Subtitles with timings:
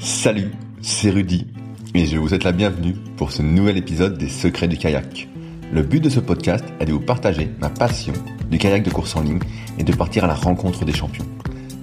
[0.00, 1.44] Salut, c'est Rudy
[1.92, 5.28] et je vous souhaite la bienvenue pour ce nouvel épisode des Secrets du kayak.
[5.72, 8.12] Le but de ce podcast est de vous partager ma passion
[8.48, 9.40] du kayak de course en ligne
[9.76, 11.26] et de partir à la rencontre des champions.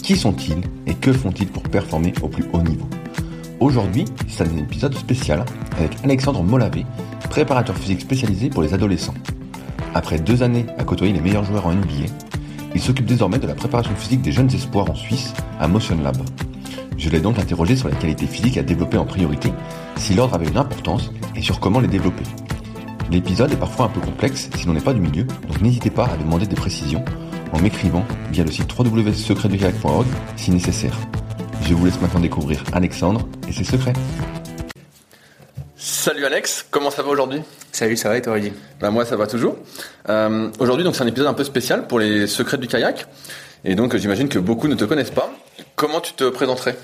[0.02, 2.88] Qui sont-ils et que font-ils pour performer au plus haut niveau?
[3.60, 5.44] Aujourd'hui, c'est un épisode spécial
[5.78, 6.86] avec Alexandre Molavé,
[7.30, 9.16] préparateur physique spécialisé pour les adolescents.
[9.94, 12.06] Après deux années à côtoyer les meilleurs joueurs en NBA,
[12.74, 16.16] il s'occupe désormais de la préparation physique des jeunes espoirs en Suisse à Motion Lab.
[16.98, 19.52] Je l'ai donc interrogé sur les qualités physiques à développer en priorité,
[19.98, 22.24] si l'ordre avait une importance et sur comment les développer.
[23.12, 26.06] L'épisode est parfois un peu complexe si l'on n'est pas du milieu, donc n'hésitez pas
[26.06, 27.04] à demander des précisions
[27.52, 30.98] en m'écrivant via le site www.secretdukayak.org si nécessaire.
[31.64, 33.94] Je vous laisse maintenant découvrir Alexandre et ses secrets.
[35.76, 37.42] Salut Alex, comment ça va aujourd'hui?
[37.72, 39.58] Salut, ça va et toi Rudy Bah moi ça va toujours.
[40.10, 43.06] Euh, aujourd'hui donc c'est un épisode un peu spécial pour les secrets du kayak.
[43.64, 45.32] Et donc j'imagine que beaucoup ne te connaissent pas.
[45.76, 46.78] Comment tu te présenterais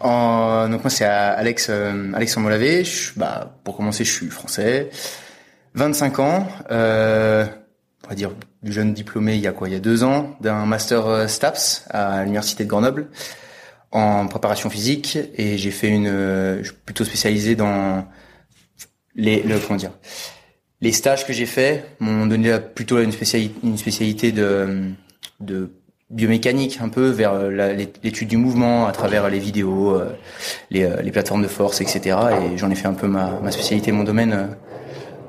[0.00, 2.12] en, Donc moi c'est Alex euh.
[2.16, 4.90] Je, bah, pour commencer je suis français,
[5.74, 7.44] 25 ans, euh,
[8.04, 8.30] on va dire
[8.62, 9.68] jeune diplômé il y a quoi?
[9.68, 13.08] Il y a deux ans d'un master euh, STAPS à l'université de Grenoble
[13.90, 15.18] en préparation physique.
[15.34, 18.06] Et j'ai fait une euh, plutôt spécialisé dans
[19.14, 19.92] les le comment dire
[20.80, 24.90] les stages que j'ai faits m'ont donné plutôt une spécialité une spécialité de
[25.40, 25.70] de
[26.12, 30.14] biomécanique un peu vers euh, l'étude du mouvement à travers les vidéos euh,
[30.70, 32.16] les, les plateformes de force etc
[32.52, 34.50] et j'en ai fait un peu ma, ma spécialité mon domaine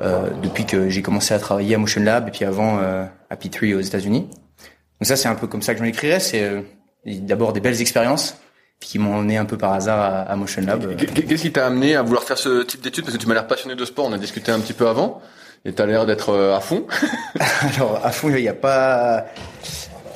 [0.02, 3.36] euh, depuis que j'ai commencé à travailler à Motion Lab et puis avant euh, à
[3.36, 6.64] P3 aux États-Unis donc ça c'est un peu comme ça que j'en écrirais c'est
[7.06, 8.38] d'abord des belles expériences
[8.84, 10.96] qui m'ont emmené un peu par hasard à, Motion Lab.
[10.98, 13.06] Qu'est-ce qui t'a amené à vouloir faire ce type d'études?
[13.06, 15.22] Parce que tu m'as l'air passionné de sport, on a discuté un petit peu avant,
[15.66, 16.86] et t'as l'air d'être euh, à fond.
[17.78, 19.26] Alors à fond, il n'y a pas.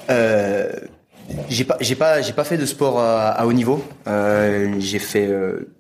[0.10, 0.72] Euh,
[1.50, 3.84] j'ai pas, j'ai pas, j'ai pas fait de sport à, haut niveau.
[4.08, 5.78] Euh, j'ai fait euh,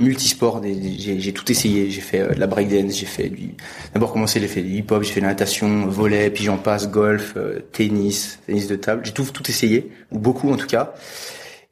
[0.00, 1.90] multisport, j'ai, tout essayé.
[1.90, 3.54] J'ai fait euh, de la breakdance, j'ai fait du.
[3.92, 6.90] D'abord commencé, j'ai fait du hip-hop, j'ai fait de la natation, volley, puis j'en passe,
[6.90, 9.02] golf, euh, tennis, tennis de table.
[9.04, 10.94] J'ai tout, tout essayé, ou beaucoup en tout cas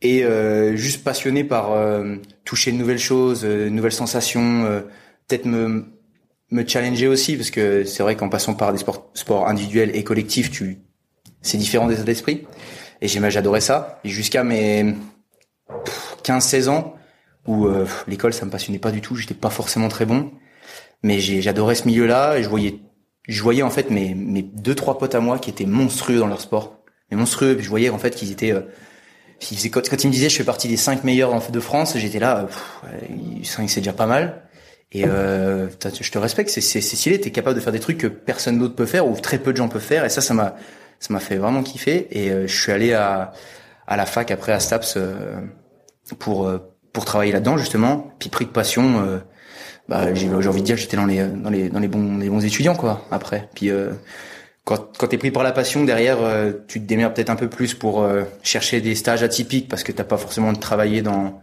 [0.03, 1.73] et euh, juste passionné par
[2.45, 4.83] toucher de nouvelles choses, de nouvelles sensations,
[5.27, 5.87] peut-être me
[6.51, 10.05] me challenger aussi parce que c'est vrai qu'en passant par des sports, sports individuels et
[10.05, 10.79] collectifs, tu
[11.45, 12.47] c'est différent des états d'esprit.
[13.01, 14.01] Et j'adorais ça.
[14.03, 14.97] Et jusqu'à mes
[16.25, 16.95] 15-16 ans
[17.47, 17.69] où
[18.09, 20.33] l'école ça me passionnait pas du tout, j'étais pas forcément très bon,
[21.03, 22.81] mais j'adorais ce milieu-là et je voyais
[23.29, 26.27] je voyais en fait mes mes deux trois potes à moi qui étaient monstrueux dans
[26.27, 26.79] leur sport,
[27.11, 28.55] mais monstrueux, je voyais en fait qu'ils étaient
[29.71, 32.47] quand, quand il me disait je fais partie des cinq meilleurs de France, j'étais là,
[33.43, 34.43] cinq c'est déjà pas mal.
[34.93, 35.69] Et euh,
[36.01, 38.87] je te respecte, c'est stylé, t'es capable de faire des trucs que personne d'autre peut
[38.87, 40.05] faire ou très peu de gens peuvent faire.
[40.05, 40.55] Et ça, ça m'a
[41.01, 42.09] ça m'a fait vraiment kiffer.
[42.11, 43.33] Et euh, je suis allé à
[43.87, 45.41] à la fac après à Staps euh,
[46.19, 46.59] pour euh,
[46.93, 48.13] pour travailler là-dedans justement.
[48.19, 49.19] Puis pris de passion, euh,
[49.89, 52.45] bah j'ai envie de dire j'étais dans les dans les dans les bons les bons
[52.45, 53.07] étudiants quoi.
[53.11, 53.71] Après, puis
[54.65, 57.37] quand, quand tu es pris par la passion, derrière, euh, tu te démerdes peut-être un
[57.37, 61.03] peu plus pour euh, chercher des stages atypiques parce que t'as pas forcément de travailler
[61.03, 61.41] dans...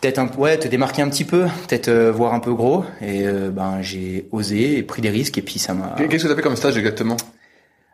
[0.00, 2.84] Peut-être un ouais, te démarquer un petit peu, peut-être euh, voir un peu gros.
[3.00, 5.94] Et ben j'ai osé et pris des risques et puis ça m'a...
[5.96, 7.16] Qu'est-ce que tu as fait comme stage exactement?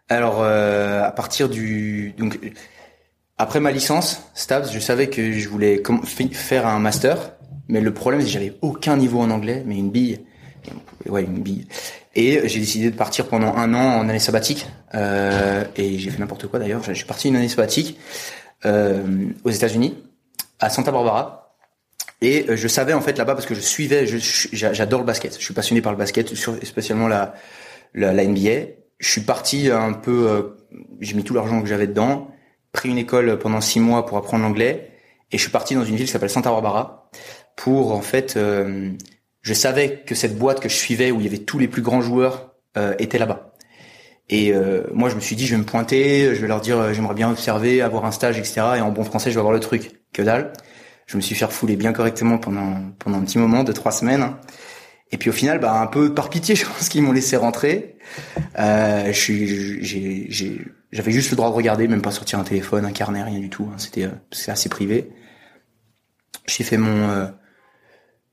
[0.08, 2.14] Alors, à partir du...
[2.18, 2.38] Donc,
[3.36, 5.82] après ma licence, STABS, je savais que je voulais
[6.32, 7.32] faire un master.
[7.68, 10.20] Mais le problème, c'est que j'avais aucun niveau en anglais, mais une bille.
[11.08, 11.66] Ouais, une bille.
[12.14, 14.66] Et j'ai décidé de partir pendant un an en année sabbatique.
[14.94, 16.82] Euh, et j'ai fait n'importe quoi d'ailleurs.
[16.82, 17.98] Je suis parti une année sabbatique
[18.64, 19.02] euh,
[19.42, 19.96] aux États-Unis,
[20.60, 21.56] à Santa Barbara.
[22.20, 24.06] Et euh, je savais en fait là-bas parce que je suivais.
[24.06, 25.36] J'adore le basket.
[25.38, 27.34] Je suis passionné par le basket, spécialement la,
[27.94, 28.83] la, la NBA.
[28.98, 30.28] Je suis parti un peu.
[30.28, 30.42] euh,
[31.00, 32.28] j'ai mis tout l'argent que j'avais dedans.
[32.72, 34.90] Pris une école pendant six mois pour apprendre l'anglais.
[35.32, 37.10] Et je suis parti dans une ville qui s'appelle Santa Barbara
[37.56, 38.36] pour en fait.
[38.36, 38.92] euh,
[39.42, 41.82] je savais que cette boîte que je suivais où il y avait tous les plus
[41.82, 43.52] grands joueurs euh, était là-bas.
[44.30, 46.78] Et euh, moi, je me suis dit, je vais me pointer, je vais leur dire,
[46.78, 48.62] euh, j'aimerais bien observer, avoir un stage, etc.
[48.78, 49.92] Et en bon français, je vais avoir le truc.
[50.14, 50.52] Que dalle.
[51.06, 54.34] Je me suis fait refouler bien correctement pendant pendant un petit moment, de trois semaines.
[55.12, 57.93] Et puis au final, bah un peu par pitié, je pense qu'ils m'ont laissé rentrer.
[58.58, 59.12] Euh,
[60.92, 63.50] j'avais juste le droit de regarder, même pas sortir un téléphone, un carnet, rien du
[63.50, 63.68] tout.
[63.72, 63.76] hein.
[63.78, 65.10] C'était, euh, assez privé.
[66.46, 67.26] J'ai fait mon euh,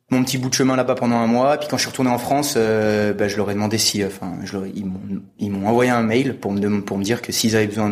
[0.10, 1.57] mon petit bout de chemin là-bas pendant un mois.
[1.57, 4.38] Puis quand je suis retourné en France, bah, je leur ai demandé si, enfin,
[5.39, 7.89] ils m'ont envoyé un mail pour me dire que si j'avais besoin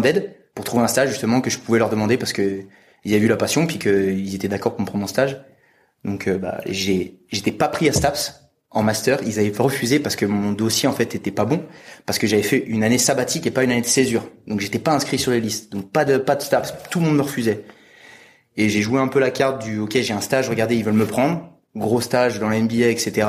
[0.00, 2.62] d'aide pour trouver un stage justement, que je pouvais leur demander parce que
[3.04, 5.38] ils avaient vu la passion puis qu'ils étaient d'accord pour me prendre en stage.
[6.06, 10.52] Donc bah, j'étais pas pris à Staps en master, ils avaient refusé parce que mon
[10.52, 11.64] dossier en fait était pas bon
[12.06, 14.28] parce que j'avais fait une année sabbatique et pas une année de césure.
[14.46, 15.72] Donc j'étais pas inscrit sur les listes.
[15.72, 17.64] Donc pas de pas de Staps, tout le monde me refusait.
[18.56, 20.94] Et j'ai joué un peu la carte du OK, j'ai un stage, regardez, ils veulent
[20.94, 23.26] me prendre, gros stage dans la NBA, etc.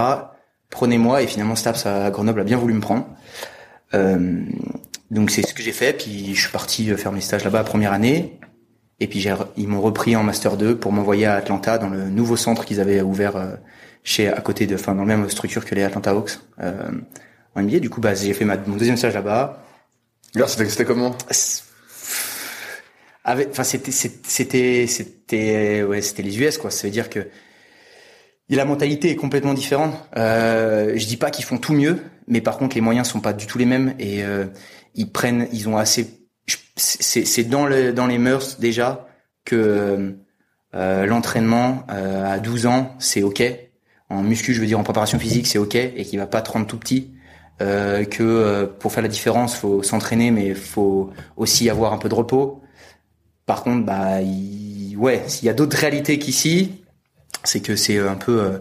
[0.70, 3.08] Prenez-moi et finalement Staps à Grenoble a bien voulu me prendre.
[3.94, 4.44] Euh,
[5.10, 7.94] donc c'est ce que j'ai fait, puis je suis parti faire mes stages là-bas première
[7.94, 8.40] année.
[9.00, 9.26] Et puis
[9.58, 12.80] ils m'ont repris en master 2 pour m'envoyer à Atlanta dans le nouveau centre qu'ils
[12.80, 13.56] avaient ouvert euh,
[14.04, 16.92] chez à côté de, enfin dans la même structure que les Atlanta Hawks euh,
[17.56, 17.80] en NBA.
[17.80, 19.64] Du coup, bah j'ai fait ma, mon deuxième stage là-bas.
[20.36, 21.16] Alors, c'était c'était comment?
[23.24, 26.72] Avec, enfin c'était c'était c'était ouais c'était les US quoi.
[26.72, 27.28] Ça veut dire que
[28.52, 29.96] et la mentalité est complètement différente.
[30.18, 33.32] Euh, je dis pas qu'ils font tout mieux, mais par contre les moyens sont pas
[33.32, 34.46] du tout les mêmes et euh,
[34.94, 36.28] ils prennent, ils ont assez.
[36.76, 39.08] c'est dans le dans les mœurs déjà
[39.46, 40.18] que
[40.76, 43.42] euh, l'entraînement euh, à 12 ans c'est ok.
[44.12, 46.52] En muscu, je veux dire en préparation physique, c'est ok et qu'il va pas te
[46.52, 47.12] rendre tout petit.
[47.62, 52.10] Euh, que euh, pour faire la différence, faut s'entraîner, mais faut aussi avoir un peu
[52.10, 52.62] de repos.
[53.46, 54.18] Par contre, bah,
[54.98, 56.84] ouais, s'il y a d'autres réalités qu'ici,
[57.44, 58.58] c'est que c'est un peu, euh,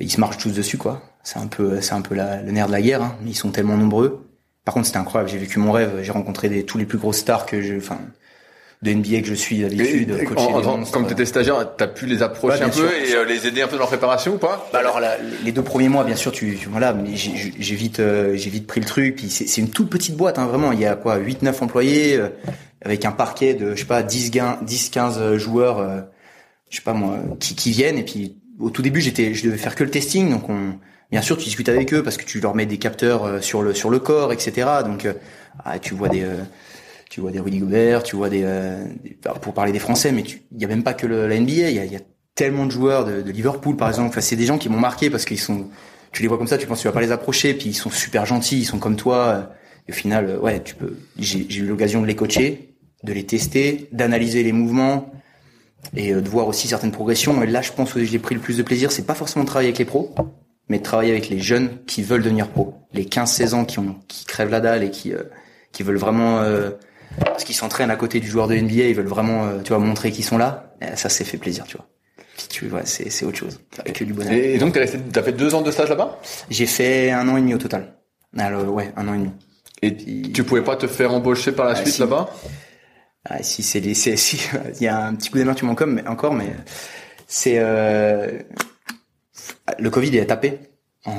[0.00, 1.02] ils se marchent tous dessus, quoi.
[1.22, 3.02] C'est un peu, c'est un peu la- le nerf de la guerre.
[3.02, 3.16] Hein.
[3.26, 4.26] Ils sont tellement nombreux.
[4.64, 5.30] Par contre, c'était incroyable.
[5.30, 6.00] J'ai vécu mon rêve.
[6.02, 7.98] J'ai rencontré des, tous les plus grosses stars que je, enfin,
[8.82, 10.16] de NBA que je suis d'habitude.
[10.90, 13.66] Comme tu étais stagiaire, t'as pu les approcher un peu et euh, les aider un
[13.66, 14.68] peu dans leur préparation ou pas?
[14.72, 18.00] Bah alors là, les deux premiers mois, bien sûr, tu, tu- voilà, mais j'ai- vite,
[18.00, 19.16] euh, j'ai vite pris le truc.
[19.16, 20.72] Puis c'est une toute petite boîte, hein, vraiment.
[20.72, 22.28] Il y a quoi, 8-9 employés euh,
[22.82, 26.00] avec un parquet de, je sais pas, 10, 10-15 joueurs, euh,
[26.70, 27.98] je sais pas moi, qui, qui viennent.
[27.98, 30.78] Et puis au tout début, j'étais, je devais faire que le testing, donc on,
[31.10, 33.60] bien sûr, tu discutes avec eux parce que tu leur mets des capteurs euh, sur
[33.60, 34.66] le sur le corps, etc.
[34.86, 35.12] Donc euh,
[35.66, 36.36] ah, tu vois des euh,
[37.10, 38.82] tu vois des Rudy Gobert, tu vois des, euh,
[39.42, 41.74] pour parler des Français, mais il y a même pas que le, la NBA, il
[41.74, 42.00] y a, y a
[42.34, 44.08] tellement de joueurs de, de Liverpool par exemple.
[44.08, 45.66] Enfin, c'est des gens qui m'ont marqué parce qu'ils sont,
[46.12, 47.74] tu les vois comme ça, tu penses que tu vas pas les approcher, puis ils
[47.74, 49.50] sont super gentils, ils sont comme toi.
[49.88, 50.96] Et au final, euh, ouais, tu peux.
[51.18, 55.12] J'ai eu l'occasion de les coacher, de les tester, d'analyser les mouvements
[55.96, 57.42] et euh, de voir aussi certaines progressions.
[57.42, 59.48] Et là, je pense que j'ai pris le plus de plaisir, c'est pas forcément de
[59.48, 60.14] travailler avec les pros,
[60.68, 63.96] mais de travailler avec les jeunes qui veulent devenir pros, les 15-16 ans qui ont
[64.08, 65.24] qui crèvent la dalle et qui euh,
[65.72, 66.70] qui veulent vraiment euh,
[67.18, 69.78] parce qu'ils s'entraînent à côté du joueur de NBA, ils veulent vraiment euh, tu vois
[69.78, 70.74] montrer qu'ils sont là.
[70.96, 71.86] Ça, c'est fait plaisir, tu vois.
[72.48, 73.60] Tu vois, c'est c'est autre chose,
[73.92, 74.32] que du bonheur.
[74.32, 76.18] Et, donc resté, t'as fait deux ans de stage là-bas?
[76.48, 77.94] J'ai fait un an et demi au total.
[78.38, 79.30] Alors ouais, un an et demi.
[79.82, 82.00] Et Puis- tu pouvais pas te faire embaucher par la Ah, suite si.
[82.00, 82.30] là-bas?
[83.28, 84.40] Ah, si c'est les, c'est- si,
[84.80, 86.54] il y a un petit coup d'amertume encore, mais encore, mais
[87.26, 88.38] c'est euh,
[89.78, 90.58] le Covid est tapé.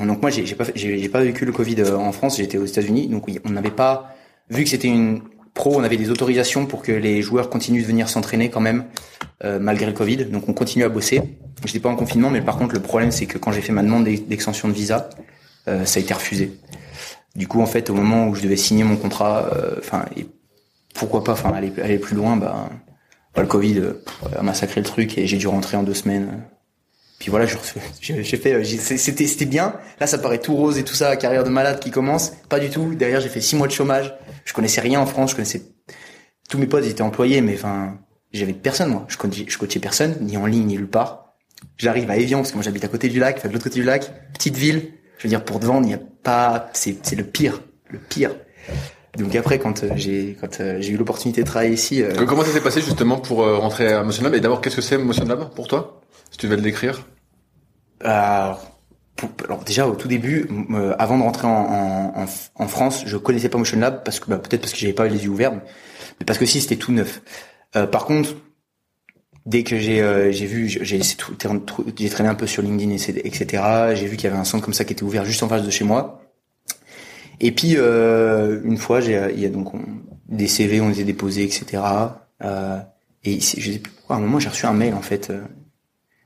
[0.05, 2.57] Donc moi j'ai j'ai pas j'ai j'ai pas vécu le Covid euh, en France, j'étais
[2.57, 4.15] aux États-Unis, donc on n'avait pas
[4.49, 5.21] vu que c'était une
[5.53, 8.85] pro, on avait des autorisations pour que les joueurs continuent de venir s'entraîner quand même
[9.43, 10.25] euh, malgré le Covid.
[10.25, 11.21] Donc on continue à bosser.
[11.65, 13.83] J'étais pas en confinement, mais par contre le problème c'est que quand j'ai fait ma
[13.83, 15.09] demande d'ex- d'extension de visa,
[15.67, 16.53] euh, ça a été refusé.
[17.35, 20.25] Du coup en fait au moment où je devais signer mon contrat, euh, enfin et
[20.93, 22.69] pourquoi pas, enfin aller, aller plus loin, bah,
[23.35, 23.81] bah, le Covid
[24.37, 26.43] a massacré le truc et j'ai dû rentrer en deux semaines.
[27.19, 27.55] Puis voilà, je-
[28.01, 29.75] j'ai fait, c'était bien.
[29.99, 32.31] Là, ça paraît tout rose et tout ça, carrière de malade qui commence.
[32.49, 32.95] Pas du tout.
[32.95, 34.13] Derrière, j'ai fait six mois de chômage.
[34.45, 35.31] Je connaissais rien en France.
[35.31, 35.63] Je connaissais
[36.49, 37.97] tous mes potes, étaient employés, mais enfin,
[38.33, 39.05] j'avais personne moi.
[39.07, 41.35] Je coachais, je coachais personne, ni en ligne ni nulle part.
[41.77, 43.79] J'arrive à Evian parce que moi j'habite à côté du lac, enfin de l'autre côté
[43.79, 44.93] du lac, petite ville.
[45.17, 47.99] Je veux dire, pour te vendre, il n'y a pas, c'est c'est le pire, le
[47.99, 48.31] pire.
[49.17, 52.43] Donc après, quand euh, j'ai quand euh, j'ai eu l'opportunité de travailler ici, euh, Comment
[52.43, 54.33] ça s'est passé justement pour rentrer à Motion Lab?
[54.35, 56.01] Et d'abord, qu'est-ce que c'est Motion Lab pour toi?
[56.31, 57.05] Si tu veux le décrire.
[57.99, 58.70] Alors,
[59.45, 62.25] alors déjà au tout début, euh, avant de rentrer en, en,
[62.55, 65.07] en, France, je connaissais pas Motion Lab parce que bah, peut-être parce que j'avais pas
[65.07, 67.21] les yeux ouverts, mais parce que si c'était tout neuf.
[67.75, 68.35] Euh, par contre,
[69.45, 73.63] dès que j'ai euh, j'ai vu, j'ai j'ai traîné un peu sur LinkedIn etc.
[73.93, 75.63] J'ai vu qu'il y avait un centre comme ça qui était ouvert juste en face
[75.63, 76.21] de chez moi.
[77.39, 79.73] Et puis euh, une fois, j'ai il y a donc
[80.27, 81.83] des CV ont été déposés etc.
[83.23, 85.31] et je sais plus pourquoi à un moment j'ai reçu un mail en fait.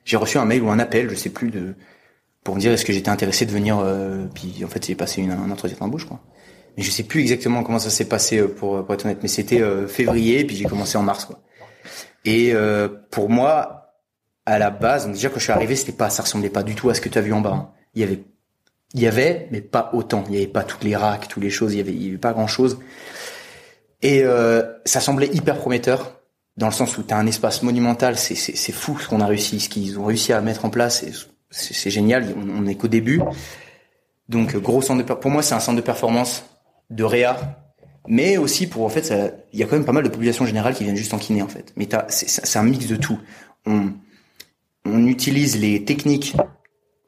[0.03, 1.75] j'ai reçu un mail ou un appel, je sais plus de
[2.45, 3.79] pour me dire est-ce que j'étais intéressé de venir.
[3.79, 6.21] Euh, puis en fait, j'ai passé une, un entretien d'embauche, quoi.
[6.77, 9.19] Mais je sais plus exactement comment ça s'est passé euh, pour, pour être honnête.
[9.23, 11.41] Mais c'était euh, février, puis j'ai commencé en mars, quoi.
[12.23, 13.95] Et euh, pour moi,
[14.45, 16.89] à la base, déjà quand je suis arrivé, c'était pas, ça ressemblait pas du tout
[16.89, 17.53] à ce que tu as vu en bas.
[17.53, 17.69] Hein.
[17.95, 18.23] Il y avait,
[18.93, 20.23] il y avait, mais pas autant.
[20.29, 21.73] Il y avait pas toutes les racks, toutes les choses.
[21.73, 22.77] Il y avait, il y avait pas grand chose.
[24.03, 24.23] Et
[24.85, 26.19] ça semblait hyper prometteur
[26.57, 28.17] dans le sens où tu as un espace monumental.
[28.17, 31.03] C'est c'est fou ce qu'on a réussi, ce qu'ils ont réussi à mettre en place
[31.55, 32.35] c'est génial.
[32.38, 33.21] On, n'est qu'au début.
[34.27, 36.45] Donc gros centre de pour moi c'est un centre de performance
[36.89, 37.59] de réa,
[38.07, 39.13] mais aussi pour en fait
[39.53, 41.41] il y a quand même pas mal de populations générales qui viennent juste en kiné
[41.41, 41.74] en fait.
[41.75, 43.19] Mais c'est un mix de tout.
[43.65, 43.93] On,
[44.85, 46.35] on utilise les techniques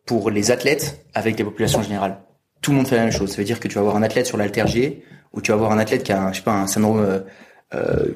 [0.05, 2.19] pour les athlètes avec les populations générales.
[2.61, 3.31] Tout le monde fait la même chose.
[3.31, 5.71] Ça veut dire que tu vas avoir un athlète sur l'altergé ou tu vas avoir
[5.71, 7.19] un athlète qui a un, je sais pas un syndrome euh,
[7.73, 8.13] euh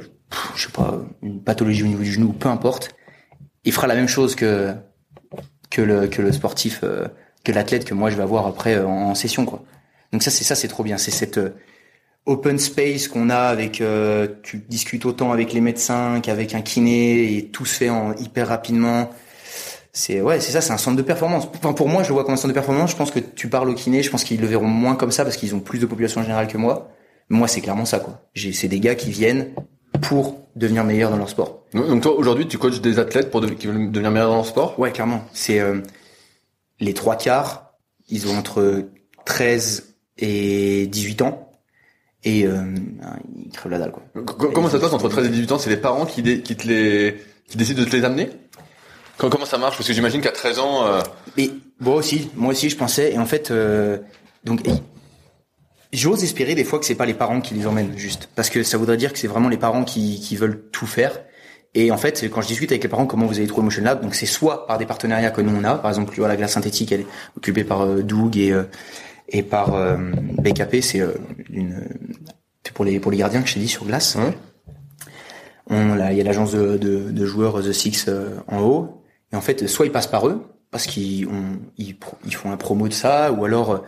[0.55, 2.95] je sais pas une pathologie au niveau du genou, peu importe.
[3.65, 4.73] Il fera la même chose que
[5.71, 7.07] que le que le sportif, euh,
[7.43, 9.63] que l'athlète que moi je vais avoir après euh, en, session quoi.
[10.11, 11.55] Donc ça c'est ça c'est trop bien, c'est cette euh,
[12.27, 13.81] open space qu'on a avec
[14.43, 18.49] tu discutes autant avec les médecins qu'avec un kiné et tout se fait en hyper
[18.49, 19.09] rapidement.
[19.91, 21.47] C'est ouais, c'est ça, c'est un centre de performance.
[21.57, 22.91] Enfin, pour moi, je le vois comme un centre de performance.
[22.91, 25.23] Je pense que tu parles au kiné, je pense qu'ils le verront moins comme ça
[25.23, 26.91] parce qu'ils ont plus de population générale que moi.
[27.29, 28.21] Moi, c'est clairement ça quoi.
[28.35, 29.47] J'ai c'est des gars qui viennent
[29.99, 31.63] pour devenir meilleurs dans leur sport.
[31.73, 34.79] Donc toi aujourd'hui tu coaches des athlètes pour qui veulent devenir meilleurs dans leur sport?
[34.79, 35.23] Ouais clairement.
[35.33, 35.79] C'est euh,
[36.79, 37.73] les trois quarts,
[38.09, 38.85] ils ont entre
[39.25, 41.51] 13 et 18 ans
[42.23, 42.61] et euh,
[43.45, 44.03] ils crèvent la dalle quoi.
[44.25, 45.57] Comment ça se passe entre 13 et 18 ans?
[45.57, 47.17] C'est les parents qui, qui te les
[47.47, 48.29] qui décident de te les amener?
[49.17, 49.77] Comment ça marche?
[49.77, 50.85] Parce que j'imagine qu'à 13 ans.
[50.85, 51.01] Euh...
[51.37, 53.97] Et moi aussi, moi aussi je pensais et en fait euh,
[54.43, 54.61] donc
[55.93, 58.63] J'ose espérer des fois que c'est pas les parents qui les emmènent juste, parce que
[58.63, 61.19] ça voudrait dire que c'est vraiment les parents qui, qui veulent tout faire.
[61.73, 64.01] Et en fait, quand je discute avec les parents comment vous avez trouvé Motion Lab,
[64.01, 66.91] donc c'est soit par des partenariats que nous on a, par exemple, la glace synthétique,
[66.91, 67.07] elle est
[67.37, 68.63] occupée par euh, Doug et euh,
[69.29, 69.95] et par euh,
[70.41, 71.13] BKP, c'est euh,
[71.49, 71.87] une
[72.73, 74.17] pour les pour les gardiens que je t'ai dit sur glace.
[75.67, 78.09] On là, il y a l'agence de, de, de, joueurs The Six
[78.47, 81.27] en haut, et en fait, soit ils passent par eux parce qu'ils
[81.77, 81.95] ils,
[82.25, 83.83] ils font un promo de ça, ou alors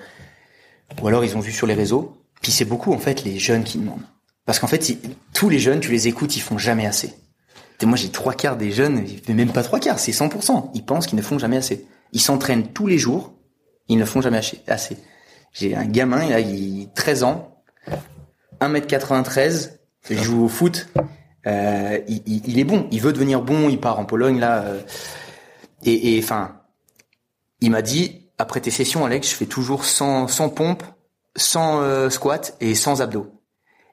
[1.02, 2.18] ou alors ils ont vu sur les réseaux.
[2.42, 4.06] Puis c'est beaucoup en fait les jeunes qui demandent.
[4.46, 4.98] Parce qu'en fait,
[5.34, 7.14] tous les jeunes, tu les écoutes, ils font jamais assez.
[7.86, 10.72] Moi, j'ai trois quarts des jeunes, même pas trois quarts, c'est 100%.
[10.74, 11.86] Ils pensent qu'ils ne font jamais assez.
[12.12, 13.34] Ils s'entraînent tous les jours,
[13.88, 14.98] ils ne font jamais assez.
[15.52, 17.58] J'ai un gamin, il a 13 ans,
[18.62, 19.72] 1m93,
[20.10, 20.88] il joue au foot,
[21.46, 24.64] euh, il, est bon, il veut devenir bon, il part en Pologne là.
[24.64, 24.82] Euh,
[25.86, 26.62] et enfin,
[27.60, 30.84] il m'a dit, après tes sessions, Alex, je fais toujours sans, sans pompe,
[31.38, 33.32] sans euh, squat et sans abdos.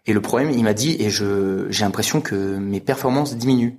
[0.06, 3.78] Et le problème, il m'a dit, et je j'ai l'impression que mes performances diminuent,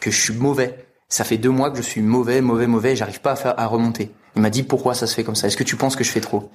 [0.00, 0.86] que je suis mauvais.
[1.08, 3.66] Ça fait deux mois que je suis mauvais, mauvais, mauvais, j'arrive pas à, faire, à
[3.66, 4.10] remonter.
[4.34, 5.46] Il m'a dit pourquoi ça se fait comme ça?
[5.46, 6.50] Est-ce que tu penses que je fais trop?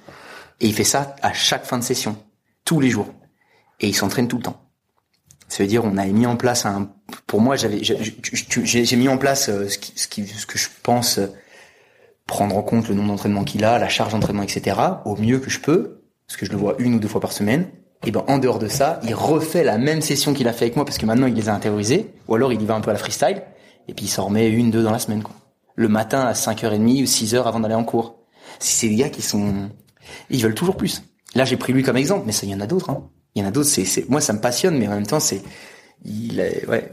[0.60, 2.18] Et il fait ça à chaque fin de session,
[2.66, 3.08] tous les jours,
[3.80, 4.60] et il s'entraîne tout le temps.
[5.48, 6.90] Ça veut dire on a mis en place un.
[7.26, 10.68] Pour moi, j'avais j'ai mis en place euh, ce, qui, ce, qui, ce que je
[10.82, 11.18] pense
[12.26, 14.76] prendre en compte le nombre d'entraînements qu'il a, la charge d'entraînement, etc.
[15.04, 17.32] au mieux que je peux, parce que je le vois une ou deux fois par
[17.32, 17.68] semaine.
[18.06, 20.76] Et ben en dehors de ça, il refait la même session qu'il a fait avec
[20.76, 22.90] moi parce que maintenant il les a intériorisés, ou alors il y va un peu
[22.90, 23.42] à la freestyle,
[23.88, 25.22] et puis il s'en remet une, deux dans la semaine.
[25.22, 25.34] Quoi.
[25.74, 28.16] Le matin à 5h30 ou 6h avant d'aller en cours.
[28.58, 29.70] C'est des gars qui sont...
[30.30, 31.02] Ils veulent toujours plus.
[31.34, 32.90] Là j'ai pris lui comme exemple, mais ça il y en a d'autres.
[32.90, 33.08] Hein.
[33.34, 35.42] Il y en a d'autres, c'est, moi ça me passionne, mais en même temps c'est...
[36.04, 36.92] Il est, ouais,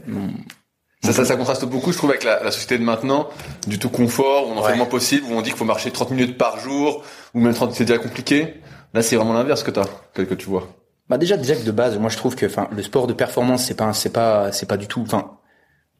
[1.02, 3.28] ça, ça, ça, contraste beaucoup, je trouve, avec la, la, société de maintenant,
[3.66, 5.64] du tout confort, où on en fait le moins possible, où on dit qu'il faut
[5.64, 7.02] marcher 30 minutes par jour,
[7.34, 8.54] ou même 30, c'est déjà compliqué.
[8.94, 10.68] Là, c'est vraiment l'inverse que t'as, que, que tu vois.
[11.08, 13.64] Bah déjà, déjà que de base, moi je trouve que, enfin, le sport de performance,
[13.64, 15.38] c'est pas, c'est pas, c'est pas du tout, enfin,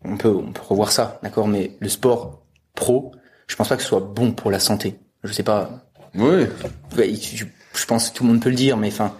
[0.05, 2.45] on peut, on peut revoir ça, d'accord, mais le sport
[2.75, 3.13] pro,
[3.49, 4.99] je pense pas que ce soit bon pour la santé.
[5.25, 5.71] Je sais pas.
[6.15, 6.47] Oui.
[6.97, 7.45] Je,
[7.75, 9.15] je pense que tout le monde peut le dire, mais enfin,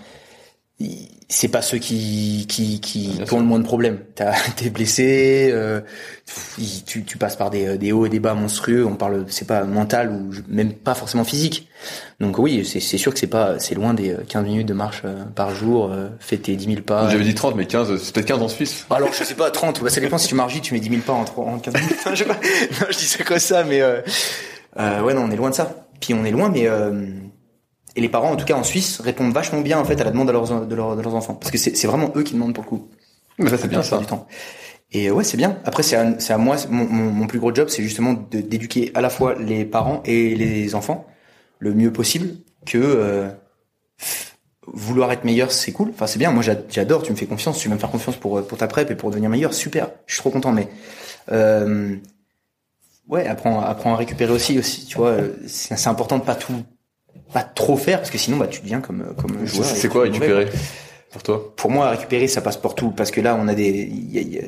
[1.33, 3.99] c'est pas ceux qui qui qui, ont le moins de problèmes.
[4.57, 5.81] T'es blessé, euh,
[6.87, 8.85] tu, tu passes par des, des hauts et des bas monstrueux.
[8.87, 11.69] On parle, c'est pas mental ou même pas forcément physique.
[12.21, 15.25] Donc oui, c'est sûr que c'est pas, c'est loin des 15 minutes de marche euh,
[15.35, 15.91] par jour.
[15.91, 17.09] Euh, fais tes 10 000 pas.
[17.09, 18.87] J'avais dit 30, mais 15, c'est peut-être 15 en Suisse.
[18.91, 19.83] Alors je sais pas, 30.
[19.83, 21.97] Bah, ça dépend si tu marches tu mets 10 000 pas en, en 15 minutes.
[22.11, 23.81] je, sais pas, non, je dis ça comme ça, mais
[24.79, 25.87] euh, ouais non, on est loin de ça.
[26.01, 26.93] puis on est loin, mais euh,
[27.97, 30.11] et les parents, en tout cas en Suisse, répondent vachement bien en fait à la
[30.11, 32.55] demande de leurs de leurs, de leurs enfants, parce que c'est vraiment eux qui demandent
[32.55, 32.89] pour le coup.
[33.39, 33.99] Mais ça, c'est bien ça.
[33.99, 34.27] du temps.
[34.93, 35.59] Et ouais, c'est bien.
[35.65, 38.91] Après, c'est à, c'est à moi, mon, mon, mon plus gros job, c'est justement d'éduquer
[38.95, 41.07] à la fois les parents et les enfants
[41.61, 42.31] le mieux possible.
[42.67, 43.29] Que euh,
[44.67, 45.91] vouloir être meilleur, c'est cool.
[45.91, 46.31] Enfin, c'est bien.
[46.31, 47.03] Moi, j'a- j'adore.
[47.03, 47.59] Tu me fais confiance.
[47.59, 49.53] Tu veux me faire confiance pour pour ta prep et pour devenir meilleur.
[49.55, 49.91] Super.
[50.07, 50.53] Je suis trop content.
[50.53, 50.69] Mais
[51.33, 51.97] euh,
[53.09, 54.59] ouais, apprends, apprends à récupérer aussi.
[54.59, 56.63] Aussi, tu vois, euh, c'est c'est important de pas tout,
[57.33, 59.65] pas trop faire parce que sinon, bah, tu deviens comme comme C'est joueur.
[59.69, 60.47] c'est quoi mauvais, récupérer
[61.11, 61.53] pour toi?
[61.57, 64.23] Pour moi, récupérer, ça passe pour tout, parce que là, on a des, y a-
[64.23, 64.43] y a-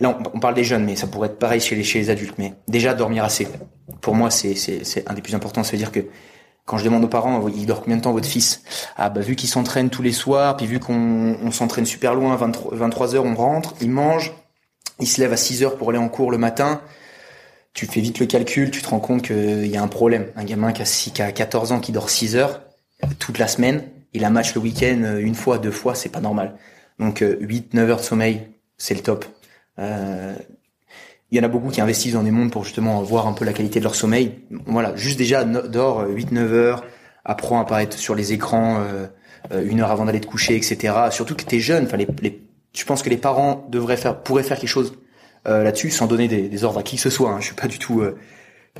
[0.00, 2.10] là, on, on parle des jeunes, mais ça pourrait être pareil chez les, chez les
[2.10, 2.36] adultes.
[2.38, 3.46] Mais déjà, dormir assez.
[4.00, 5.62] Pour moi, c'est, c'est, c'est un des plus importants.
[5.64, 6.00] Ça veut dire que
[6.64, 8.62] quand je demande aux parents, il dort combien de temps votre fils?
[8.96, 12.36] Ah bah vu qu'il s'entraîne tous les soirs, puis vu qu'on on s'entraîne super loin,
[12.36, 14.32] 23, 23 heures, on rentre, il mange,
[15.00, 16.80] il se lève à 6 heures pour aller en cours le matin.
[17.72, 20.26] Tu fais vite le calcul, tu te rends compte qu'il y a un problème.
[20.36, 22.62] Un gamin qui a, qui a 14 ans qui dort 6 heures
[23.18, 26.20] toute la semaine, il a match le week-end euh, une fois, deux fois, c'est pas
[26.20, 26.56] normal.
[26.98, 29.24] Donc 8, 9 heures de sommeil, c'est le top.
[29.78, 30.34] Euh,
[31.30, 33.44] il y en a beaucoup qui investissent dans des mondes pour justement voir un peu
[33.44, 34.40] la qualité de leur sommeil.
[34.66, 36.84] Voilà, juste déjà dors 8, 9 heures,
[37.24, 39.06] apprends à pas être sur les écrans euh,
[39.52, 40.92] euh, une heure avant d'aller te coucher, etc.
[41.10, 41.84] Surtout que t'es jeune.
[41.84, 42.42] Enfin, les, les,
[42.74, 44.94] je que les parents devraient faire, pourraient faire quelque chose
[45.46, 47.30] euh, là-dessus, sans donner des, ordres à qui que ce soit.
[47.30, 47.40] Hein.
[47.40, 48.18] Je suis pas du tout, euh,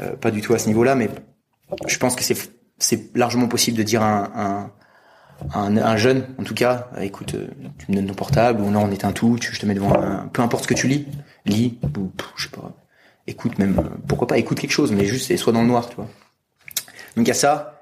[0.00, 1.08] euh, pas du tout à ce niveau-là, mais
[1.86, 2.22] je pense que
[2.78, 4.72] c'est largement possible de dire à un,
[5.54, 7.34] un, un, un jeune, en tout cas, écoute,
[7.78, 9.94] tu me donnes ton portable, ou non, on éteint tout, tu, je te mets devant
[9.94, 11.06] un, peu importe ce que tu lis,
[11.46, 12.72] lis, ou, je sais pas,
[13.26, 15.96] écoute même, pourquoi pas, écoute quelque chose, mais juste, et sois dans le noir, tu
[15.96, 16.08] vois.
[17.16, 17.80] Donc il y a ça,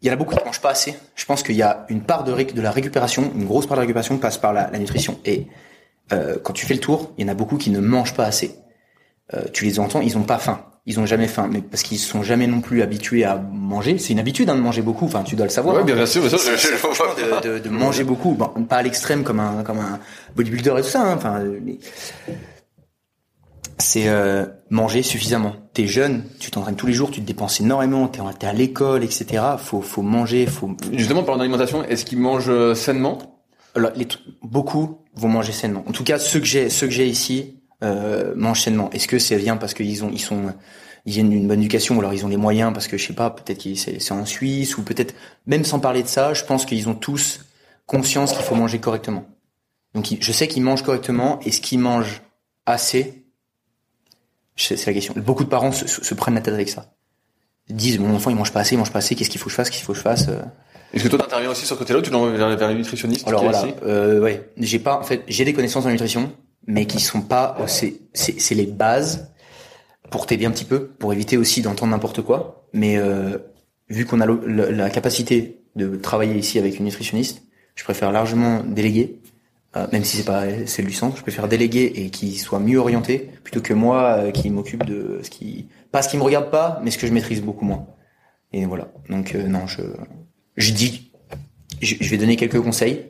[0.00, 0.94] il y en a beaucoup qui mangent pas assez.
[1.14, 3.82] Je pense qu'il y a une part de la récupération, une grosse part de la
[3.82, 5.18] récupération passe par la, la nutrition.
[5.24, 5.46] Et
[6.12, 8.24] euh, quand tu fais le tour, il y en a beaucoup qui ne mangent pas
[8.26, 8.56] assez.
[9.34, 10.64] Euh, tu les entends, ils ont pas faim.
[10.86, 13.98] Ils ont jamais faim, mais parce qu'ils sont jamais non plus habitués à manger.
[13.98, 15.04] C'est une habitude hein, de manger beaucoup.
[15.04, 15.76] Enfin, tu dois le savoir.
[15.76, 15.84] Hein.
[15.84, 19.22] bien, sûr, bien sûr, je- je- de, de, de manger beaucoup, bon, pas à l'extrême
[19.22, 20.00] comme un comme un
[20.36, 21.02] bodybuilder et tout ça.
[21.02, 21.78] hein, Enfin, mais
[23.78, 25.54] c'est euh, manger suffisamment.
[25.74, 29.04] T'es jeune, tu t'entraînes tous les jours, tu te dépenses énormément, t'es t'es à l'école,
[29.04, 29.42] etc.
[29.58, 33.18] Faut faut manger, faut Justement, parlant d'alimentation, est-ce qu'ils mangent euh, sainement?
[34.42, 35.84] Beaucoup vont manger sainement.
[35.86, 38.90] En tout cas, ceux que j'ai, ceux que j'ai ici euh, mangent sainement.
[38.90, 40.52] Est-ce que ça vient parce qu'ils ont, ils sont,
[41.06, 43.14] ils viennent d'une bonne éducation, ou alors ils ont les moyens parce que je sais
[43.14, 45.14] pas, peut-être qu'ils c'est, c'est en Suisse, ou peut-être
[45.46, 47.46] même sans parler de ça, je pense qu'ils ont tous
[47.86, 49.24] conscience qu'il faut manger correctement.
[49.94, 51.40] Donc, je sais qu'ils mangent correctement.
[51.40, 52.22] Est-ce qu'ils mangent
[52.66, 53.24] assez
[54.54, 55.14] C'est c'est la question.
[55.16, 56.92] Beaucoup de parents se prennent la tête avec ça.
[57.68, 59.14] Ils disent mon enfant il mange pas assez, il mange pas assez.
[59.14, 60.42] Qu'est-ce qu'il faut que je fasse Qu'est-ce qu'il faut que je fasse Euh,
[60.92, 63.64] Est-ce que toi t'interviens aussi sur ce côté-là tu l'envoies vers, les nutritionnistes alors voilà,
[63.84, 66.32] euh, ouais, j'ai pas en fait, j'ai des connaissances en nutrition,
[66.66, 69.32] mais qui sont pas, euh, c'est c'est c'est les bases
[70.10, 72.66] pour t'aider un petit peu, pour éviter aussi d'entendre n'importe quoi.
[72.72, 73.38] Mais euh,
[73.88, 77.42] vu qu'on a le- la capacité de travailler ici avec une nutritionniste,
[77.76, 79.20] je préfère largement déléguer,
[79.76, 82.78] euh, même si c'est pas c'est du sang, je préfère déléguer et qu'il soit mieux
[82.78, 86.50] orienté plutôt que moi euh, qui m'occupe de ce qui pas ce qui me regarde
[86.50, 87.86] pas, mais ce que je maîtrise beaucoup moins.
[88.52, 88.88] Et voilà.
[89.08, 89.82] Donc euh, non, je
[90.60, 91.10] je dis
[91.82, 93.06] je, je vais donner quelques conseils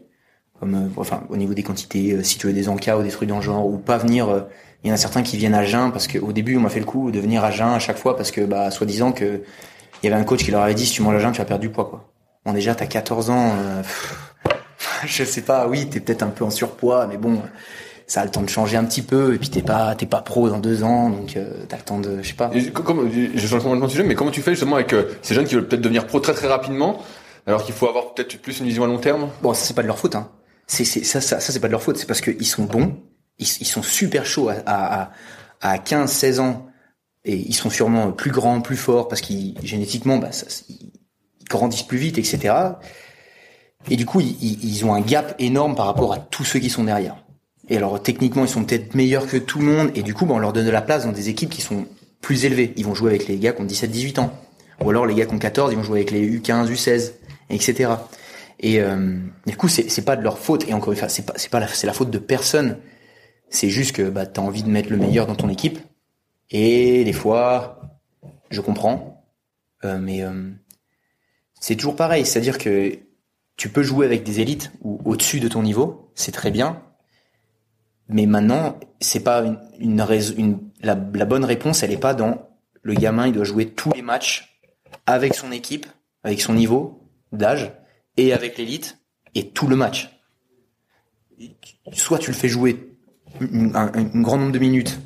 [0.59, 3.09] comme euh, enfin au niveau des quantités euh, si tu veux des encas ou des
[3.11, 4.41] trucs dans le genre ou pas venir euh,
[4.85, 6.69] il y en a certains qui viennent à jeun parce que au début on m'a
[6.71, 9.43] fait le coup de venir à jeun à chaque fois parce que bah soi-disant que
[10.03, 11.39] il y avait un coach qui leur avait dit si tu manges à jeun tu
[11.39, 12.11] vas perdre du poids quoi.
[12.47, 14.35] Bon déjà t'as 14 ans euh, pff,
[15.07, 17.43] je sais pas oui t'es peut-être un peu en surpoids mais bon
[18.07, 20.21] ça a le temps de changer un petit peu et puis t'es pas t'es pas
[20.21, 22.51] pro dans deux ans donc euh, t'as le temps de je sais pas.
[22.53, 25.33] Et co- comme, je change de sujet, mais comment tu fais justement avec euh, ces
[25.35, 27.03] jeunes qui veulent peut-être devenir pro très très rapidement,
[27.46, 29.29] alors qu'il faut avoir peut-être plus une vision à long terme?
[29.42, 30.14] Bon, ça c'est pas de leur faute.
[30.14, 30.31] Hein.
[30.66, 31.96] C'est ça ça ça c'est pas de leur faute.
[31.96, 32.96] C'est parce qu'ils sont bons,
[33.38, 35.11] ils, ils sont super chauds à à à,
[35.61, 36.66] à 15, 16 ans
[37.24, 40.92] et ils sont sûrement plus grands, plus forts parce qu'ils génétiquement bah ça, ils
[41.48, 42.55] grandissent plus vite, etc.
[43.90, 46.70] Et du coup ils, ils ont un gap énorme par rapport à tous ceux qui
[46.70, 47.24] sont derrière.
[47.68, 50.35] Et alors techniquement ils sont peut-être meilleurs que tout le monde et du coup bah,
[50.35, 51.87] on leur donne de la place dans des équipes qui sont
[52.20, 52.72] plus élevées.
[52.76, 54.33] Ils vont jouer avec les gars qui ont 17, 18 ans.
[54.83, 57.12] Ou alors les gars qui ont 14, ils vont jouer avec les U15, U16,
[57.51, 57.91] etc.
[58.61, 60.69] Et euh, du coup, c'est pas de leur faute.
[60.69, 62.79] Et encore une fois, c'est pas c'est pas c'est la faute de personne.
[63.49, 65.79] C'est juste que bah t'as envie de mettre le meilleur dans ton équipe.
[66.51, 67.81] Et des fois,
[68.51, 69.25] je comprends,
[69.85, 70.51] euh, mais euh,
[71.61, 72.27] c'est toujours pareil.
[72.27, 72.99] C'est-à-dire que
[73.57, 76.83] tu peux jouer avec des élites ou au-dessus de ton niveau, c'est très bien.
[78.09, 79.45] Mais maintenant, c'est pas
[79.79, 82.49] une la, la bonne réponse, elle est pas dans
[82.83, 84.61] le gamin, il doit jouer tous les matchs
[85.07, 85.87] avec son équipe,
[86.25, 87.00] avec son niveau
[87.33, 87.73] d'âge
[88.16, 88.99] et avec l'élite
[89.35, 90.11] et tout le match.
[91.93, 92.90] Soit tu le fais jouer
[93.40, 93.87] un,
[94.21, 95.01] grand nombre de minutes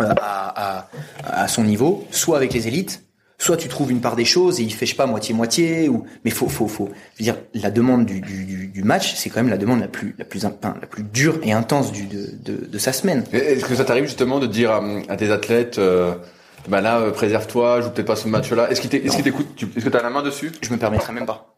[0.00, 3.04] euh, à, son niveau, soit avec les élites,
[3.38, 6.04] soit tu trouves une part des choses et il fait je pas moitié moitié ou
[6.24, 9.40] mais faut faut faut je veux dire la demande du, du, du match c'est quand
[9.40, 12.30] même la demande la plus la plus enfin, la plus dure et intense du de,
[12.42, 13.24] de, de sa semaine.
[13.32, 16.14] Est-ce que ça t'arrive justement de dire à, à tes athlètes euh,
[16.68, 18.70] bah là euh, préserve-toi, joue peut-être pas ce match-là.
[18.70, 19.46] Est-ce qu'il t'écoute?
[19.76, 20.52] Est-ce que t'as la main dessus?
[20.62, 21.54] Je me permettrai même pas.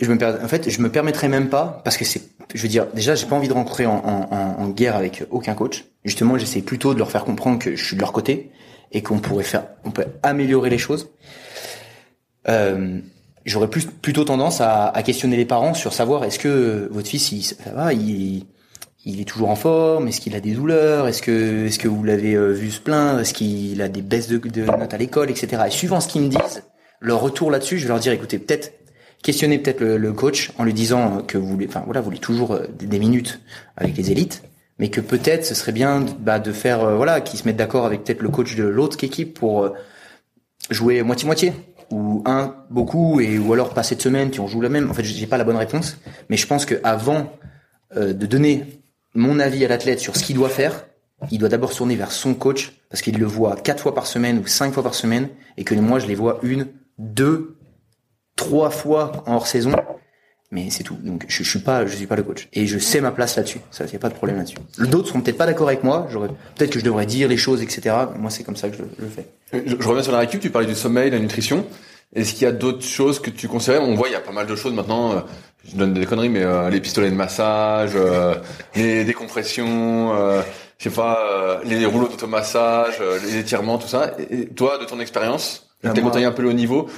[0.00, 0.34] Je me per...
[0.42, 3.26] en fait je me permettrai même pas parce que c'est je veux dire déjà j'ai
[3.26, 5.84] pas envie de rencontrer en, en, en guerre avec aucun coach.
[6.04, 8.50] Justement j'essaie plutôt de leur faire comprendre que je suis de leur côté
[8.92, 11.10] et qu'on pourrait faire, on peut améliorer les choses.
[12.48, 13.00] Euh,
[13.44, 17.30] J'aurais plus plutôt tendance à, à, questionner les parents sur savoir est-ce que votre fils
[17.30, 18.46] il, ça va, il,
[19.06, 22.04] il est toujours en forme, est-ce qu'il a des douleurs, est-ce que est-ce que vous
[22.04, 25.30] l'avez euh, vu se plaindre, est-ce qu'il a des baisses de, de notes à l'école,
[25.30, 25.62] etc.
[25.66, 26.62] Et suivant ce qu'ils me disent,
[27.00, 28.72] leur retour là-dessus, je vais leur dire écoutez peut-être
[29.22, 32.52] questionner peut-être le, coach en lui disant que vous voulez, enfin voilà, vous voulez toujours
[32.52, 33.40] euh, des, minutes
[33.76, 34.42] avec les élites
[34.78, 37.86] mais que peut-être ce serait bien bah, de faire euh, voilà qu'ils se mettent d'accord
[37.86, 39.70] avec peut-être le coach de l'autre équipe pour
[40.70, 41.52] jouer moitié moitié
[41.90, 44.94] ou un beaucoup et ou alors pas cette semaine puis on joue la même en
[44.94, 47.32] fait j'ai pas la bonne réponse mais je pense que avant
[47.94, 48.83] de donner
[49.14, 50.86] mon avis à l'athlète sur ce qu'il doit faire
[51.30, 54.38] il doit d'abord tourner vers son coach parce qu'il le voit quatre fois par semaine
[54.38, 57.56] ou cinq fois par semaine et que moi je les vois une deux
[58.36, 59.72] trois fois en hors saison
[60.54, 60.96] mais c'est tout.
[61.02, 63.36] Donc je, je suis pas, je suis pas le coach et je sais ma place
[63.36, 63.58] là-dessus.
[63.72, 64.56] Ça, y a pas de problème là-dessus.
[64.78, 66.06] D'autres seront peut-être pas d'accord avec moi.
[66.54, 67.96] Peut-être que je devrais dire les choses, etc.
[68.16, 69.26] Moi, c'est comme ça que je, je le fais.
[69.52, 70.40] Je, je, reviens sur la récup.
[70.40, 71.66] Tu parlais du sommeil, de la nutrition.
[72.14, 73.84] Est-ce qu'il y a d'autres choses que tu conseillerais?
[73.84, 75.12] On voit, il y a pas mal de choses maintenant.
[75.12, 75.20] Euh,
[75.68, 78.34] je donne des conneries, mais euh, les pistolets de massage, euh,
[78.76, 80.42] les décompressions, euh,
[80.78, 84.12] je sais pas, euh, les rouleaux d'automassage, euh, les étirements, tout ça.
[84.30, 86.88] Et toi, de ton expérience, tu as côtoyé un peu le haut niveau.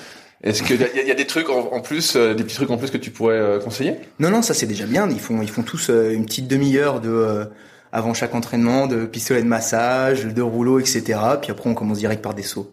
[0.43, 2.77] Est-ce qu'il y, y, a des trucs en, en plus, euh, des petits trucs en
[2.77, 3.95] plus que tu pourrais euh, conseiller?
[4.19, 5.09] Non, non, ça c'est déjà bien.
[5.09, 7.49] Ils font, ils font tous euh, une petite demi-heure de
[7.93, 11.19] avant chaque entraînement, de pistolet de massage, de rouleau, etc.
[11.41, 12.71] Puis après on commence direct par des sauts.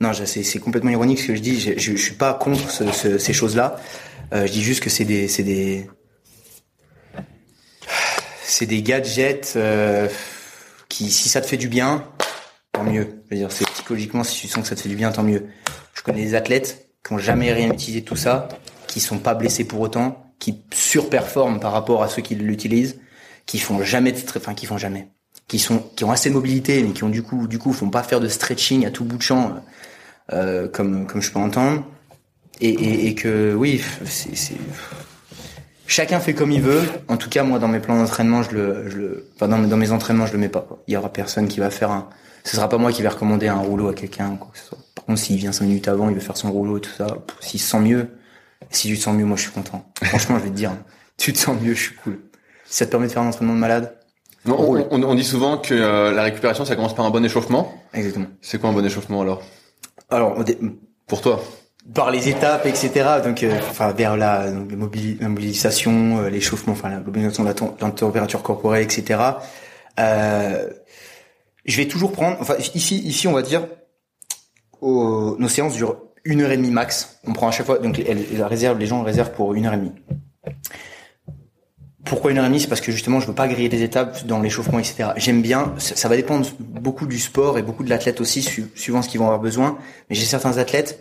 [0.00, 1.60] Non, c'est complètement ironique ce que je dis.
[1.60, 3.80] Je, je, je suis pas contre ce, ce, ces choses-là.
[4.32, 5.88] je dis juste que c'est des, c'est des,
[8.44, 9.58] c'est des gadgets
[10.88, 12.04] qui, si ça te fait du bien,
[12.72, 13.22] tant mieux.
[13.26, 15.22] Je veux dire, c'est psychologiquement, si tu sens que ça te fait du bien, tant
[15.22, 15.46] mieux.
[15.94, 18.48] Je connais des athlètes qui ont jamais rien utilisé tout ça,
[18.86, 23.00] qui sont pas blessés pour autant, qui surperforment par rapport à ceux qui l'utilisent,
[23.46, 25.08] qui font jamais de enfin qui font jamais,
[25.48, 27.90] qui sont qui ont assez de mobilité mais qui ont du coup du coup font
[27.90, 29.54] pas faire de stretching à tout bout de champ
[30.32, 31.84] euh, comme comme je peux entendre
[32.60, 34.56] et, et, et que oui c'est
[35.86, 36.82] chacun fait comme il veut.
[37.08, 39.76] En tout cas moi dans mes plans d'entraînement je le je le enfin dans, dans
[39.76, 40.82] mes entraînements je le mets pas quoi.
[40.86, 42.08] Il y aura personne qui va faire un
[42.44, 44.52] ce sera pas moi qui vais recommander un rouleau à quelqu'un quoi.
[44.94, 47.06] Par contre, s'il vient cinq minutes avant, il veut faire son rouleau et tout ça,
[47.40, 48.08] s'il se sent mieux,
[48.70, 49.90] si tu te sens mieux, moi je suis content.
[50.02, 50.72] Franchement, je vais te dire,
[51.16, 52.18] tu te sens mieux, je suis cool.
[52.66, 53.97] Si ça te permet de faire un entraînement de malade.
[54.46, 57.72] On, on, on, dit souvent que euh, la récupération, ça commence par un bon échauffement.
[57.92, 58.26] Exactement.
[58.40, 59.42] C'est quoi un bon échauffement alors?
[60.10, 60.36] Alors,
[61.06, 61.42] pour toi
[61.94, 63.20] par les étapes, etc.
[63.24, 64.76] Donc, euh, enfin, vers la, donc, la
[65.28, 69.20] mobilisation, euh, l'échauffement, enfin, la mobilisation de la, la, température corporelle, etc.
[69.98, 70.68] Euh,
[71.64, 73.66] je vais toujours prendre, enfin ici, ici on va dire,
[74.82, 77.20] nos séances durent une heure et demie max.
[77.26, 79.74] On prend à chaque fois, donc elle, la réserve, les gens réservent pour une heure
[79.74, 79.92] et demie.
[82.08, 84.26] Pourquoi une heure et demie C'est parce que justement, je veux pas griller des étapes
[84.26, 85.10] dans l'échauffement, etc.
[85.16, 85.74] J'aime bien.
[85.78, 89.08] Ça, ça, va dépendre beaucoup du sport et beaucoup de l'athlète aussi, su, suivant ce
[89.08, 89.78] qu'ils vont avoir besoin.
[90.08, 91.00] Mais j'ai certains athlètes,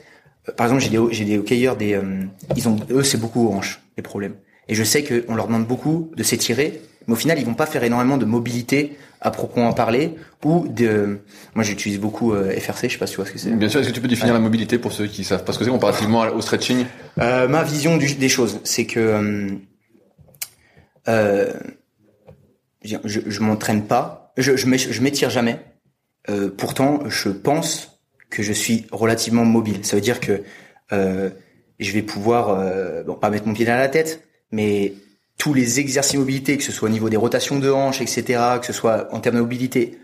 [0.50, 2.24] euh, par exemple, j'ai des j'ai des hockeyeurs, des euh,
[2.56, 4.36] ils ont eux c'est beaucoup aux hanches les problèmes.
[4.70, 7.66] Et je sais qu'on leur demande beaucoup de s'étirer, mais au final ils vont pas
[7.66, 11.20] faire énormément de mobilité à proprement parler ou de
[11.56, 13.68] moi j'utilise beaucoup euh, FRC je sais pas si tu vois ce que c'est bien
[13.68, 14.40] sûr est-ce que tu peux définir ouais.
[14.40, 16.86] la mobilité pour ceux qui savent parce que c'est comparativement au stretching?
[17.20, 19.58] Euh, ma vision du, des choses c'est que
[21.08, 21.54] euh,
[22.84, 25.60] je, je m'entraîne pas je je m'étire jamais
[26.30, 30.44] euh, pourtant je pense que je suis relativement mobile ça veut dire que
[30.92, 31.30] euh,
[31.80, 34.94] je vais pouvoir bon pas mettre mon pied dans la tête mais
[35.38, 38.42] tous les exercices de mobilité, que ce soit au niveau des rotations de hanches, etc.,
[38.60, 40.00] que ce soit en termes de mobilité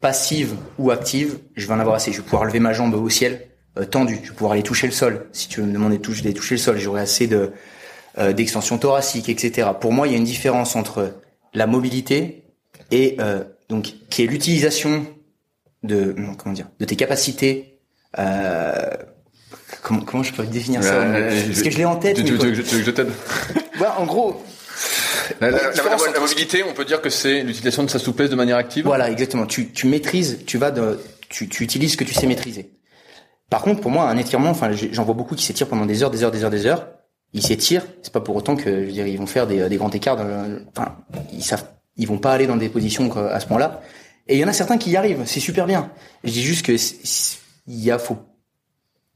[0.00, 2.12] passive ou active, je vais en avoir assez.
[2.12, 3.48] Je vais pouvoir lever ma jambe au ciel,
[3.90, 4.18] tendue.
[4.22, 5.26] Je vais pouvoir aller toucher le sol.
[5.32, 7.52] Si tu me demander de toucher, de toucher le sol, j'aurai assez de
[8.18, 9.68] euh, d'extension thoracique, etc.
[9.80, 11.14] Pour moi, il y a une différence entre
[11.52, 12.44] la mobilité
[12.90, 15.06] et euh, donc qui est l'utilisation
[15.82, 17.78] de comment dire de tes capacités.
[18.18, 18.72] Euh,
[19.82, 22.24] comment, comment je peux définir ça Parce que je l'ai en tête.
[22.24, 23.08] Tu, veux que je t'aide?
[23.80, 24.40] Bah, En gros,
[25.40, 28.36] la, la, la, la, mobilité, on peut dire que c'est l'utilisation de sa souplesse de
[28.36, 28.84] manière active?
[28.84, 29.46] Voilà, exactement.
[29.46, 32.70] Tu, tu maîtrises, tu vas de, tu, tu utilises ce que tu sais maîtriser.
[33.50, 36.10] Par contre, pour moi, un étirement, enfin, j'en vois beaucoup qui s'étirent pendant des heures,
[36.10, 36.88] des heures, des heures, des heures.
[37.34, 39.76] Ils s'étirent, c'est pas pour autant que, je veux dire, ils vont faire des, des
[39.76, 40.18] grands écarts.
[40.74, 40.96] enfin,
[41.32, 43.82] ils savent, ils vont pas aller dans des positions à ce point-là.
[44.28, 45.90] Et il y en a certains qui y arrivent, c'est super bien.
[46.22, 46.72] Je dis juste que
[47.66, 48.18] il y a faut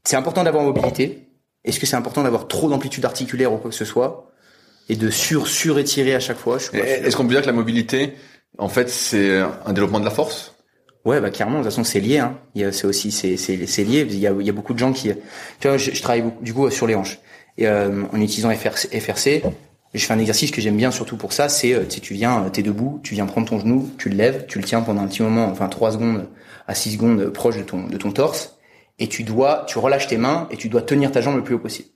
[0.03, 1.27] c'est important d'avoir mobilité.
[1.63, 4.31] Est-ce que c'est important d'avoir trop d'amplitude articulaire ou quoi que ce soit?
[4.87, 8.15] Et de sur surétirer à chaque fois Est-ce qu'on peut dire que la mobilité,
[8.57, 10.55] en fait, c'est un développement de la force?
[11.05, 12.17] Ouais, bah clairement, de toute façon, c'est lié.
[12.17, 12.37] Hein.
[12.71, 14.07] C'est aussi c'est c'est lié.
[14.09, 15.11] Il y a, il y a beaucoup de gens qui,
[15.59, 17.19] tu vois, je, travaille beaucoup, du coup sur les hanches
[17.57, 19.43] et euh, en utilisant FRC,
[19.93, 21.49] je fais un exercice que j'aime bien surtout pour ça.
[21.49, 24.59] C'est, euh, tu viens, t'es debout, tu viens prendre ton genou, tu le lèves, tu
[24.59, 26.27] le tiens pendant un petit moment, enfin trois secondes
[26.67, 28.57] à six secondes proche de ton de ton torse,
[28.99, 31.55] et tu dois, tu relâches tes mains et tu dois tenir ta jambe le plus
[31.55, 31.89] haut possible.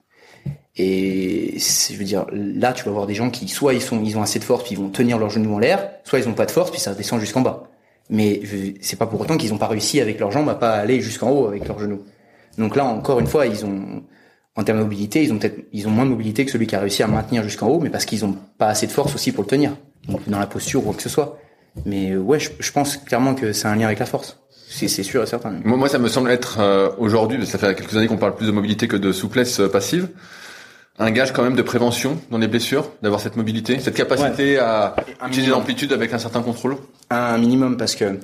[0.76, 4.18] Et je veux dire, là, tu vas voir des gens qui, soit ils sont, ils
[4.18, 6.34] ont assez de force puis ils vont tenir leur genou en l'air, soit ils ont
[6.34, 7.70] pas de force puis ça descend jusqu'en bas
[8.10, 8.42] mais
[8.82, 11.32] c'est pas pour autant qu'ils ont pas réussi avec leurs jambes à pas aller jusqu'en
[11.32, 12.04] haut avec leurs genoux.
[12.58, 14.04] Donc là, encore une fois, ils ont,
[14.56, 16.76] en termes de mobilité, ils ont peut-être, ils ont moins de mobilité que celui qui
[16.76, 19.32] a réussi à maintenir jusqu'en haut, mais parce qu'ils ont pas assez de force aussi
[19.32, 19.76] pour le tenir,
[20.08, 21.40] donc dans la posture ou quoi que ce soit.
[21.86, 24.38] Mais euh, ouais, je, je pense clairement que c'est un lien avec la force.
[24.68, 25.54] C'est sûr et certain.
[25.64, 28.48] Moi, moi, ça me semble être euh, aujourd'hui, ça fait quelques années qu'on parle plus
[28.48, 30.10] de mobilité que de souplesse euh, passive
[31.00, 34.96] un gage quand même de prévention dans les blessures, d'avoir cette mobilité, cette capacité à
[35.26, 36.78] utiliser l'amplitude avec un certain contrôle
[37.10, 38.20] Un minimum parce que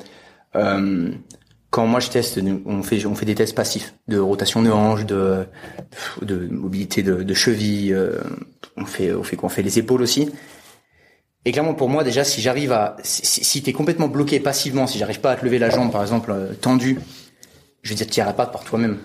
[0.56, 1.12] euh,
[1.70, 5.06] quand moi je teste, on fait on fait des tests passifs de rotation de hanche,
[5.06, 5.46] de
[6.22, 8.20] de mobilité de, de cheville, euh,
[8.76, 9.48] on fait on fait quoi?
[9.48, 10.32] On fait les épaules aussi.
[11.46, 14.88] Et clairement pour moi déjà si j'arrive à si, si tu es complètement bloqué passivement,
[14.88, 17.00] si j'arrive pas à te lever la jambe par exemple euh, tendue,
[17.84, 18.98] je veux dire tu iras pas par toi-même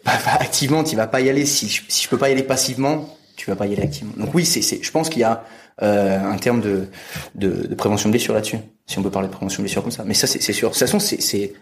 [0.04, 1.44] bah, activement, tu vas pas y aller.
[1.44, 4.12] Si si je peux pas y aller passivement, tu vas pas y aller activement.
[4.16, 5.44] Donc oui, c'est, je pense qu'il y a
[5.82, 6.88] euh, un terme de,
[7.34, 9.90] de, de prévention de blessure là-dessus, si on peut parler de prévention de blessure comme
[9.90, 10.04] ça.
[10.04, 10.68] Mais ça, c'est, sûr.
[10.68, 11.52] De toute façon, c'est,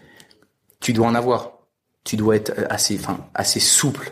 [0.81, 1.53] tu dois en avoir.
[2.03, 4.11] Tu dois être assez, enfin, assez souple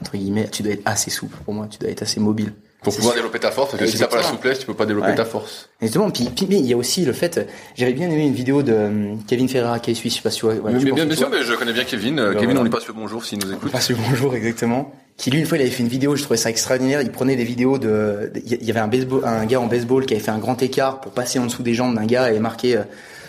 [0.00, 0.48] entre guillemets.
[0.48, 1.66] Tu dois être assez souple pour moi.
[1.68, 2.52] Tu dois être assez mobile.
[2.82, 4.84] Pour pouvoir développer ta force, parce que si t'as pas la souplesse, tu peux pas
[4.84, 5.70] développer ta force.
[5.80, 6.10] Exactement.
[6.10, 9.14] Puis, puis, il y a aussi le fait, j'avais bien aimé une vidéo de euh,
[9.26, 10.56] Kevin Ferreira qui est suisse, je sais pas si tu vois.
[10.56, 12.18] Ouais, bien, bien, sûr, mais je connais bien Kevin.
[12.18, 13.70] Euh, Kevin, on lui passe le bonjour s'il nous écoute.
[13.70, 14.92] On passe le bonjour, exactement.
[15.16, 17.00] Qui lui, une fois, il avait fait une vidéo, je trouvais ça extraordinaire.
[17.00, 20.12] Il prenait des vidéos de, il y avait un baseball, un gars en baseball qui
[20.12, 22.76] avait fait un grand écart pour passer en dessous des jambes d'un gars et marquer
[22.76, 22.82] euh,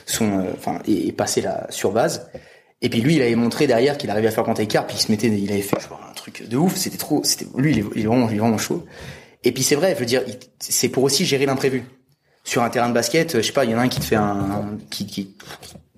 [0.05, 2.29] son, enfin, et, passer la sur base.
[2.81, 5.01] Et puis lui, il avait montré derrière qu'il arrivait à faire grand écart, puis il
[5.01, 6.75] se mettait, il avait fait, je un truc de ouf.
[6.75, 8.85] C'était trop, c'était, lui, il est, il est vraiment, il est vraiment chaud.
[9.43, 10.23] Et puis c'est vrai, je veux dire,
[10.59, 11.83] c'est pour aussi gérer l'imprévu.
[12.43, 14.05] Sur un terrain de basket, je sais pas, il y en a un qui te
[14.05, 15.35] fait un, qui,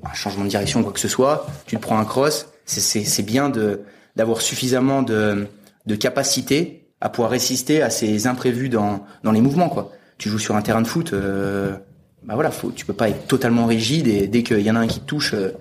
[0.03, 3.49] un changement de direction, quoi que ce soit, tu te prends un cross, c'est bien
[3.49, 3.81] de
[4.15, 5.47] d'avoir suffisamment de,
[5.85, 9.91] de capacité à pouvoir résister à ces imprévus dans, dans les mouvements, quoi.
[10.17, 11.75] Tu joues sur un terrain de foot, euh,
[12.23, 14.79] bah voilà, faut, tu peux pas être totalement rigide et dès qu'il y en a
[14.79, 15.51] un qui te touche, euh,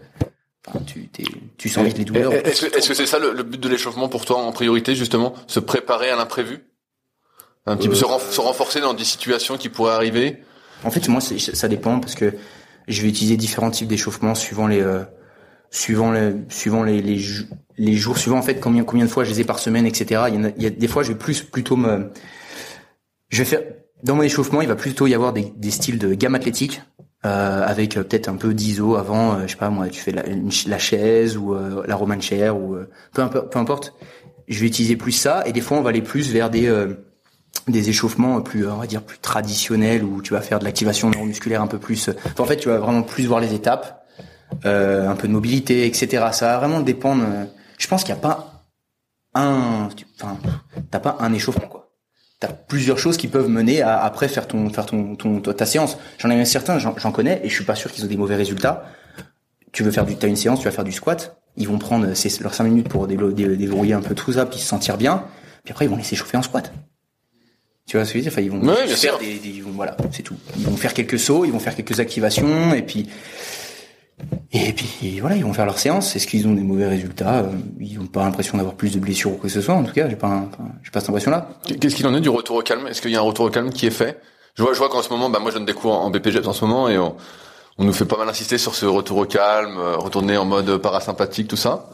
[0.86, 1.08] tu,
[1.58, 2.32] tu sens vite les douleurs.
[2.32, 5.60] Est-ce que c'est ça le, le but de l'échauffement pour toi en priorité, justement, se
[5.60, 6.64] préparer à l'imprévu?
[7.66, 10.42] Un petit peu se, renforcer dans des situations qui pourraient arriver?
[10.84, 12.34] En fait, moi, ça dépend parce que
[12.86, 15.02] je vais utiliser différents types d'échauffement suivant les euh,
[15.70, 17.20] suivant les suivant les, les,
[17.76, 20.22] les, jours suivant en fait combien combien de fois je les ai par semaine etc
[20.28, 22.12] il y, a, il y a des fois je vais plus plutôt me
[23.28, 23.62] je vais faire
[24.04, 26.80] dans mon échauffement il va plutôt y avoir des, des styles de gamme athlétique
[27.24, 30.12] euh, avec euh, peut-être un peu d'iso avant euh, je sais pas moi tu fais
[30.12, 30.22] la,
[30.66, 32.76] la chaise ou euh, la romane chair ou
[33.12, 33.94] peu, peu importe.
[34.48, 36.72] Je vais utiliser plus ça et des fois on va aller plus vers des
[37.66, 41.62] des échauffements plus on va dire plus traditionnels où tu vas faire de l'activation neuromusculaire
[41.62, 44.06] un peu plus en fait tu vas vraiment plus voir les étapes
[44.64, 47.24] euh, un peu de mobilité etc ça va vraiment dépendre
[47.76, 48.66] je pense qu'il n'y a pas
[49.34, 49.88] un
[50.20, 50.38] enfin
[50.92, 51.75] t'as pas un échauffement quoi
[52.40, 55.98] t'as plusieurs choses qui peuvent mener à après faire ton faire ton, ton ta séance.
[56.18, 58.84] J'en ai certains j'en connais et je suis pas sûr qu'ils ont des mauvais résultats.
[59.72, 61.40] Tu veux faire du t'as une séance tu vas faire du squat.
[61.56, 64.98] Ils vont prendre leurs 5 minutes pour déverrouiller un peu tout ça puis se sentir
[64.98, 65.24] bien.
[65.64, 66.72] Puis après ils vont laisser chauffer en squat.
[67.86, 68.32] Tu vois ce que je veux dire?
[68.32, 70.34] Enfin, ils vont faire des, des, voilà, c'est tout.
[70.58, 73.08] Ils vont faire quelques sauts, ils vont faire quelques activations, et puis
[74.52, 76.16] et puis voilà, ils vont faire leur séance.
[76.16, 77.40] Est-ce qu'ils ont des mauvais résultats?
[77.40, 77.50] Euh,
[77.80, 79.74] Ils n'ont pas l'impression d'avoir plus de blessures ou quoi que ce soit.
[79.74, 80.44] En tout cas, j'ai pas,
[80.82, 81.48] j'ai pas cette impression-là.
[81.80, 82.86] Qu'est-ce qu'il en est du retour au calme?
[82.86, 84.20] Est-ce qu'il y a un retour au calme qui est fait?
[84.54, 86.46] Je vois, je vois qu'en ce moment, bah moi, je donne des cours en BPG
[86.46, 87.14] en ce moment, et on,
[87.76, 90.78] on nous fait pas mal insister sur ce retour au calme, euh, retourner en mode
[90.78, 91.90] parasympathique, tout ça.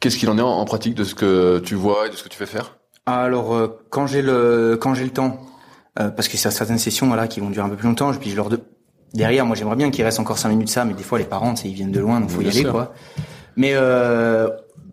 [0.00, 2.28] Qu'est-ce qu'il en est en pratique de ce que tu vois et de ce que
[2.28, 2.76] tu fais faire?
[3.06, 5.38] Alors euh, quand j'ai le quand j'ai le temps,
[6.00, 8.30] euh, parce que c'est certaines sessions voilà qui vont durer un peu plus longtemps, puis
[8.30, 8.58] je leur de...
[9.14, 11.54] derrière moi j'aimerais bien qu'il reste encore cinq minutes ça, mais des fois les parents
[11.64, 12.94] ils viennent de loin donc faut y aller quoi.
[13.56, 14.48] Mais euh,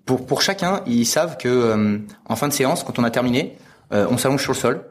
[0.05, 3.57] pour pour chacun ils savent que en fin de séance quand on a terminé,
[3.91, 4.85] on s'allonge sur le sol.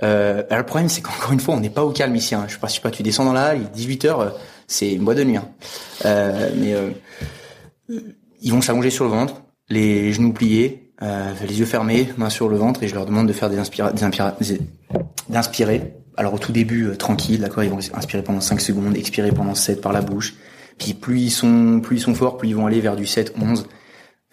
[0.00, 2.34] alors le problème c'est qu'encore une fois on n'est pas au calme ici.
[2.34, 2.44] Hein.
[2.48, 4.32] Je sais pas, je sais pas, tu descends dans la halle, 18 h
[4.66, 5.36] c'est une boîte de nuit.
[5.36, 5.48] Hein.
[6.04, 6.74] mais
[8.44, 12.48] ils vont s'allonger sur le ventre, les genoux pliés, euh, les yeux fermés, main sur
[12.48, 13.56] le ventre, et je leur demande de faire des
[15.28, 15.94] d'inspirer.
[16.16, 19.54] Alors au tout début, euh, tranquille, d'accord, ils vont inspirer pendant 5 secondes, expirer pendant
[19.54, 20.34] 7 par la bouche.
[20.78, 23.34] Puis plus ils sont, plus ils sont forts, plus ils vont aller vers du 7,
[23.40, 23.66] 11.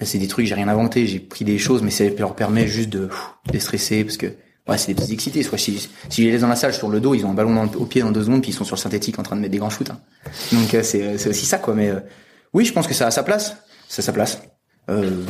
[0.01, 2.89] c'est des trucs, j'ai rien inventé, j'ai pris des choses, mais ça leur permet juste
[2.89, 3.09] de
[3.51, 4.27] déstresser parce que
[4.67, 5.43] ouais, c'est des petits excités.
[5.43, 7.33] Soit si, si je les laisse dans la salle sur le dos, ils ont un
[7.33, 9.41] ballon au pied dans deux secondes, puis ils sont sur le synthétique en train de
[9.41, 9.89] mettre des grands shoots.
[9.89, 9.99] Hein.
[10.51, 11.73] Donc euh, c'est c'est aussi ça quoi.
[11.73, 11.99] Mais euh,
[12.53, 13.57] oui, je pense que ça a sa place.
[13.87, 14.41] Ça a sa place.
[14.89, 15.23] Euh,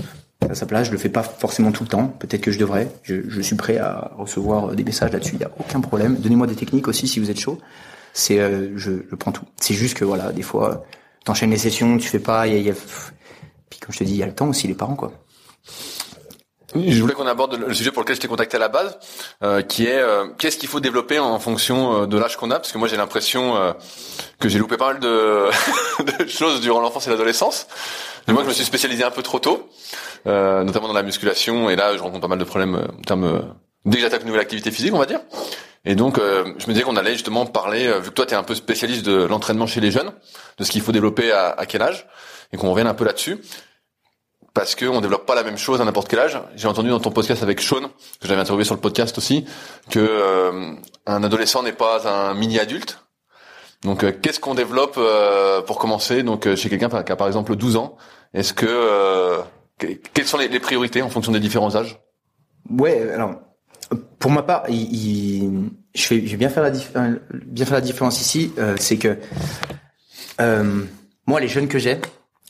[0.52, 0.88] a sa place.
[0.88, 2.08] Je le fais pas forcément tout le temps.
[2.08, 2.92] Peut-être que je devrais.
[3.04, 5.36] Je, je suis prêt à recevoir des messages là-dessus.
[5.36, 6.16] Il y a aucun problème.
[6.18, 7.60] Donnez-moi des techniques aussi si vous êtes chaud.
[8.14, 9.46] C'est euh, je, je prends tout.
[9.58, 10.86] C'est juste que voilà, des fois
[11.24, 12.48] t'enchaînes les sessions, tu fais pas.
[12.48, 12.74] Y a, y a...
[13.70, 15.14] Puis comme je te dis, il y a le temps aussi les parents quoi.
[16.76, 18.98] Je voulais qu'on aborde le sujet pour lequel je t'ai contacté à la base,
[19.44, 22.56] euh, qui est euh, qu'est-ce qu'il faut développer en fonction euh, de l'âge qu'on a,
[22.56, 23.74] parce que moi j'ai l'impression euh,
[24.40, 25.48] que j'ai loupé pas mal de,
[26.24, 27.68] de choses durant l'enfance et l'adolescence.
[28.28, 29.70] Mais moi je me suis spécialisé un peu trop tôt,
[30.26, 33.56] notamment dans la musculation, et là je rencontre pas mal de problèmes en termes
[33.86, 35.20] dès que j'attaque une nouvelle activité physique, on va dire.
[35.84, 38.44] Et donc je me disais qu'on allait justement parler, vu que toi tu es un
[38.44, 40.12] peu spécialiste de l'entraînement chez les jeunes,
[40.60, 42.08] de ce qu'il faut développer à, à quel âge,
[42.54, 43.42] et qu'on revienne un peu là-dessus
[44.54, 46.40] parce qu'on développe pas la même chose à n'importe quel âge.
[46.56, 49.46] J'ai entendu dans ton podcast avec Sean, que j'avais interviewé sur le podcast aussi,
[49.90, 50.74] que euh,
[51.06, 53.00] un adolescent n'est pas un mini adulte.
[53.84, 57.56] Donc euh, qu'est-ce qu'on développe euh, pour commencer Donc chez quelqu'un qui a par exemple
[57.56, 57.96] 12 ans,
[58.34, 59.40] est-ce que
[60.14, 62.00] quelles sont les, priorités en fonction des différents âges?
[62.70, 63.36] Ouais, alors
[64.20, 68.22] pour ma part, il, je, vais, je vais bien faire la bien faire la différence
[68.22, 69.18] ici, c'est que
[71.26, 72.00] moi les jeunes que j'ai,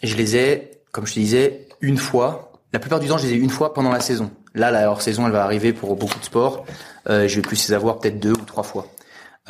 [0.03, 2.51] je les ai, comme je te disais, une fois.
[2.73, 4.31] La plupart du temps, je les ai une fois pendant la saison.
[4.53, 6.65] Là, la hors saison, elle va arriver pour beaucoup de sports.
[7.09, 8.87] Euh, je vais plus les avoir peut-être deux ou trois fois.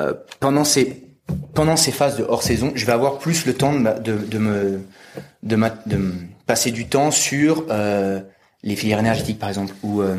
[0.00, 1.08] Euh, pendant ces
[1.54, 4.38] pendant ces phases de hors saison, je vais avoir plus le temps de, de, de
[4.38, 4.80] me
[5.42, 6.12] de, ma, de
[6.46, 8.20] passer du temps sur euh,
[8.62, 10.16] les filières énergétiques, par exemple, ou euh,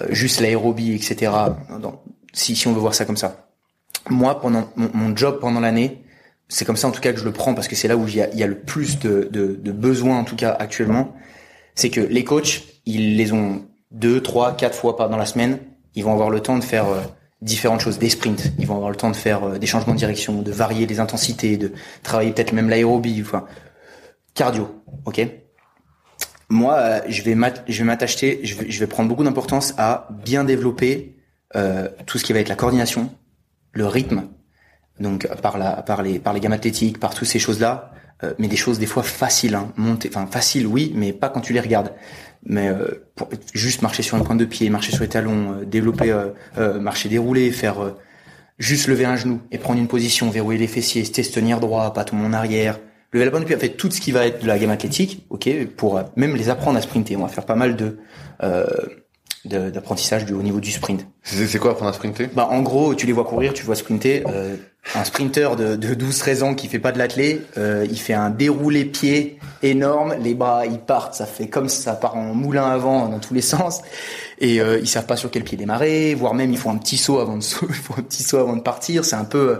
[0.00, 1.32] euh, juste l'aérobie, etc.
[2.32, 3.48] si si on veut voir ça comme ça.
[4.08, 6.02] Moi, pendant mon, mon job pendant l'année,
[6.48, 8.08] c'est comme ça en tout cas que je le prends parce que c'est là où
[8.08, 10.56] il y a, il y a le plus de, de, de besoins en tout cas
[10.58, 11.14] actuellement
[11.74, 15.58] c'est que les coachs, ils les ont deux, trois, quatre fois par dans la semaine.
[15.94, 17.00] Ils vont avoir le temps de faire euh,
[17.42, 18.52] différentes choses, des sprints.
[18.58, 21.00] Ils vont avoir le temps de faire euh, des changements de direction, de varier les
[21.00, 23.46] intensités, de travailler peut-être même l'aérobie, enfin
[24.34, 24.82] cardio.
[25.04, 25.26] Ok?
[26.48, 31.16] Moi, euh, je vais m'attacher, je vais, je vais prendre beaucoup d'importance à bien développer
[32.06, 33.10] tout ce qui va être la coordination,
[33.72, 34.28] le rythme,
[35.00, 37.90] donc par la par les par les gammes athlétiques, par toutes ces choses là,
[38.22, 41.40] euh, mais des choses des fois faciles, hein, monter, enfin faciles oui, mais pas quand
[41.40, 41.92] tu les regardes.
[42.44, 45.64] Mais euh, pour, juste marcher sur une pointe de pied, marcher sur les talons, euh,
[45.64, 46.14] développer,
[46.80, 47.94] marcher déroulé, faire
[48.58, 52.04] juste lever un genou et prendre une position, verrouiller les fessiers, se tenir droit, pas
[52.04, 52.78] tomber en arrière,
[53.12, 54.70] lever la pointe de pied, en fait tout ce qui va être de la gamme
[54.70, 57.16] athlétique, ok, pour même les apprendre à sprinter.
[57.16, 57.98] On va faire pas mal de
[59.44, 61.06] d'apprentissage du au niveau du sprint.
[61.22, 62.28] C'est quoi apprendre à sprinter?
[62.34, 64.22] Bah en gros, tu les vois courir, tu vois sprinter.
[64.26, 64.56] Euh,
[64.94, 68.30] un sprinter de, de 12-13 ans qui fait pas de l'athlé, euh, il fait un
[68.30, 73.08] déroulé pied énorme, les bras ils partent, ça fait comme ça part en moulin avant
[73.08, 73.82] dans tous les sens,
[74.38, 76.96] et euh, ils savent pas sur quel pied démarrer, voire même ils font un petit
[76.96, 79.04] saut avant de ils font un petit saut avant de partir.
[79.04, 79.56] C'est un peu euh,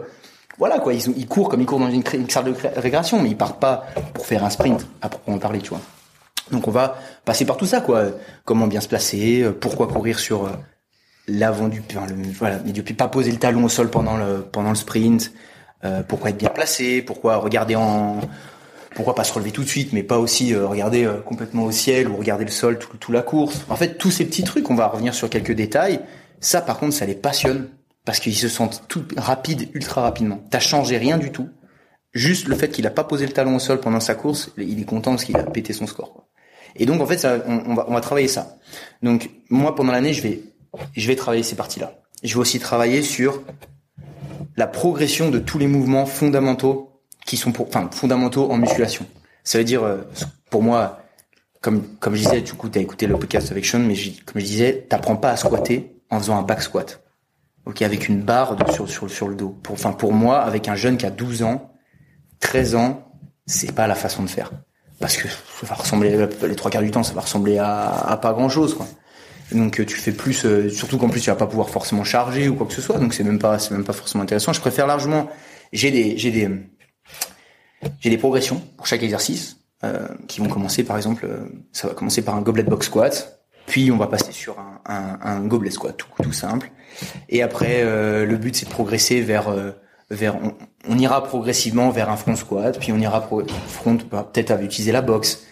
[0.58, 3.30] voilà quoi, ils, ils courent comme ils courent dans une, une salle de récréation, mais
[3.30, 5.80] ils partent pas pour faire un sprint à proprement parler, tu vois.
[6.50, 8.06] Donc on va passer par tout ça, quoi.
[8.44, 10.50] Comment bien se placer, euh, pourquoi courir sur euh,
[11.30, 12.58] l'avant du, enfin, le, voilà,
[12.96, 15.32] pas poser le talon au sol pendant le pendant le sprint,
[15.84, 18.20] euh, pourquoi être bien placé, pourquoi regarder en,
[18.94, 22.16] pourquoi pas se relever tout de suite, mais pas aussi regarder complètement au ciel ou
[22.16, 23.64] regarder le sol toute tout la course.
[23.68, 26.00] En fait, tous ces petits trucs, on va revenir sur quelques détails.
[26.40, 27.68] Ça, par contre, ça les passionne
[28.04, 30.42] parce qu'ils se sentent tout rapides, ultra rapidement.
[30.50, 31.48] T'as changé rien du tout.
[32.12, 34.80] Juste le fait qu'il a pas posé le talon au sol pendant sa course, il
[34.80, 36.26] est content parce qu'il a pété son score.
[36.76, 38.56] Et donc en fait, ça, on, va, on va travailler ça.
[39.02, 40.42] Donc moi, pendant l'année, je vais,
[40.94, 41.94] je vais travailler ces parties-là.
[42.22, 43.42] Je vais aussi travailler sur
[44.56, 49.06] la progression de tous les mouvements fondamentaux qui sont, pour, enfin, fondamentaux en musculation.
[49.44, 49.98] Ça veut dire, euh,
[50.50, 51.00] pour moi,
[51.60, 54.46] comme comme je disais, du coup, t'as écouté le podcast avec Sean, mais comme je
[54.46, 57.02] disais, t'apprends pas à squatter en faisant un back squat.
[57.66, 58.56] Ok, avec une barre
[58.86, 59.50] sur le dos.
[59.62, 61.72] Pour, enfin, pour moi, avec un jeune qui a 12 ans,
[62.40, 63.12] 13 ans,
[63.46, 64.50] c'est pas la façon de faire
[65.00, 68.16] parce que ça va ressembler les trois quarts du temps ça va ressembler à, à
[68.18, 68.86] pas grand chose quoi
[69.52, 72.54] donc tu fais plus euh, surtout qu'en plus tu vas pas pouvoir forcément charger ou
[72.54, 72.98] quoi que ce soit.
[72.98, 74.52] Donc c'est même pas c'est même pas forcément intéressant.
[74.52, 75.28] Je préfère largement
[75.72, 76.50] j'ai des j'ai des
[78.00, 81.94] j'ai des progressions pour chaque exercice euh, qui vont commencer par exemple euh, ça va
[81.94, 85.70] commencer par un goblet box squat puis on va passer sur un, un, un gobelet
[85.70, 86.70] squat tout, tout simple.
[87.28, 89.54] Et après euh, le but c'est de progresser vers
[90.10, 90.36] vers
[90.88, 94.60] on, ira progressivement vers un front squat, puis on ira pro, front bah, peut-être à
[94.60, 95.44] utiliser la boxe.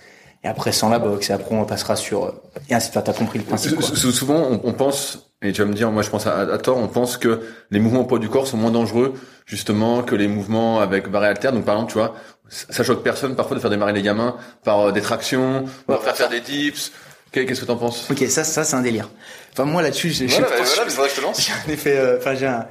[0.44, 2.34] Et après sans la boxe, et après on passera sur,
[2.68, 3.76] et ainsi, t'as compris le principe.
[3.76, 3.96] Quoi.
[3.96, 6.76] Souvent, on, on, pense, et tu vas me dire, moi je pense à, à, tort,
[6.78, 9.14] on pense que les mouvements au poids du corps sont moins dangereux,
[9.46, 11.50] justement, que les mouvements avec barré alter.
[11.52, 12.14] Donc par exemple, tu vois,
[12.48, 16.16] ça choque personne parfois de faire démarrer les gamins par euh, des tractions, ouais, faire
[16.16, 16.92] faire des dips.
[17.32, 18.10] Qu'est-ce que t'en penses?
[18.10, 19.10] Ok, ça, ça c'est un délire.
[19.52, 21.40] Enfin moi là-dessus, j'ai voilà, bah, voilà, je te lance.
[21.46, 22.66] J'ai un effet, euh, enfin j'ai un,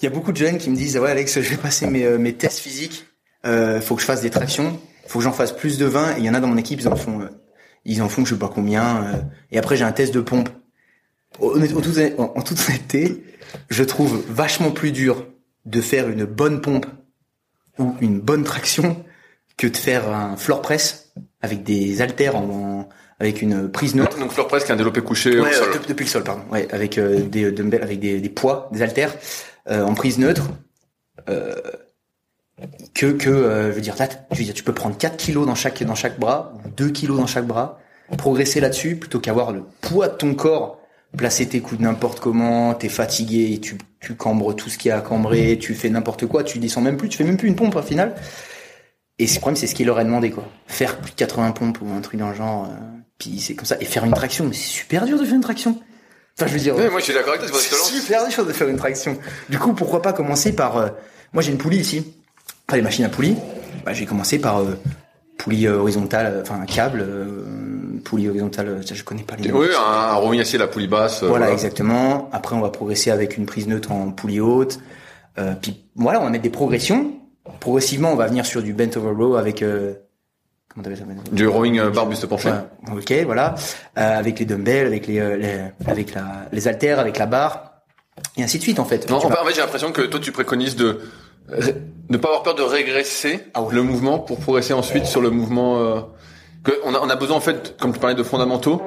[0.00, 2.04] il y a beaucoup de jeunes qui me disent ouais Alex, je vais passer mes,
[2.04, 3.06] euh, mes tests physiques,
[3.44, 4.80] euh, faut que je fasse des tractions,
[5.10, 6.16] faut que j'en fasse plus de 20.
[6.16, 7.28] Et il y en a dans mon équipe, ils en font, euh,
[7.84, 9.04] ils en font je sais pas combien.
[9.04, 9.16] Euh,
[9.50, 10.48] et après j'ai un test de pompe.
[11.40, 13.24] En, en, en toute honnêteté,
[13.68, 15.26] je trouve vachement plus dur
[15.64, 16.86] de faire une bonne pompe
[17.78, 19.04] ou une bonne traction
[19.56, 22.88] que de faire un floor press avec des haltères en, en
[23.18, 24.18] avec une prise neutre.
[24.18, 25.72] Donc floor press qui est un développé couché ouais, au sol.
[25.74, 26.42] Depuis, depuis le sol, pardon.
[26.50, 29.14] Ouais, avec euh, des dumbbells, avec des, des poids, des haltères
[29.68, 30.48] euh, en prise neutre.
[31.28, 31.54] Euh,
[32.94, 33.94] que que euh, je veux dire,
[34.30, 36.90] je veux dire, tu peux prendre 4 kilos dans chaque dans chaque bras, ou 2
[36.90, 37.78] kilos dans chaque bras,
[38.16, 40.80] progresser là-dessus plutôt qu'avoir le poids de ton corps
[41.16, 44.98] placer tes coudes n'importe comment, t'es fatigué, tu, tu cambres tout ce qu'il y a
[44.98, 47.56] à cambrer, tu fais n'importe quoi, tu descends même plus, tu fais même plus une
[47.56, 48.14] pompe au final.
[49.18, 50.44] Et le problème, c'est ce qu'il leur a demandé, quoi.
[50.66, 52.74] Faire plus de 80 pompes ou un truc dans le genre, euh,
[53.18, 53.76] puis c'est comme ça.
[53.80, 55.78] Et faire une traction, mais c'est super dur de faire une traction.
[56.38, 56.74] Enfin, je veux dire.
[56.74, 59.18] Ouais, moi, je suis d'accord avec toi, c'est super dur de faire une traction.
[59.50, 60.88] Du coup, pourquoi pas commencer par, euh,
[61.34, 62.14] moi, j'ai une poulie ici.
[62.70, 63.34] Enfin, les machines à poulie.
[63.84, 64.78] Bah, j'ai commencé par, euh,
[65.38, 67.04] poulie horizontale, enfin, un câble,
[68.04, 71.24] poulie horizontale, ça, je connais pas les Oui, un, un rowing acier, la poulie basse.
[71.24, 72.28] Voilà, voilà, exactement.
[72.32, 74.78] Après, on va progresser avec une prise neutre en poulie haute.
[75.40, 77.12] Euh, puis voilà, on va mettre des progressions.
[77.58, 79.94] Progressivement, on va venir sur du bent over row avec euh,
[80.72, 81.02] comment ça
[81.32, 82.50] Du rowing euh, bar buste penché.
[82.50, 83.56] Ouais, ok, voilà,
[83.98, 87.82] euh, avec les dumbbells, avec les, les avec la les haltères, avec la barre
[88.36, 89.10] et ainsi de suite en fait.
[89.10, 91.00] Non, en fait, j'ai l'impression que toi tu préconises de
[92.10, 95.78] ne pas avoir peur de régresser ah le mouvement pour progresser ensuite sur le mouvement.
[95.78, 96.00] Euh,
[96.64, 98.82] que on a on a besoin en fait, comme tu parlais de fondamentaux.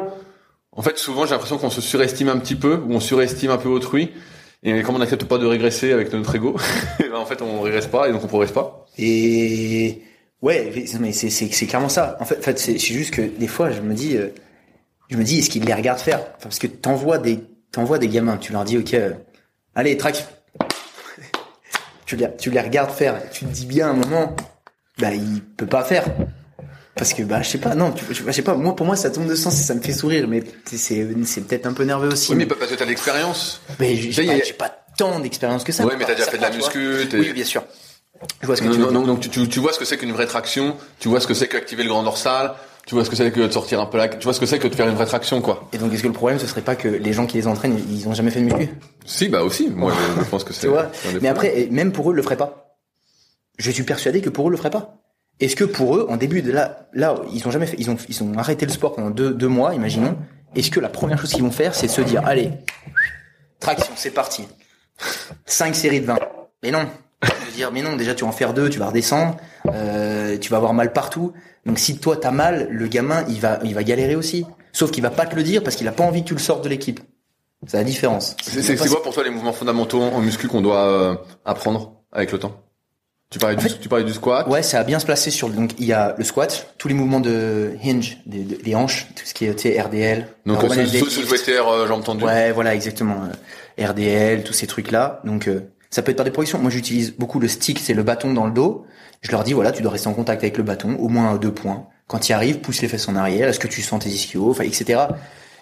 [0.76, 3.58] En fait, souvent j'ai l'impression qu'on se surestime un petit peu ou on surestime un
[3.58, 4.12] peu autrui.
[4.64, 6.56] Et comme on n'accepte pas de régresser avec notre ego,
[7.00, 8.86] ben en fait on régresse pas et donc on progresse pas.
[8.98, 10.02] Et
[10.42, 12.18] ouais, mais c'est c'est c'est clairement ça.
[12.20, 14.30] En fait, en fait c'est juste que des fois je me dis, euh,
[15.10, 16.20] je me dis est-ce qu'ils les regardent faire?
[16.20, 17.40] Enfin, Parce que t'envoies des
[17.72, 19.14] t'envoies des gamins, tu leur dis ok, euh,
[19.76, 20.26] allez track,
[22.14, 24.36] tu les tu les regardes faire, tu te dis bien à un moment,
[25.00, 26.06] bah il peut pas faire.
[26.96, 29.10] Parce que bah je sais pas non tu, je sais pas moi pour moi ça
[29.10, 32.10] tombe de sens et ça me fait sourire mais c'est c'est peut-être un peu nerveux
[32.10, 32.32] aussi.
[32.32, 33.62] Oui mais parce que t'as l'expérience.
[33.80, 34.70] Mais j'ai pas, a...
[34.70, 35.86] pas tant d'expérience que ça.
[35.86, 37.08] Oui mais t'as déjà fait de la muscu.
[37.14, 37.64] Oui bien sûr.
[38.42, 39.98] Je vois ce que non, tu veux non, donc tu, tu, vois ce que c'est
[39.98, 42.54] qu'une vraie traction, tu vois ce que c'est qu'activer le grand dorsal,
[42.86, 44.46] tu vois ce que c'est que de sortir un peu là, tu vois ce que
[44.46, 45.68] c'est que de faire une vraie traction quoi?
[45.74, 47.78] Et donc est-ce que le problème ce serait pas que les gens qui les entraînent
[47.90, 48.70] ils ont jamais fait de muscu?
[49.06, 50.62] Si bah aussi, moi je pense que c'est.
[50.62, 52.78] Tu vois Mais après même pour eux ils le feraient pas.
[53.58, 55.04] Je suis persuadé que pour eux ils le feraient pas.
[55.40, 57.98] Est-ce que pour eux, en début de là, là, ils ont jamais fait, ils ont,
[58.08, 60.16] ils ont arrêté le sport pendant deux, deux mois, imaginons.
[60.56, 62.52] Est-ce que la première chose qu'ils vont faire, c'est se dire, allez,
[63.60, 64.48] traction, c'est parti.
[65.46, 66.20] Cinq séries de 20.
[66.62, 66.88] Mais non.
[67.54, 69.38] Veux dire, mais non, déjà tu vas en faire deux, tu vas redescendre,
[69.68, 71.34] euh, tu vas avoir mal partout.
[71.68, 74.44] Donc si toi t'as mal, le gamin, il va, il va galérer aussi.
[74.72, 76.40] Sauf qu'il va pas te le dire parce qu'il a pas envie que tu le
[76.40, 77.00] sortes de l'équipe.
[77.68, 78.36] C'est la différence.
[78.42, 82.40] C'est quoi pour toi les mouvements fondamentaux en muscu qu'on doit euh, apprendre avec le
[82.40, 82.60] temps?
[83.30, 84.48] Tu parlais, du, fait, tu parlais du squat.
[84.48, 86.94] Ouais, ça a bien se placer sur donc il y a le squat, tous les
[86.96, 90.28] mouvements de hinge, des, des hanches, tout ce qui est tu sais, RDL.
[90.46, 92.24] Donc ce, ce, ce VTR euh, jambes tendues.
[92.26, 93.24] Ouais, voilà exactement.
[93.80, 95.20] Euh, RDL, tous ces trucs là.
[95.24, 95.62] Donc euh,
[95.94, 96.58] ça peut être par des progressions.
[96.58, 98.84] Moi j'utilise beaucoup le stick, c'est le bâton dans le dos.
[99.22, 101.54] Je leur dis voilà, tu dois rester en contact avec le bâton, au moins deux
[101.54, 101.86] points.
[102.08, 103.48] Quand tu arrives, pousse les fesses en arrière.
[103.48, 105.02] Est-ce que tu sens tes ischios, enfin etc.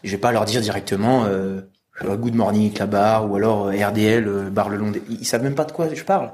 [0.05, 1.59] Et je vais pas leur dire directement euh,
[2.01, 4.91] good morning la barre ou alors RDL barre le long.
[4.91, 5.01] Des...
[5.09, 6.31] Ils savent même pas de quoi je parle.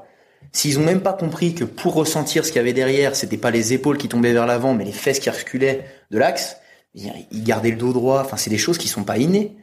[0.51, 3.49] S'ils ont même pas compris que pour ressentir ce qu'il y avait derrière, c'était pas
[3.49, 6.57] les épaules qui tombaient vers l'avant, mais les fesses qui reculaient de l'axe,
[6.93, 8.21] ils gardaient le dos droit.
[8.21, 9.57] Enfin, c'est des choses qui sont pas innées.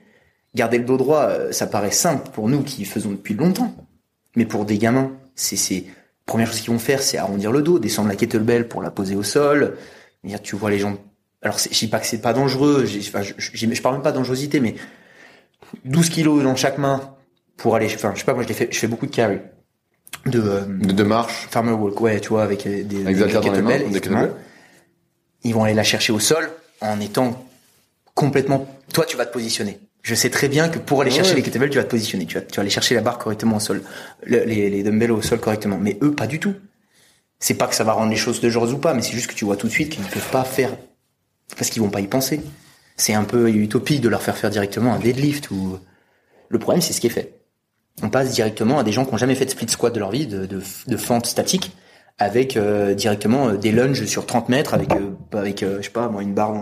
[0.57, 3.73] Garder le dos droit, ça paraît simple pour nous qui faisons depuis longtemps.
[4.37, 5.85] Mais pour des gamins, c'est, c'est,
[6.27, 9.15] première chose qu'ils vont faire, c'est arrondir le dos, descendre la kettlebell pour la poser
[9.15, 9.77] au sol.
[10.43, 10.97] Tu vois les gens,
[11.43, 14.61] alors je dis pas que c'est pas dangereux, enfin, je, parle même pas de dangerosité,
[14.61, 14.75] mais
[15.85, 17.15] 12 kilos dans chaque main
[17.57, 19.39] pour aller, enfin, je sais pas, moi je fais, je fais beaucoup de carry
[20.27, 23.87] de, de, de, marche, farmer walk, ouais, tu vois, avec des, des, des kettlebells.
[25.43, 26.49] Ils vont aller la chercher au sol
[26.81, 27.47] en étant
[28.15, 28.67] complètement.
[28.93, 29.79] Toi, tu vas te positionner.
[30.05, 31.37] Je sais très bien que pour aller chercher ouais.
[31.39, 32.27] les kettlebells, tu vas te positionner.
[32.27, 33.83] Tu vas, tu vas aller chercher la barre correctement au sol,
[34.23, 35.79] le, les, les dumbbells au sol correctement.
[35.81, 36.55] Mais eux, pas du tout.
[37.41, 39.35] C'est pas que ça va rendre les choses dangereuses ou pas, mais c'est juste que
[39.35, 40.71] tu vois tout de suite qu'ils ne peuvent pas faire
[41.57, 42.41] parce qu'ils vont pas y penser.
[42.97, 45.79] C'est un peu utopique de leur faire faire directement un deadlift ou.
[46.51, 47.35] Le problème, c'est ce qui est fait
[48.03, 50.11] on passe directement à des gens qui ont jamais fait de split squat de leur
[50.11, 51.73] vie, de, de, de fente statique,
[52.19, 56.09] avec euh, directement euh, des lunges sur 30 mètres avec euh, avec je sais pas
[56.09, 56.55] moi une barre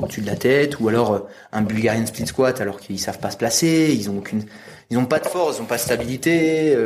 [0.00, 3.36] au-dessus de la tête ou alors un Bulgarian split squat alors qu'ils savent pas se
[3.36, 4.44] placer, ils ont aucune
[4.90, 6.76] ils ont pas de force, ils ont pas de stabilité.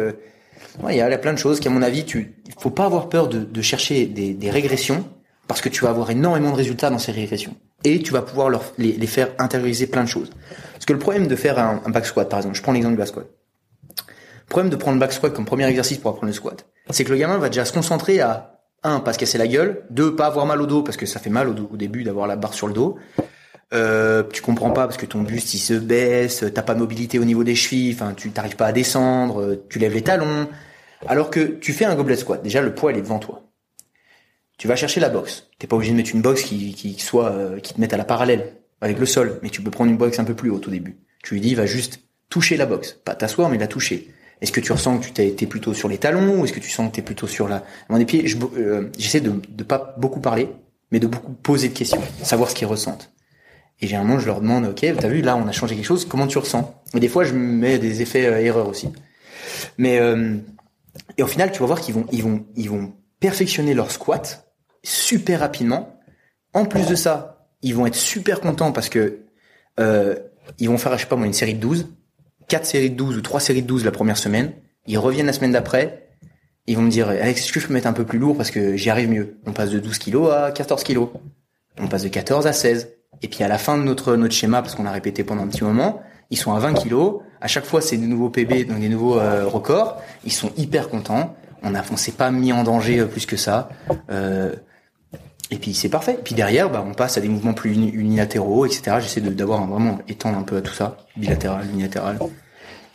[0.88, 3.40] il y a, plein de choses qu'à mon avis tu faut pas avoir peur de,
[3.40, 5.04] de chercher des, des, régressions
[5.46, 7.54] parce que tu vas avoir énormément de résultats dans ces régressions
[7.84, 10.30] et tu vas pouvoir leur, les, les faire intérioriser plein de choses.
[10.72, 12.94] Parce que le problème de faire un, un back squat par exemple, je prends l'exemple
[12.94, 13.26] du back squat.
[14.48, 17.04] Le problème de prendre le back squat comme premier exercice pour apprendre le squat, c'est
[17.04, 20.16] que le gamin va déjà se concentrer à un pas se casser la gueule, deux
[20.16, 22.54] pas avoir mal au dos parce que ça fait mal au, début d'avoir la barre
[22.54, 22.96] sur le dos.
[23.74, 27.26] Euh, tu comprends pas parce que ton buste il se baisse, t'as pas mobilité au
[27.26, 30.48] niveau des chevilles, enfin tu t'arrives pas à descendre, tu lèves les talons.
[31.06, 33.42] Alors que tu fais un goblet squat, déjà le poids il est devant toi.
[34.56, 35.46] Tu vas chercher la boxe.
[35.58, 37.98] T'es pas obligé de mettre une boxe qui, qui soit euh, qui te mette à
[37.98, 40.68] la parallèle avec le sol, mais tu peux prendre une boxe un peu plus haute
[40.68, 40.96] au début.
[41.22, 44.08] Tu lui dis va juste toucher la boxe, pas t'asseoir mais la toucher.
[44.40, 46.70] Est-ce que tu ressens que tu t'es plutôt sur les talons ou est-ce que tu
[46.70, 48.24] sens que tu es plutôt sur la des pieds
[48.56, 50.48] euh, J'essaie de ne pas beaucoup parler,
[50.92, 53.12] mais de beaucoup poser de questions, savoir ce qu'ils ressentent.
[53.80, 56.26] Et généralement, je leur demande, ok, t'as vu, là, on a changé quelque chose, comment
[56.26, 56.82] tu ressens?
[56.94, 58.90] Et des fois, je mets des effets euh, erreurs aussi.
[59.76, 60.36] Mais euh,
[61.16, 64.52] et au final, tu vas voir qu'ils vont, ils vont, ils vont perfectionner leur squat
[64.82, 66.00] super rapidement.
[66.54, 69.20] En plus de ça, ils vont être super contents parce que
[69.80, 70.16] euh,
[70.58, 71.88] ils vont faire, je sais pas moi, une série de 12
[72.48, 74.52] quatre séries de 12 ou trois séries de 12 la première semaine.
[74.86, 76.08] Ils reviennent la semaine d'après.
[76.66, 78.50] Ils vont me dire, Alex, est-ce que je peux mettre un peu plus lourd parce
[78.50, 79.38] que j'y arrive mieux?
[79.46, 81.08] On passe de 12 kilos à 14 kilos.
[81.78, 82.88] On passe de 14 à 16.
[83.22, 85.48] Et puis à la fin de notre notre schéma, parce qu'on a répété pendant un
[85.48, 87.20] petit moment, ils sont à 20 kilos.
[87.40, 90.00] À chaque fois, c'est des nouveaux PB, donc des nouveaux euh, records.
[90.24, 91.36] Ils sont hyper contents.
[91.62, 93.68] On a, on s'est pas mis en danger euh, plus que ça.
[94.10, 94.54] Euh,
[95.50, 96.14] et puis c'est parfait.
[96.14, 98.96] Et puis derrière, bah, on passe à des mouvements plus unilatéraux, etc.
[99.00, 102.18] J'essaie d'avoir vraiment étendre un peu à tout ça, bilatéral, unilatéral.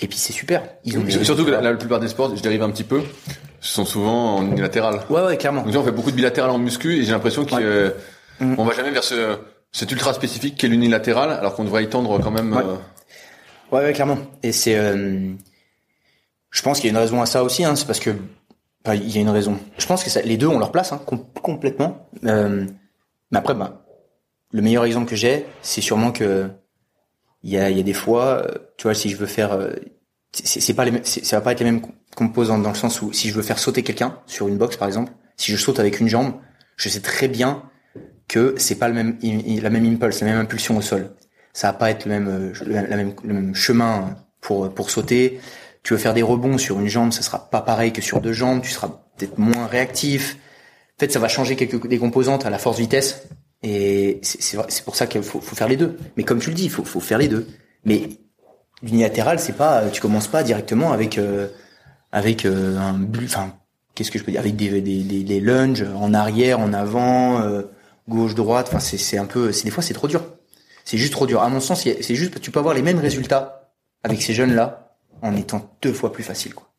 [0.01, 0.63] Et puis c'est super.
[0.83, 3.01] Ils ont Surtout que la, plupart des sports, je dérive un petit peu,
[3.59, 5.01] sont souvent en unilatéral.
[5.09, 5.63] Ouais, ouais, clairement.
[5.63, 7.91] Donc on fait beaucoup de bilatéral en muscu et j'ai l'impression qu'on euh,
[8.39, 8.55] mm.
[8.55, 9.37] va jamais vers ce
[9.73, 12.53] cet ultra spécifique qui est l'unilatéral, alors qu'on devrait y tendre quand même.
[12.53, 12.75] Ouais, euh,
[13.75, 14.19] ouais, ouais, clairement.
[14.43, 15.33] Et c'est, euh,
[16.51, 17.65] je pense qu'il y a une raison à ça aussi.
[17.65, 18.11] Hein, c'est parce que
[18.91, 19.57] il y a une raison.
[19.77, 21.01] Je pense que ça, les deux ont leur place hein,
[21.41, 22.09] complètement.
[22.25, 22.65] Euh,
[23.31, 23.85] mais après, bah,
[24.51, 26.49] le meilleur exemple que j'ai, c'est sûrement que
[27.43, 29.71] il y a, y a des fois, euh, tu vois, si je veux faire, euh,
[30.31, 31.81] c'est pas les, ça va pas être les mêmes
[32.15, 34.87] composants dans le sens où si je veux faire sauter quelqu'un sur une box par
[34.87, 36.33] exemple, si je saute avec une jambe,
[36.75, 37.63] je sais très bien
[38.27, 41.11] que c'est pas le même, la même impulse, la même impulsion au sol.
[41.53, 45.39] Ça va pas être le même, la même, le même chemin pour pour sauter
[45.83, 48.31] tu veux faire des rebonds sur une jambe, ça sera pas pareil que sur deux
[48.31, 50.37] jambes, tu seras peut-être moins réactif.
[50.97, 53.23] En fait, ça va changer quelques des composantes à la force vitesse.
[53.63, 55.97] Et c'est pour ça qu'il faut, faut, faire les deux.
[56.17, 57.47] Mais comme tu le dis, il faut, faut faire les deux.
[57.85, 58.09] Mais
[58.81, 61.47] l'unilatéral, c'est pas, tu commences pas directement avec euh,
[62.11, 63.53] avec euh, un enfin
[63.95, 67.41] qu'est-ce que je peux dire, avec des des, des, des lunges en arrière, en avant,
[67.41, 67.63] euh,
[68.07, 68.67] gauche, droite.
[68.69, 70.23] Enfin, c'est un peu, c'est des fois c'est trop dur.
[70.85, 71.41] C'est juste trop dur.
[71.41, 73.71] À mon sens, c'est juste tu peux avoir les mêmes résultats
[74.03, 74.82] avec ces jeunes là
[75.23, 76.53] en étant deux fois plus facile.
[76.53, 76.69] Quoi.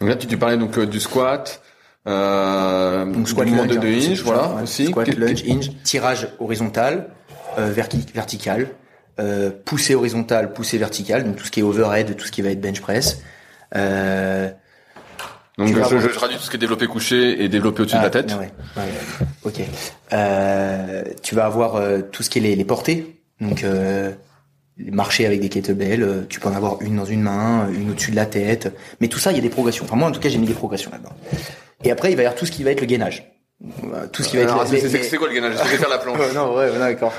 [0.00, 1.60] Donc là, tu, tu parlais donc euh, du squat,
[2.06, 4.86] euh, donc squat lunge, de, de hinge, voilà aussi.
[4.86, 7.08] Squat, lunge, hinge, tirage horizontal,
[7.58, 8.68] euh, vertical,
[9.18, 12.50] euh, poussée horizontale, poussée verticale, donc tout ce qui est overhead, tout ce qui va
[12.50, 13.22] être bench press.
[13.74, 14.50] Euh,
[15.56, 18.06] donc je, je, traduis tout ce qui est développé couché et développé au-dessus de la
[18.06, 18.32] ah, tête.
[18.32, 18.82] Ouais, ouais,
[19.42, 19.60] ok.
[20.12, 24.12] Euh, tu vas avoir euh, tout ce qui est les, les portées, donc euh,
[24.78, 28.10] marcher avec des kettlebells, euh, tu peux en avoir une dans une main, une au-dessus
[28.10, 29.84] de la tête, mais tout ça, il y a des progressions.
[29.84, 31.12] Enfin moi, en tout cas, j'ai mis des progressions là-dedans.
[31.84, 33.32] Et après, il va y avoir tout ce qui va être le gainage.
[33.64, 34.66] Euh, tout ce qui va être.
[34.66, 35.54] C'est quoi le gainage?
[35.64, 36.18] Je vais faire la planche?
[36.34, 37.12] non, ouais, non, d'accord.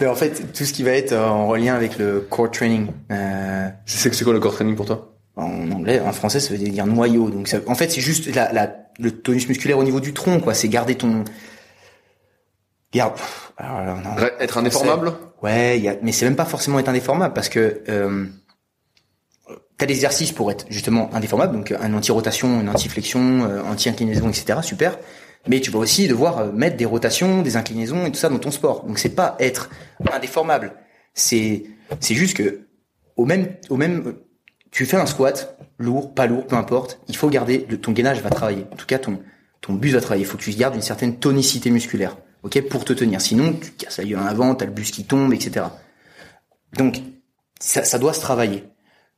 [0.00, 2.86] Mais en fait, tout ce qui va être euh, en lien avec le core training.
[3.10, 5.10] Euh, c'est quoi le core training pour toi?
[5.36, 7.28] En anglais, en français, ça veut dire noyau.
[7.28, 10.40] Donc, ça, en fait, c'est juste la, la, le tonus musculaire au niveau du tronc,
[10.40, 10.54] quoi.
[10.54, 11.24] C'est garder ton
[12.94, 13.14] garde.
[14.40, 18.24] Être indéformable Ouais, y a, mais c'est même pas forcément être indéformable parce que euh,
[19.76, 24.60] t'as des exercices pour être justement indéformable, donc un anti-rotation, une anti-flexion, euh, anti-inclinaison, etc.
[24.62, 24.98] Super.
[25.46, 28.38] Mais tu vas aussi devoir euh, mettre des rotations, des inclinaisons et tout ça dans
[28.38, 28.84] ton sport.
[28.84, 29.68] Donc c'est pas être
[30.10, 30.72] indéformable.
[31.12, 31.64] C'est
[32.00, 32.66] c'est juste que
[33.16, 34.14] au même au même
[34.70, 37.00] tu fais un squat lourd, pas lourd, peu importe.
[37.08, 38.64] Il faut garder le, ton gainage va travailler.
[38.72, 39.20] En tout cas ton
[39.60, 40.24] ton bus va travailler.
[40.24, 43.20] Il faut que tu gardes une certaine tonicité musculaire ok, pour te tenir.
[43.20, 45.66] Sinon, tu casses la gueule en avant, t'as le bus qui tombe, etc.
[46.76, 47.00] Donc,
[47.58, 48.64] ça, ça, doit se travailler.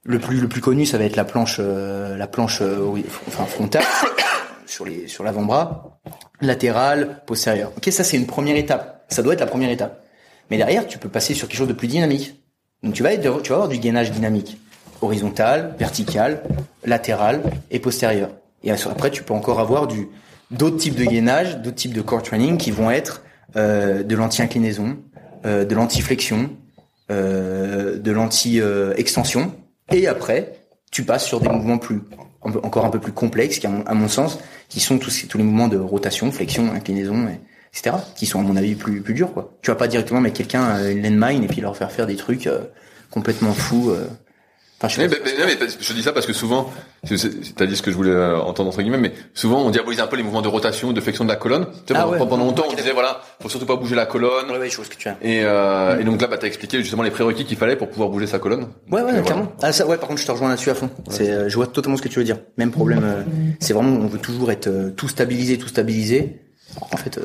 [0.05, 3.45] Le plus, le plus connu, ça va être la planche, euh, la planche, euh, enfin
[3.45, 3.85] frontale,
[4.67, 6.01] sur les, sur l'avant-bras,
[6.41, 7.73] latéral, postérieur.
[7.77, 9.05] Ok, ça c'est une première étape.
[9.09, 10.05] Ça doit être la première étape.
[10.51, 12.41] Mais derrière, tu peux passer sur quelque chose de plus dynamique.
[12.83, 14.59] Donc tu vas être, tu vas avoir du gainage dynamique,
[15.03, 16.43] horizontal, vertical,
[16.85, 18.31] latéral et postérieur.
[18.63, 20.09] Et après, tu peux encore avoir du,
[20.51, 23.23] d'autres types de gainage, d'autres types de core training qui vont être
[23.57, 24.99] euh, de l'anti-inclinaison,
[25.45, 26.51] euh, de l'anti-flexion,
[27.11, 29.53] euh, de l'anti-extension.
[29.93, 30.55] Et après,
[30.91, 32.01] tu passes sur des mouvements plus
[32.63, 34.39] encore un peu plus complexes, qui à mon, sens,
[34.69, 37.27] qui sont tous, tous les mouvements de rotation, flexion, inclinaison,
[37.73, 39.33] etc., qui sont à mon avis plus plus durs.
[39.33, 39.59] Quoi.
[39.63, 42.49] Tu vas pas directement mettre quelqu'un une landmine et puis leur faire faire des trucs
[43.11, 43.93] complètement fous.
[44.79, 46.71] Enfin, je, mais, mais, je dis ça parce que souvent,
[47.57, 50.07] t'as dit ce que je voulais euh, entendre entre guillemets, mais souvent on diabolise un
[50.07, 51.67] peu les mouvements de rotation, de flexion de la colonne.
[51.87, 54.51] Tu sais, ah pendant, longtemps, on disait voilà, faut surtout pas bouger la colonne.
[54.51, 55.17] Ouais, ouais, je vois ce que tu as.
[55.23, 58.11] Et, euh, et donc là, bah, t'as expliqué justement les prérequis qu'il fallait pour pouvoir
[58.11, 58.69] bouger sa colonne.
[58.91, 59.51] Ouais, ouais, clairement.
[59.63, 60.91] Ah ça, ouais, par contre, je te rejoins là-dessus à fond.
[61.09, 62.37] C'est, euh, je vois totalement ce que tu veux dire.
[62.59, 63.01] Même problème.
[63.03, 63.23] Euh,
[63.61, 66.43] c'est vraiment, on veut toujours être tout stabilisé, tout stabilisé.
[66.93, 67.19] En fait.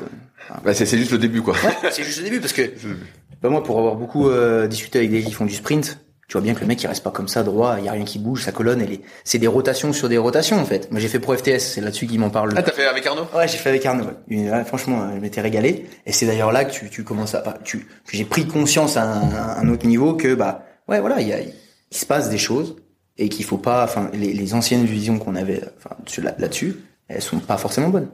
[0.64, 1.56] bah, c'est, juste le début, quoi.
[1.92, 2.62] c'est juste le début parce que,
[3.42, 4.30] bah, moi, pour avoir beaucoup
[4.70, 5.98] discuté avec des gens qui font du sprint
[6.32, 7.92] tu vois bien que le mec il reste pas comme ça droit, il y a
[7.92, 10.90] rien qui bouge, sa colonne elle est c'est des rotations sur des rotations en fait.
[10.90, 12.54] Moi j'ai fait pro FTS, c'est là-dessus qu'il m'en parle.
[12.56, 13.28] Ah t'as fait avec Arnaud?
[13.36, 14.06] Ouais, j'ai fait avec Arnaud.
[14.66, 18.24] franchement, je m'étais régalé et c'est d'ailleurs là que tu, tu commences à tu j'ai
[18.24, 22.06] pris conscience à un, autre niveau que bah ouais voilà, il y a il se
[22.06, 22.78] passe des choses
[23.18, 25.98] et qu'il faut pas enfin les, les anciennes visions qu'on avait enfin
[26.38, 26.78] là-dessus,
[27.10, 28.08] elles sont pas forcément bonnes.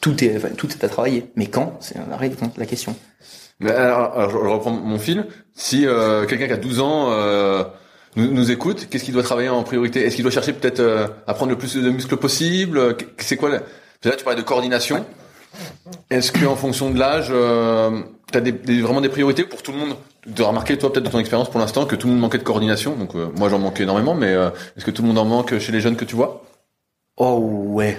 [0.00, 1.76] Tout est enfin, tout est à travailler, mais quand?
[1.80, 2.18] C'est la,
[2.56, 2.94] la question.
[3.62, 5.26] Alors, je reprends mon fil.
[5.54, 7.64] Si euh, quelqu'un qui a 12 ans euh,
[8.16, 10.04] nous, nous, écoute, qu'est-ce qu'il doit travailler en priorité?
[10.04, 12.96] Est-ce qu'il doit chercher peut-être euh, à prendre le plus de muscles possible?
[13.18, 13.60] C'est quoi Là,
[14.16, 15.04] tu parlais de coordination.
[16.10, 19.72] Est-ce que en fonction de l'âge, euh, tu as des, vraiment des priorités pour tout
[19.72, 19.96] le monde?
[20.26, 22.44] De remarquer, toi, peut-être de ton expérience pour l'instant, que tout le monde manquait de
[22.44, 22.94] coordination.
[22.96, 25.80] Donc, moi, j'en manquais énormément, mais est-ce que tout le monde en manque chez les
[25.80, 26.44] jeunes que tu vois?
[27.16, 27.98] Oh ouais.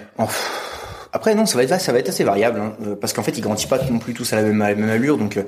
[1.16, 3.38] Après non, ça va être ça va être assez variable hein, euh, parce qu'en fait
[3.38, 5.44] ils grandissent pas non plus tous à la même, allure donc euh,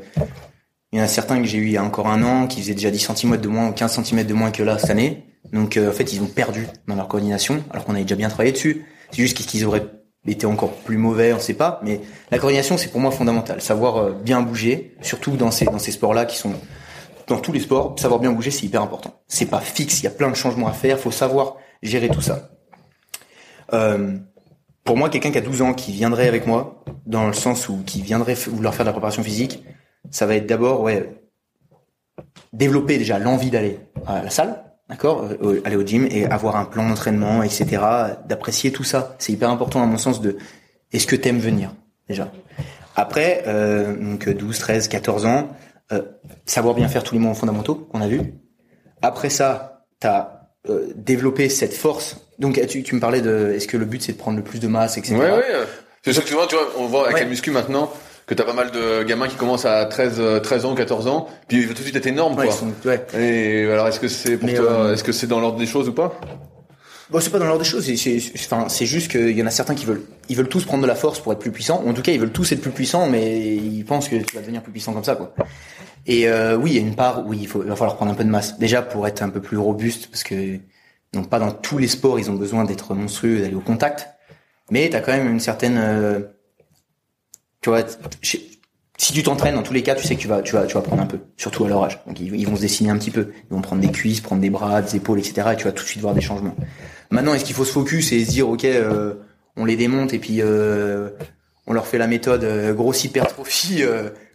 [0.94, 2.62] il y en a certains que j'ai eu il y a encore un an qui
[2.62, 5.26] faisaient déjà 10 cm de moins ou 15 cm de moins que là cette année.
[5.52, 8.30] Donc euh, en fait ils ont perdu dans leur coordination alors qu'on avait déjà bien
[8.30, 8.86] travaillé dessus.
[9.12, 9.86] C'est juste qu'ils auraient
[10.26, 11.82] été encore plus mauvais, on sait pas.
[11.84, 12.00] Mais
[12.32, 16.14] la coordination c'est pour moi fondamental, savoir bien bouger, surtout dans ces dans ces sports
[16.14, 16.54] là qui sont
[17.28, 19.22] dans tous les sports, savoir bien bouger c'est hyper important.
[19.28, 22.22] C'est pas fixe, il y a plein de changements à faire, faut savoir gérer tout
[22.22, 22.52] ça.
[23.74, 24.18] Euh,
[24.88, 27.84] pour moi, quelqu'un qui a 12 ans, qui viendrait avec moi, dans le sens où
[27.86, 29.64] qui viendrait vouloir faire de la préparation physique,
[30.12, 31.22] ça va être d'abord, ouais,
[32.54, 36.64] développer déjà l'envie d'aller à la salle, d'accord, euh, aller au gym et avoir un
[36.64, 37.82] plan d'entraînement, etc.
[38.30, 40.38] D'apprécier tout ça, c'est hyper important à mon sens de,
[40.94, 41.76] est-ce que t'aimes venir
[42.08, 42.32] déjà?
[42.96, 45.50] Après, euh, donc 12, 13, 14 ans,
[45.92, 46.02] euh,
[46.46, 48.34] savoir bien faire tous les mouvements fondamentaux qu'on a vus.
[49.02, 50.37] Après ça, t'as
[50.70, 52.18] euh, développer cette force.
[52.40, 54.60] Donc tu, tu me parlais de, est-ce que le but c'est de prendre le plus
[54.60, 55.16] de masse, etc.
[55.16, 55.44] Ouais, ouais.
[56.04, 57.24] C'est ça que tu vois, tu vois, on voit avec ouais.
[57.24, 57.92] la muscu maintenant
[58.28, 61.60] que t'as pas mal de gamins qui commencent à 13, 13 ans, 14 ans, puis
[61.60, 62.46] ils veulent tout de suite être énormes, quoi.
[62.86, 63.06] ouais.
[63.18, 65.88] Et alors, est-ce que c'est pour toi, euh, est-ce que c'est dans l'ordre des choses
[65.88, 66.20] ou pas?
[67.10, 67.90] Bon, c'est pas dans l'ordre des choses.
[67.96, 70.84] C'est, enfin, c'est juste qu'il y en a certains qui veulent, ils veulent tous prendre
[70.84, 71.82] de la force pour être plus puissants.
[71.88, 74.42] En tout cas, ils veulent tous être plus puissants, mais ils pensent que tu vas
[74.42, 75.34] devenir plus puissant comme ça, quoi.
[76.06, 78.12] Et euh, oui, il y a une part où il faut, il va falloir prendre
[78.12, 78.58] un peu de masse.
[78.60, 80.60] Déjà pour être un peu plus robuste, parce que
[81.14, 84.08] donc pas dans tous les sports, ils ont besoin d'être monstrueux, d'aller au contact.
[84.70, 86.20] Mais t'as quand même une certaine, euh,
[87.62, 87.84] tu vois,
[88.98, 90.74] si tu t'entraînes dans tous les cas, tu sais que tu vas, tu vas, tu
[90.74, 92.00] vas prendre un peu, surtout à leur âge.
[92.08, 94.50] Donc ils, vont se dessiner un petit peu, ils vont prendre des cuisses, prendre des
[94.50, 95.50] bras, des épaules, etc.
[95.54, 96.56] Et tu vas tout de suite voir des changements.
[97.12, 99.14] Maintenant, est-ce qu'il faut se focus et se dire, ok, euh,
[99.56, 101.10] on les démonte et puis euh,
[101.68, 102.46] on leur fait la méthode
[102.76, 103.84] grosse hypertrophie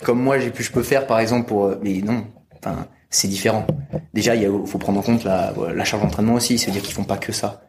[0.04, 2.26] comme moi j'ai pu, je peux faire par exemple pour, mais non,
[2.58, 3.66] enfin c'est différent.
[4.14, 7.18] Déjà, il faut prendre en compte la, la charge d'entraînement aussi, c'est-à-dire qu'ils font pas
[7.18, 7.62] que ça.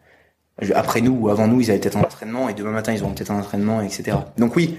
[0.73, 3.13] Après nous ou avant nous, ils avaient peut-être un entraînement et demain matin, ils auront
[3.13, 4.17] peut-être un entraînement, etc.
[4.37, 4.77] Donc oui,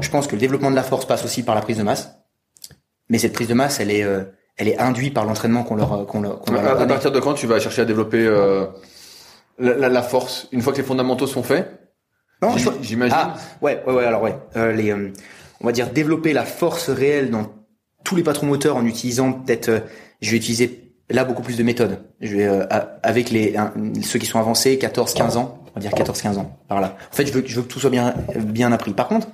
[0.00, 2.16] je pense que le développement de la force passe aussi par la prise de masse,
[3.08, 4.22] mais cette prise de masse, elle est, euh,
[4.56, 7.46] elle est induite par l'entraînement qu'on leur, qu'on leur, à, à, partir de quand tu
[7.46, 8.66] vas chercher à développer euh,
[9.58, 11.83] la, la, force une fois que les fondamentaux sont faits?
[12.42, 13.16] Non, j'imagine.
[13.16, 14.04] Ah, ouais, ouais, ouais.
[14.04, 17.52] Alors ouais, euh, les, on va dire développer la force réelle dans
[18.04, 19.82] tous les patrons moteurs en utilisant peut-être
[20.20, 22.00] je vais utiliser là beaucoup plus de méthodes.
[22.20, 22.66] Je vais euh,
[23.02, 23.54] avec les
[24.02, 26.96] ceux qui sont avancés, 14, 15 ans, on va dire 14, 15 ans par là.
[27.12, 28.92] En fait, je veux, je veux que tout soit bien bien appris.
[28.92, 29.28] Par contre,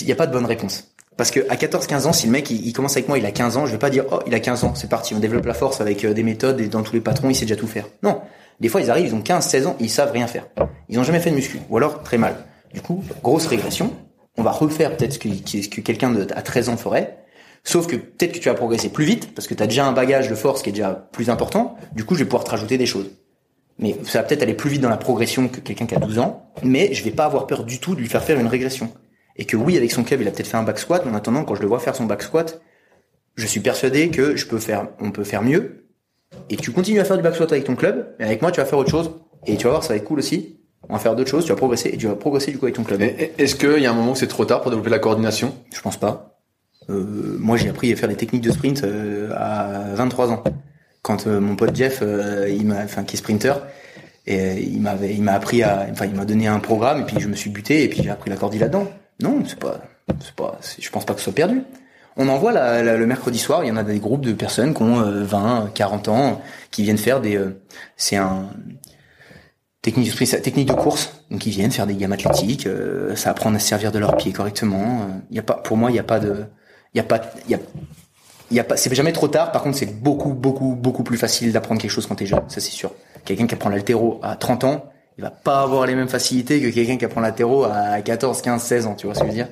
[0.00, 0.94] il n'y a pas de bonne réponse.
[1.16, 3.30] Parce que à 14, 15 ans, si le mec il, commence avec moi, il a
[3.30, 5.44] 15 ans, je vais pas dire oh il a 15 ans, c'est parti, on développe
[5.44, 7.66] la force avec euh, des méthodes et dans tous les patrons, il sait déjà tout
[7.66, 7.86] faire.
[8.02, 8.22] Non,
[8.60, 10.46] des fois ils arrivent, ils ont 15, 16 ans, ils savent rien faire.
[10.88, 12.36] Ils ont jamais fait de muscu, ou alors très mal.
[12.72, 13.92] Du coup, grosse régression.
[14.36, 17.18] On va refaire peut-être ce que, ce que quelqu'un à 13 ans ferait.
[17.64, 19.92] Sauf que peut-être que tu vas progresser plus vite parce que tu as déjà un
[19.92, 21.76] bagage de force qui est déjà plus important.
[21.94, 23.10] Du coup, je vais pouvoir te rajouter des choses.
[23.78, 26.18] Mais ça va peut-être aller plus vite dans la progression que quelqu'un qui a 12
[26.18, 28.92] ans, mais je vais pas avoir peur du tout de lui faire faire une régression.
[29.36, 31.14] Et que oui, avec son club, il a peut-être fait un back squat, mais en
[31.14, 32.60] attendant, quand je le vois faire son back squat,
[33.36, 35.79] je suis persuadé que je peux faire, on peut faire mieux.
[36.48, 38.60] Et tu continues à faire du back squat avec ton club, et avec moi, tu
[38.60, 39.10] vas faire autre chose.
[39.46, 40.56] Et tu vas voir, ça va être cool aussi.
[40.88, 42.74] On va faire d'autres choses, tu vas progresser et tu vas progresser du coup avec
[42.74, 43.00] ton club.
[43.02, 45.54] Est-ce qu'il y a un moment où c'est trop tard pour développer la coordination?
[45.72, 46.40] Je pense pas.
[46.88, 50.42] Euh, moi, j'ai appris à faire des techniques de sprint euh, à 23 ans.
[51.02, 52.02] Quand euh, mon pote Jeff,
[52.48, 53.54] il m'a, enfin, qui est sprinter,
[54.26, 57.16] et il m'avait, il m'a appris à, enfin, il m'a donné un programme et puis
[57.18, 58.86] je me suis buté et puis j'ai appris la cordie là-dedans.
[59.20, 59.80] Non, c'est pas,
[60.20, 61.62] c'est pas, je pense pas que ce soit perdu.
[62.22, 64.82] On en voit le mercredi soir, il y en a des groupes de personnes qui
[64.82, 67.62] ont euh, 20, 40 ans, qui viennent faire des, euh,
[67.96, 68.50] c'est un
[69.80, 71.24] technique de course.
[71.30, 74.18] Donc ils viennent faire des gammes athlétiques, euh, ça apprend à se servir de leurs
[74.18, 75.00] pieds correctement.
[75.00, 76.44] euh, Il y a pas, pour moi, il y a pas de,
[76.92, 77.58] il y a pas, y a,
[78.50, 79.50] y a pas, c'est jamais trop tard.
[79.50, 82.42] Par contre, c'est beaucoup, beaucoup, beaucoup plus facile d'apprendre quelque chose quand t'es jeune.
[82.48, 82.92] Ça, c'est sûr.
[83.24, 84.84] Quelqu'un qui apprend l'altéro à 30 ans,
[85.16, 88.62] il va pas avoir les mêmes facilités que quelqu'un qui apprend l'altéro à 14, 15,
[88.62, 88.94] 16 ans.
[88.94, 89.48] Tu vois ce que je veux dire?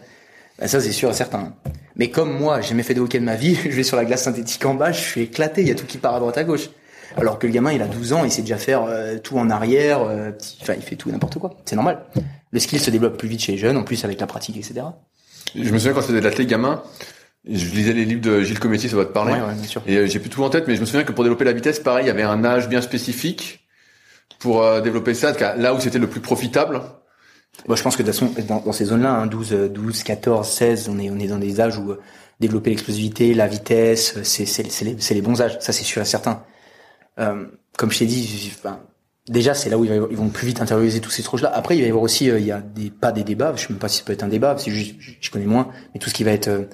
[0.59, 1.55] Ben, ça, c'est sûr et certain.
[1.97, 4.05] Mais comme moi, j'ai jamais fait de hockey de ma vie, je vais sur la
[4.05, 5.63] glace synthétique en bas, je suis éclaté.
[5.63, 6.71] Il y a tout qui part à droite à gauche.
[7.17, 9.49] Alors que le gamin, il a 12 ans, il sait déjà faire euh, tout en
[9.51, 11.55] arrière, euh, petit- enfin, il fait tout n'importe quoi.
[11.65, 12.01] C'est normal.
[12.53, 14.87] Le skill se développe plus vite chez les jeunes, en plus avec la pratique, etc.
[15.55, 16.83] Je me souviens quand je faisais de l'athlète gamin,
[17.49, 19.33] je lisais les livres de Gilles Cometti, ça va te parler.
[19.33, 19.83] Ouais, ouais, bien sûr.
[19.87, 21.53] Et euh, j'ai plus tout en tête, mais je me souviens que pour développer la
[21.53, 23.67] vitesse, pareil, il y avait un âge bien spécifique
[24.39, 25.31] pour euh, développer ça.
[25.31, 26.83] En tout cas, Là où c'était le plus profitable,
[27.67, 30.03] Moi, je pense que de toute façon, dans, dans ces zones-là, hein, 12, euh, 12,
[30.03, 32.01] 14, 16, on est, on est dans des âges où euh,
[32.41, 35.59] développer l'explosivité, la vitesse, euh, c'est, c'est, c'est les, c'est les bons âges.
[35.61, 36.45] Ça, c'est sûr et certain.
[37.19, 37.47] Euh,
[37.77, 38.81] comme je t'ai dit, enfin,
[39.29, 41.51] déjà, c'est là où ils vont plus vite intérioriser tous ces trucs-là.
[41.55, 43.63] Après, il va y avoir aussi, euh, il y a des, pas des débats, je
[43.63, 46.01] sais même pas si ça peut être un débat, c'est juste, je, connais moins, mais
[46.01, 46.65] tout ce qui va être euh,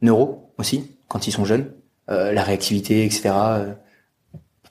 [0.00, 1.72] neuro aussi, quand ils sont jeunes,
[2.10, 3.30] euh, la réactivité, etc.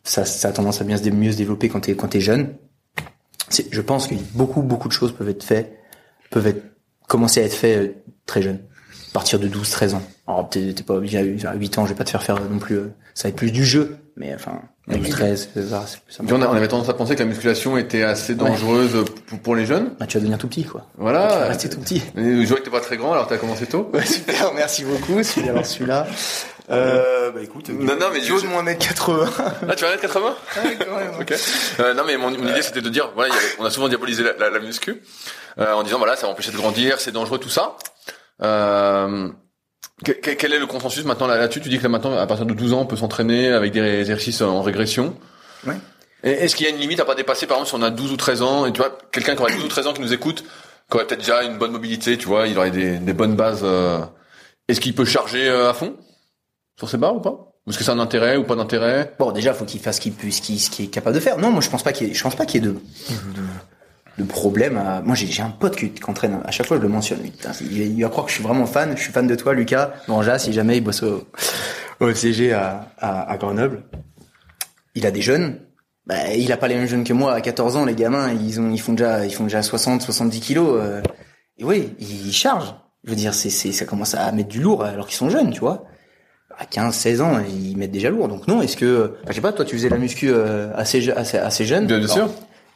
[0.03, 2.55] ça, ça a tendance à bien se mieux se développer quand t'es, quand t'es jeune.
[3.51, 5.73] C'est, je pense que beaucoup, beaucoup de choses peuvent être faites,
[6.29, 6.63] peuvent être,
[7.07, 7.93] commencer à être faites euh,
[8.25, 8.59] très jeune.
[9.09, 10.01] À partir de 12, 13 ans.
[10.27, 12.39] Alors, t'es, t'es pas obligé à à 8 ans, je vais pas te faire faire
[12.49, 13.97] non plus, euh, ça va être plus du jeu.
[14.17, 16.93] Mais enfin, 12, 13, c'est ça, c'est plus Puis on, a- on avait tendance à
[16.93, 19.91] penser que la musculation était assez dangereuse pour, pour les jeunes.
[19.99, 20.81] Bah, tu vas devenir tout petit, quoi.
[20.95, 21.47] Tu vas Voilà.
[21.47, 22.01] rester tout petit.
[22.15, 23.89] Mais Je vois que t'es pas très grand, alors t'as commencé tôt.
[23.93, 25.23] Ouais, super, merci beaucoup.
[25.23, 26.07] Celui-là, alors celui-là.
[26.69, 29.29] Euh, bah écoute, Non, non, mais du haut de je- mon mètre 80.
[29.67, 30.35] Ah, tu vas mettre 80
[31.19, 31.33] Ok.
[31.79, 33.69] Euh, non, mais mon, mon idée c'était de dire, voilà, il y avait- on a
[33.71, 35.01] souvent diabolisé la, la, la muscu
[35.59, 37.75] euh, en disant voilà, ça va empêcher de grandir, c'est dangereux, tout ça.
[38.43, 39.29] Euh,
[40.05, 41.61] que- que- quel est le consensus maintenant là- là-dessus?
[41.61, 43.99] Tu dis que là maintenant, à partir de 12 ans, on peut s'entraîner avec des
[43.99, 45.15] exercices en régression.
[45.65, 45.75] Ouais.
[46.23, 48.11] Est-ce qu'il y a une limite à pas dépasser Par exemple, si on a 12
[48.11, 50.13] ou 13 ans, et tu vois, quelqu'un qui aurait 12 ou 13 ans qui nous
[50.13, 50.43] écoute,
[50.89, 53.61] qui aurait peut-être déjà une bonne mobilité, tu vois, il aurait des, des bonnes bases.
[53.63, 53.99] euh,
[54.67, 55.95] Est-ce qu'il peut charger euh, à fond?
[56.87, 57.51] Sur barres ou pas?
[57.67, 59.13] Est-ce que c'est un intérêt ou pas d'intérêt?
[59.19, 61.37] Bon, déjà, faut qu'il fasse ce qu'il ce qu'il qu'il est capable de faire.
[61.37, 62.77] Non, moi, je pense pas qu'il je pense pas qu'il y ait de,
[64.17, 66.87] de, problème à, moi, j'ai, un pote qui, qui entraîne, à chaque fois, je le
[66.87, 67.19] mentionne,
[67.61, 69.93] il, va croire que je suis vraiment fan, je suis fan de toi, Lucas.
[70.07, 71.27] Granja, si jamais il bosse au,
[71.99, 73.83] au CG à, à, à Grenoble.
[74.95, 75.59] Il a des jeunes.
[76.07, 77.33] Bah, il a pas les mêmes jeunes que moi.
[77.33, 80.39] À 14 ans, les gamins, ils ont, ils font déjà, ils font déjà 60, 70
[80.39, 80.79] kilos.
[80.81, 81.01] euh,
[81.57, 82.75] et oui, ils chargent.
[83.03, 85.59] Je veux dire, c'est, ça commence à mettre du lourd alors qu'ils sont jeunes, tu
[85.59, 85.85] vois
[86.57, 88.27] à 15, 16 ans, ils mettent déjà lourd.
[88.27, 91.09] Donc non, est-ce que, enfin, je sais pas, toi tu faisais la muscu euh, assez,
[91.11, 91.87] assez, assez jeune.
[91.87, 92.29] Bien, bien sûr.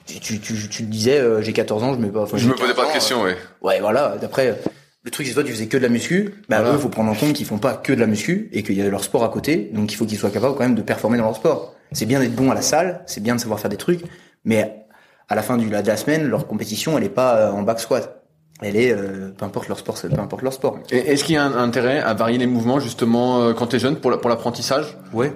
[0.06, 2.76] Tu, tu, tu, disais, euh, j'ai 14 ans, je me, enfin, Je me posais 15
[2.76, 3.32] pas de questions, ouais.
[3.32, 4.18] euh, ouais, voilà.
[4.22, 4.60] D'après,
[5.04, 6.34] le truc c'est toi tu faisais que de la muscu.
[6.50, 6.76] Bah Voilà.
[6.76, 8.82] eux, faut prendre en compte qu'ils font pas que de la muscu et qu'il y
[8.82, 9.70] a leur sport à côté.
[9.74, 11.76] Donc il faut qu'ils soient capables quand même de performer dans leur sport.
[11.92, 14.02] C'est bien d'être bon à la salle, c'est bien de savoir faire des trucs,
[14.44, 14.86] mais
[15.30, 17.80] à la fin du, de la semaine, leur compétition, elle est pas euh, en back
[17.80, 18.24] squat.
[18.62, 20.80] Elle est, euh, peu importe leur sport, peu importe leur sport.
[20.90, 23.80] Et est-ce qu'il y a un intérêt à varier les mouvements justement euh, quand t'es
[23.80, 24.98] jeune pour la- pour l'apprentissage?
[25.12, 25.34] Ouais.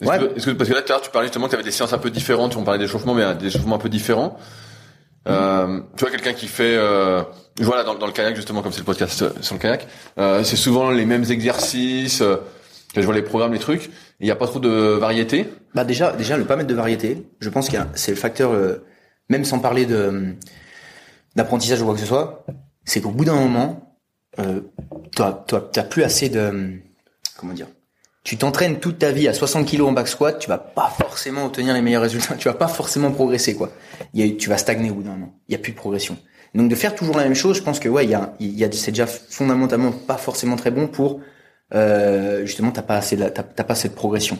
[0.00, 0.18] Est-ce Ouais.
[0.18, 1.64] que, est-ce que- parce que là tout à l'heure tu parlais justement que tu avais
[1.64, 4.36] des séances un peu différentes, on parlait d'échauffement mais euh, des échauffements un peu différents.
[5.28, 7.22] Euh, tu vois quelqu'un qui fait euh,
[7.60, 9.86] voilà dans, dans le kayak justement comme c'est le podcast euh, sur le kayak,
[10.18, 12.22] euh, c'est souvent les mêmes exercices.
[12.22, 12.36] euh,
[12.96, 13.90] je vois les programmes, les trucs.
[14.18, 15.46] Il n'y a pas trop de variété?
[15.74, 17.26] Bah déjà, déjà le pas mettre de variété.
[17.40, 18.84] Je pense que c'est le facteur, euh,
[19.28, 20.32] même sans parler de euh,
[21.36, 22.44] d'apprentissage ou quoi que ce soit,
[22.84, 23.96] c'est qu'au bout d'un moment,
[24.38, 24.60] euh,
[25.14, 26.80] toi, t'as plus assez de,
[27.36, 27.66] comment dire.
[28.22, 31.46] Tu t'entraînes toute ta vie à 60 kilos en back squat, tu vas pas forcément
[31.46, 32.34] obtenir les meilleurs résultats.
[32.36, 33.70] Tu vas pas forcément progresser quoi.
[34.12, 35.34] Y a, tu vas stagner au bout d'un moment.
[35.48, 36.18] Il y a plus de progression.
[36.54, 38.14] Donc de faire toujours la même chose, je pense que ouais, il y
[38.64, 41.20] a, c'est déjà fondamentalement pas forcément très bon pour
[41.74, 44.36] euh, justement t'as pas assez, t'as pas cette progression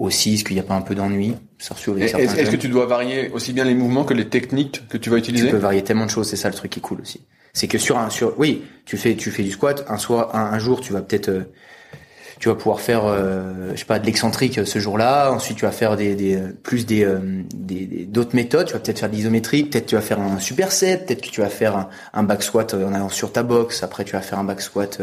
[0.00, 3.52] aussi est-ce qu'il n'y a pas un peu d'ennui Est-ce que tu dois varier aussi
[3.52, 6.10] bien les mouvements que les techniques que tu vas tu utiliser peux varier tellement de
[6.10, 7.20] choses c'est ça le truc qui est cool aussi.
[7.52, 10.44] C'est que sur un sur oui tu fais tu fais du squat un soir un,
[10.52, 11.42] un jour tu vas peut-être euh,
[12.38, 15.30] tu vas pouvoir faire euh, je sais pas de l'excentrique euh, ce jour-là.
[15.30, 17.42] Ensuite tu vas faire des, des euh, plus des euh,
[18.06, 18.68] d'autres méthodes.
[18.68, 21.42] Tu vas peut-être faire de l'isométrique peut-être tu vas faire un superset peut-être que tu
[21.42, 24.38] vas faire un, un back squat en allant sur ta box après tu vas faire
[24.38, 25.02] un back squat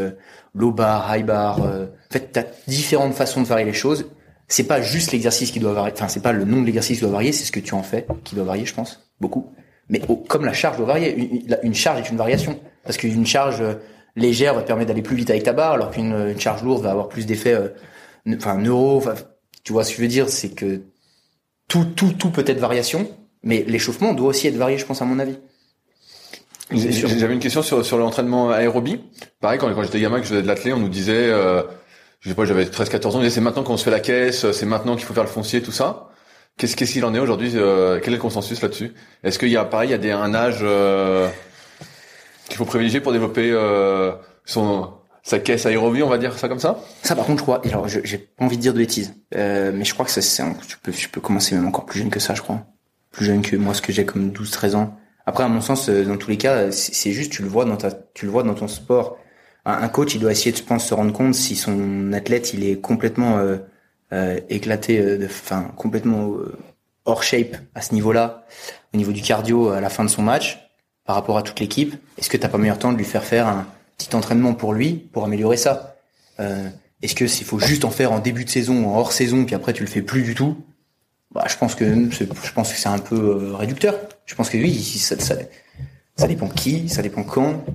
[0.56, 1.84] low bar high bar euh.
[1.84, 4.06] en fait tu as différentes façons de varier les choses
[4.48, 7.02] c'est pas juste l'exercice qui doit varier enfin c'est pas le nom de l'exercice qui
[7.04, 9.52] doit varier c'est ce que tu en fais qui doit varier je pense beaucoup
[9.88, 12.60] Mais comme la charge doit varier, une, charge est une variation.
[12.84, 13.74] Parce qu'une charge euh,
[14.16, 16.82] légère va te permettre d'aller plus vite avec ta barre, alors qu'une une charge lourde
[16.82, 17.68] va avoir plus d'effets, euh,
[18.36, 19.02] enfin neuro.
[19.64, 20.82] Tu vois ce que je veux dire, c'est que
[21.68, 23.10] tout, tout, tout peut être variation,
[23.42, 25.38] mais l'échauffement doit aussi être varié, je pense à mon avis.
[26.70, 29.00] J'avais une question sur, sur l'entraînement aérobie.
[29.40, 31.62] Pareil, quand, quand j'étais gamin, que je faisais de l'athlé, on nous disait, euh,
[32.20, 34.96] je sais pas, j'avais 13-14 ans, c'est maintenant qu'on se fait la caisse, c'est maintenant
[34.96, 36.08] qu'il faut faire le foncier, tout ça.
[36.56, 38.92] Qu'est-ce qu'est-ce qu'il en est aujourd'hui euh, Quel est le consensus là-dessus?
[39.22, 41.28] Est-ce qu'il y a pareil, il y a des, un âge euh,
[42.48, 44.12] qu'il faut privilégier pour développer euh,
[44.44, 44.92] son
[45.22, 46.80] sa caisse aérobie, on va dire ça comme ça?
[47.02, 47.60] Ça, par contre, je crois.
[47.66, 50.54] Alors, j'ai pas envie de dire de bêtises, euh, mais je crois que ça, un-
[50.66, 52.62] tu peux, tu peux commencer même encore plus jeune que ça, je crois.
[53.12, 54.96] Plus jeune que moi, ce que j'ai comme 12-13 ans.
[55.26, 57.66] Après, à mon sens, euh, dans tous les cas, euh, c'est juste, tu le vois
[57.66, 59.18] dans ta, tu le vois dans ton sport.
[59.70, 62.80] Un, coach, il doit essayer je pense, se rendre compte si son athlète, il est
[62.80, 63.58] complètement euh,
[64.14, 66.56] euh, éclaté, euh, enfin, complètement euh,
[67.04, 68.46] hors shape à ce niveau-là,
[68.94, 70.58] au niveau du cardio à la fin de son match,
[71.04, 71.94] par rapport à toute l'équipe.
[72.16, 73.66] Est-ce que t'as pas meilleur temps de lui faire faire un
[73.98, 75.96] petit entraînement pour lui, pour améliorer ça?
[76.40, 76.66] Euh,
[77.02, 79.54] Est-ce que s'il faut juste en faire en début de saison, en hors saison, puis
[79.54, 80.56] après tu le fais plus du tout?
[81.30, 83.98] Bah, je pense que je pense que c'est un peu euh, réducteur.
[84.24, 85.36] Je pense que oui, ça, ça,
[86.16, 87.66] ça dépend qui, ça dépend quand.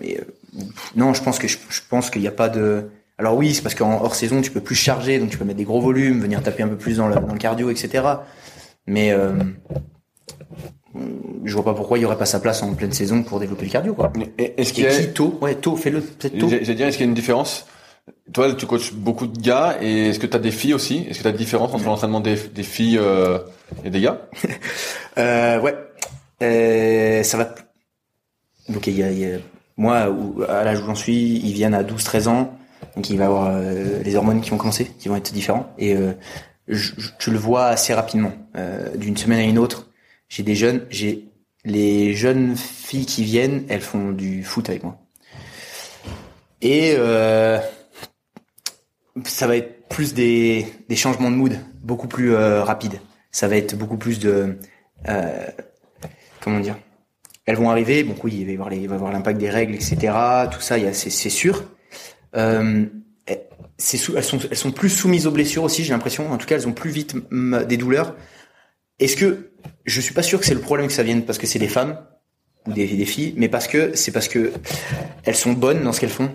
[0.00, 0.18] Mais
[0.96, 2.90] non, je pense que je, je pense qu'il n'y a pas de.
[3.18, 5.58] Alors oui, c'est parce qu'en hors saison tu peux plus charger, donc tu peux mettre
[5.58, 8.04] des gros volumes, venir taper un peu plus dans le, dans le cardio, etc.
[8.86, 9.32] Mais euh,
[11.44, 13.64] je vois pas pourquoi il y aurait pas sa place en pleine saison pour développer
[13.66, 14.12] le cardio, quoi.
[14.38, 16.48] Est-ce qu'il y a tôt Ouais, tôt, fais-le peut-être tôt.
[16.48, 17.66] J'ai j'ai dit, est-ce qu'il y a une différence?
[18.32, 21.06] Toi, tu coaches beaucoup de gars, et est-ce que tu as des filles aussi?
[21.08, 23.38] Est-ce que tu as une différence entre l'entraînement des, des filles euh,
[23.84, 24.22] et des gars?
[25.18, 25.74] Euh, ouais.
[26.42, 27.52] Euh, ça va.
[28.68, 29.38] Donc il y a, il y a-
[29.78, 30.14] moi,
[30.48, 32.58] à l'âge où j'en suis, ils viennent à 12-13 ans,
[32.96, 35.72] donc il va avoir euh, les hormones qui vont commencer, qui vont être différents.
[35.78, 36.12] Et euh,
[37.18, 39.88] tu le vois assez rapidement, euh, d'une semaine à une autre.
[40.28, 41.28] J'ai des jeunes, j'ai
[41.64, 44.98] les jeunes filles qui viennent, elles font du foot avec moi.
[46.60, 47.58] Et euh,
[49.24, 53.00] ça va être plus des, des changements de mood, beaucoup plus euh, rapides.
[53.30, 54.58] Ça va être beaucoup plus de
[55.08, 55.46] euh,
[56.40, 56.76] comment dire
[57.48, 58.04] elles vont arriver.
[58.04, 60.12] Donc oui il va y avoir l'impact des règles etc
[60.52, 61.64] tout ça il y a c'est sûr.
[62.36, 62.84] Euh,
[63.26, 66.30] elles sont plus soumises aux blessures aussi j'ai l'impression.
[66.30, 67.16] En tout cas elles ont plus vite
[67.66, 68.14] des douleurs.
[68.98, 69.50] Est-ce que
[69.86, 71.68] je suis pas sûr que c'est le problème que ça vienne parce que c'est des
[71.68, 71.98] femmes
[72.66, 74.52] ou des, des filles mais parce que c'est parce que
[75.24, 76.30] elles sont bonnes dans ce qu'elles font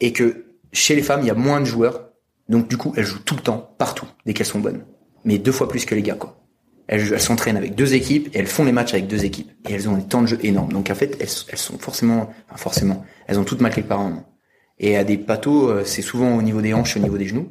[0.00, 0.44] et que
[0.74, 2.10] chez les femmes il y a moins de joueurs.
[2.50, 4.84] Donc du coup elles jouent tout le temps partout dès qu'elles sont bonnes.
[5.24, 6.41] Mais deux fois plus que les gars quoi
[6.88, 9.72] elles, elles s'entraînent avec deux équipes et elles font les matchs avec deux équipes et
[9.74, 10.72] elles ont des temps de jeu énormes.
[10.72, 14.00] Donc en fait, elles, elles sont forcément, enfin forcément, elles ont toutes mal quelque part
[14.00, 14.28] un moment.
[14.78, 17.48] Et à des pathos, euh, c'est souvent au niveau des hanches, au niveau des genoux.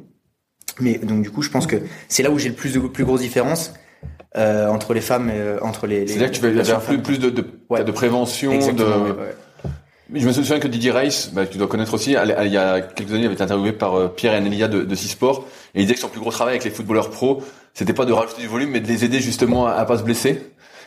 [0.80, 1.76] Mais donc du coup, je pense que
[2.08, 3.72] c'est là où j'ai le plus de plus grosse différence
[4.36, 6.00] euh, entre les femmes, et, euh, entre les.
[6.00, 7.84] les C'est-à-dire que tu vas les faire plus, plus de, de, Ouais.
[7.84, 9.04] de prévention, Exactement, de...
[9.04, 9.34] ouais, ouais.
[10.14, 13.10] Je me souviens que Didier Reis, bah, tu dois connaître aussi, il y a quelques
[13.10, 14.98] années, il avait été interviewé par euh, Pierre et Anélia de, de et
[15.74, 17.42] il disait que son plus gros travail avec les footballeurs pros,
[17.72, 20.02] c'était pas de rajouter du volume, mais de les aider justement à, à pas se
[20.02, 20.42] blesser.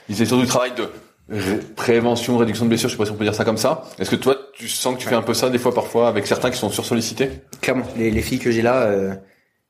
[0.09, 0.89] Il faisait surtout du travail de
[1.29, 3.83] ré- prévention, réduction de blessures, je sais pas si on peut dire ça comme ça.
[3.97, 6.27] Est-ce que toi, tu sens que tu fais un peu ça des fois, parfois, avec
[6.27, 7.29] certains qui sont sursollicités?
[7.61, 9.15] Clairement, les, les filles que j'ai là, euh,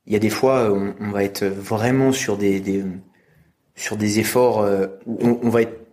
[0.05, 2.83] il y a des fois, on, on va être vraiment sur des,
[3.75, 5.84] sur des efforts, euh, on va être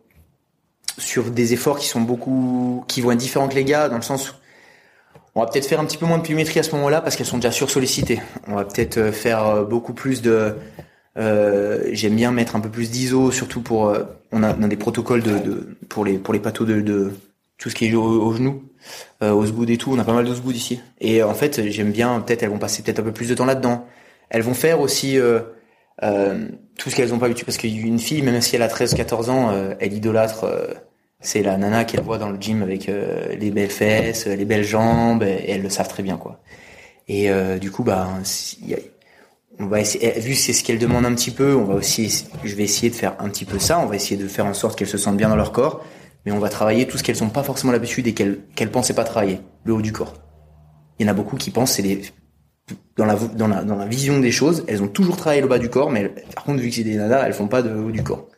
[0.99, 4.03] sur des efforts qui sont beaucoup, qui vont être différents que les gars, dans le
[4.03, 4.35] sens où
[5.35, 7.27] on va peut-être faire un petit peu moins de pliométrie à ce moment-là parce qu'elles
[7.27, 8.21] sont déjà sursollicitées.
[8.49, 10.55] On va peut-être euh, faire euh, beaucoup plus de,
[11.17, 13.95] euh, j'aime bien mettre un peu plus d'ISO, surtout pour,
[14.33, 17.13] on, a, on des protocoles de, pour les pour les pathos de, de
[17.59, 18.63] tout ce qui est au, au genou,
[19.23, 19.93] euh, au sgood et tout.
[19.93, 20.81] On a pas mal de sgood ici.
[21.01, 22.21] Et en fait, j'aime bien.
[22.21, 23.87] Peut-être elles vont passer peut-être un peu plus de temps là-dedans.
[24.31, 25.19] Elles vont faire aussi
[26.03, 29.31] euh, tout ce qu'elles ont pas habitué parce qu'une fille, même si elle a 13-14
[29.31, 30.45] ans, euh, elle idolâtre.
[30.45, 30.75] euh,
[31.25, 34.65] c'est la nana qu'elle voit dans le gym avec euh, les belles fesses, les belles
[34.65, 36.41] jambes, et, elles le savent très bien quoi.
[37.07, 37.29] Et
[37.61, 38.09] du coup, bah,
[39.59, 42.25] on va essayer, eh, vu c'est ce qu'elles demandent un petit peu, on va aussi,
[42.43, 43.79] je vais essayer de faire un petit peu ça.
[43.81, 45.85] On va essayer de faire en sorte qu'elles se sentent bien dans leur corps,
[46.25, 48.95] mais on va travailler tout ce qu'elles n'ont pas forcément l'habitude et qu'elles qu'elles pensaient
[48.95, 50.15] pas travailler, le haut du corps.
[50.99, 52.01] Il y en a beaucoup qui pensent, c'est des
[52.97, 55.59] dans la dans la dans la vision des choses, elles ont toujours travaillé le bas
[55.59, 57.75] du corps, mais elles- par contre vu que c'est des nanas, elles font pas de
[57.75, 58.29] haut du corps.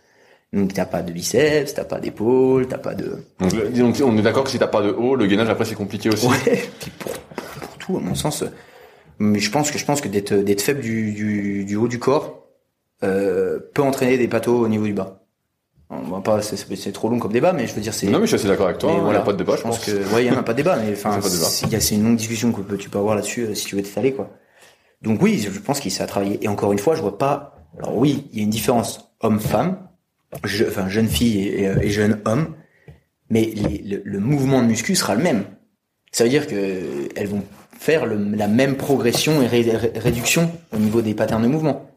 [0.53, 4.17] Donc t'as pas de biceps, t'as pas d'épaule, t'as pas de donc, le- donc, on
[4.17, 6.27] est d'accord que si t'as pas de haut, le gainage après c'est compliqué aussi.
[6.29, 6.39] Ouais,
[6.79, 8.43] puis pour, pour tout, à mon sens.
[8.43, 8.47] euh,
[9.19, 11.99] Mais je pense que je pense que d'être d'être faible du, du, du haut du
[11.99, 12.47] corps
[13.03, 15.24] euh, peut entraîner des pathos au niveau du bas.
[16.07, 18.07] On va pas, c'est- trop long comme débat, mais je veux dire c'est.
[18.07, 19.57] Non mais je suis assez d'accord avec toi, il voilà, n'y a pas de débat,
[19.57, 19.79] je pense.
[19.79, 22.53] que ouais, il y en a pas de débat, mais enfin, c'est une longue discussion
[22.53, 24.31] que tu peux avoir là-dessus euh, si tu veux t'étaler quoi.
[25.03, 26.39] Donc oui, je pense qu'il s'est à travailler.
[26.43, 27.57] Et encore une fois, je vois pas.
[27.79, 29.77] Alors oui, il y a une différence homme-femme.
[30.45, 32.55] je, enfin jeune fille et, et, jeune homme,
[33.31, 35.45] mais les, le, le, mouvement de muscu sera le même.
[36.13, 37.43] Ça veut dire que elles vont
[37.79, 41.91] faire le, la même progression et réduction au niveau des patterns de mouvement.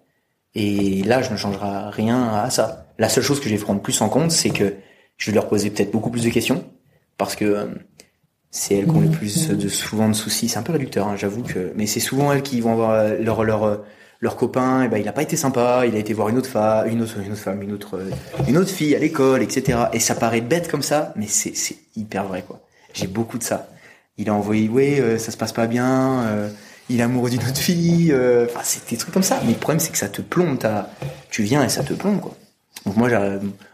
[0.55, 2.86] Et là, je ne changerai rien à ça.
[2.99, 4.73] La seule chose que je vais prendre plus en compte, c'est que
[5.17, 6.63] je vais leur poser peut-être beaucoup plus de questions
[7.17, 7.65] parce que euh,
[8.51, 10.47] c'est elles qui ont le plus de souvent de soucis.
[10.47, 13.17] C'est un peu réducteur, hein, j'avoue que, mais c'est souvent elles qui vont avoir euh,
[13.19, 13.77] leur leur euh,
[14.21, 14.83] leur copain.
[14.83, 15.83] Et ben il a pas été sympa.
[15.85, 17.99] Il a été voir une autre femme, une autre une autre femme, une autre
[18.47, 19.79] une autre fille à l'école, etc.
[19.93, 22.61] Et ça paraît bête comme ça, mais c'est c'est hyper vrai quoi.
[22.93, 23.69] J'ai beaucoup de ça.
[24.17, 26.25] Il a envoyé ouais ça se passe pas bien.
[26.89, 28.11] il est amoureux d'une autre fille.
[28.13, 29.39] Enfin c'est des trucs comme ça.
[29.45, 30.57] Mais le problème c'est que ça te plombe.
[31.29, 32.35] Tu viens et ça te plombe quoi.
[32.87, 33.09] Donc moi,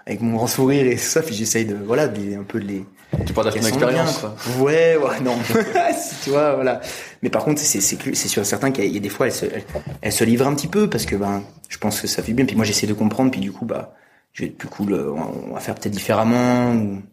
[0.08, 2.66] avec mon grand sourire et tout ça, puis j'essaye de, voilà, de, un peu de
[2.66, 2.86] les.
[3.28, 4.36] Tu parles de ton expérience, quoi.
[4.58, 5.38] Ouais, ouais, non.
[6.24, 6.82] tu vois, voilà.
[7.22, 9.46] Mais par contre, c'est c'est c'est sûr certain qu'il y a des fois, elle se,
[10.02, 12.46] elle, se livre un petit peu parce que ben, je pense que ça fait bien.
[12.46, 13.30] Puis moi, j'essaie de comprendre.
[13.30, 13.94] Puis du coup, bah,
[14.32, 14.96] je vais être plus cool.
[14.96, 16.74] On va faire peut-être différemment.
[16.74, 17.04] Ou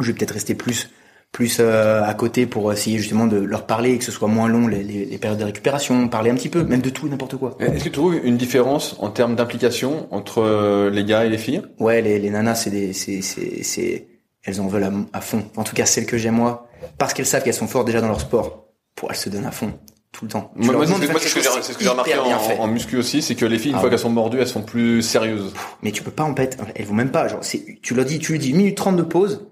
[0.00, 0.90] je vais peut-être rester plus
[1.32, 4.48] plus euh, à côté pour essayer justement de leur parler et que ce soit moins
[4.48, 7.36] long les, les, les périodes de récupération, parler un petit peu, même de tout n'importe
[7.36, 7.56] quoi.
[7.58, 11.38] Est-ce que tu trouves une différence en termes d'implication entre euh, les gars et les
[11.38, 11.62] filles?
[11.80, 14.08] Ouais, les, les nanas, c'est des, c'est, c'est, c'est,
[14.44, 15.44] elles en veulent à, fond.
[15.56, 16.68] En tout cas, celles que j'aime moi,
[16.98, 19.52] parce qu'elles savent qu'elles sont fortes déjà dans leur sport, pour elles se donnent à
[19.52, 19.72] fond
[20.12, 20.52] tout le temps.
[20.54, 20.92] moi, moi c'est
[21.28, 23.78] ce que, ce que j'ai remarqué en, en, muscu aussi, c'est que les filles, une
[23.78, 25.54] ah fois qu'elles sont mordues, elles sont plus sérieuses.
[25.80, 27.28] Mais tu peux pas en fait, elles vont même pas.
[27.28, 29.46] Genre, c'est, tu leur dis, tu lui dis minute 30 de pause,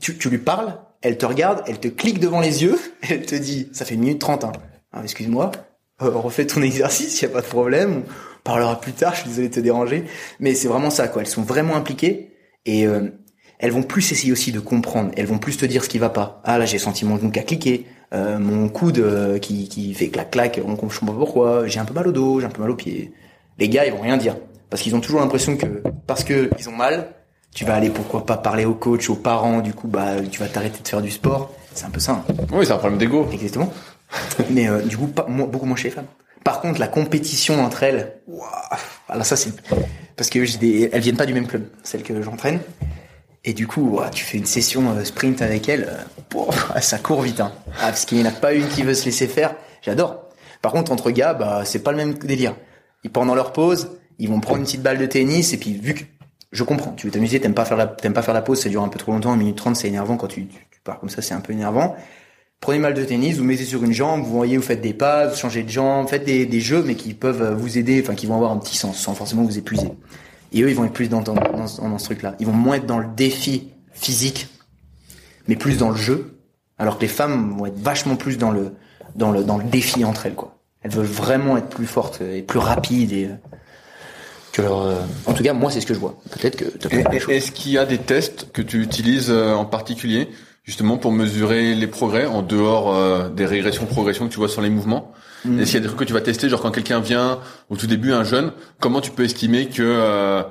[0.00, 2.78] tu, tu lui parles, elle te regarde, elle te clique devant les yeux,
[3.08, 4.52] elle te dit, ça fait une minute trente, hein.
[4.92, 5.52] Ah, excuse-moi,
[6.02, 9.28] euh, refais ton exercice, y a pas de problème, on parlera plus tard, je suis
[9.28, 10.04] désolé de te déranger.
[10.40, 11.22] Mais c'est vraiment ça, quoi.
[11.22, 12.32] Elles sont vraiment impliquées
[12.64, 13.10] et euh,
[13.58, 15.10] elles vont plus essayer aussi de comprendre.
[15.16, 16.40] Elles vont plus te dire ce qui va pas.
[16.44, 19.94] Ah là, j'ai senti mon genou qui a cliqué, euh, mon coude euh, qui, qui
[19.94, 21.66] fait clac clac, on comprend pas pourquoi.
[21.66, 23.12] J'ai un peu mal au dos, j'ai un peu mal aux pieds.
[23.58, 24.36] Les gars, ils vont rien dire
[24.70, 27.14] parce qu'ils ont toujours l'impression que parce que ils ont mal,
[27.54, 30.48] tu vas aller pourquoi pas parler au coach, aux parents, du coup bah tu vas
[30.48, 31.52] t'arrêter de faire du sport.
[31.72, 32.12] C'est un peu ça.
[32.28, 32.34] Hein.
[32.52, 33.28] Oui, c'est un problème d'ego.
[33.32, 33.72] Exactement.
[34.50, 36.06] Mais euh, du coup pas, beaucoup moins chez les femmes.
[36.42, 38.16] Par contre, la compétition entre elles,
[39.08, 39.52] alors ça c'est
[40.16, 42.60] parce que j'ai des, elles viennent pas du même club, celles que j'entraîne.
[43.46, 45.88] Et du coup, tu fais une session euh, sprint avec elles,
[46.34, 47.40] euh, ça court vite.
[47.40, 47.52] Hein.
[47.80, 49.54] Ah, parce qu'il n'y en a pas une qui veut se laisser faire.
[49.82, 50.24] J'adore.
[50.60, 52.54] Par contre, entre gars, bah c'est pas le même délire.
[53.04, 55.94] Ils pendant leur pause, ils vont prendre une petite balle de tennis et puis vu
[55.94, 56.04] que
[56.54, 56.92] je comprends.
[56.92, 58.88] Tu veux t'amuser, t'aimes pas faire la, t'aimes pas faire la pause, ça dure un
[58.88, 60.46] peu trop longtemps, une minute trente, c'est énervant quand tu,
[60.84, 61.96] pars comme ça, c'est un peu énervant.
[62.60, 65.26] Prenez mal de tennis, vous mettez sur une jambe, vous voyez, vous faites des pas,
[65.26, 68.26] vous changez de jambe, faites des, des jeux, mais qui peuvent vous aider, enfin, qui
[68.26, 69.88] vont avoir un petit sens, sans forcément vous épuiser.
[70.52, 72.36] Et eux, ils vont être plus dans, dans, dans, ce truc-là.
[72.38, 74.46] Ils vont moins être dans le défi physique,
[75.48, 76.38] mais plus dans le jeu.
[76.78, 78.74] Alors que les femmes vont être vachement plus dans le,
[79.16, 80.58] dans le, dans le défi entre elles, quoi.
[80.82, 83.30] Elles veulent vraiment être plus fortes et plus rapides et,
[84.62, 86.16] euh, en tout cas, moi, c'est ce que je vois.
[86.30, 87.30] Peut-être que.
[87.30, 90.28] Est-ce qu'il y a des tests que tu utilises euh, en particulier,
[90.64, 94.62] justement, pour mesurer les progrès en dehors euh, des régressions, progressions que tu vois sur
[94.62, 95.12] les mouvements?
[95.44, 95.60] Mm.
[95.60, 97.40] Est-ce qu'il y a des trucs que tu vas tester, genre quand quelqu'un vient
[97.70, 100.44] au tout début, un jeune, comment tu peux estimer que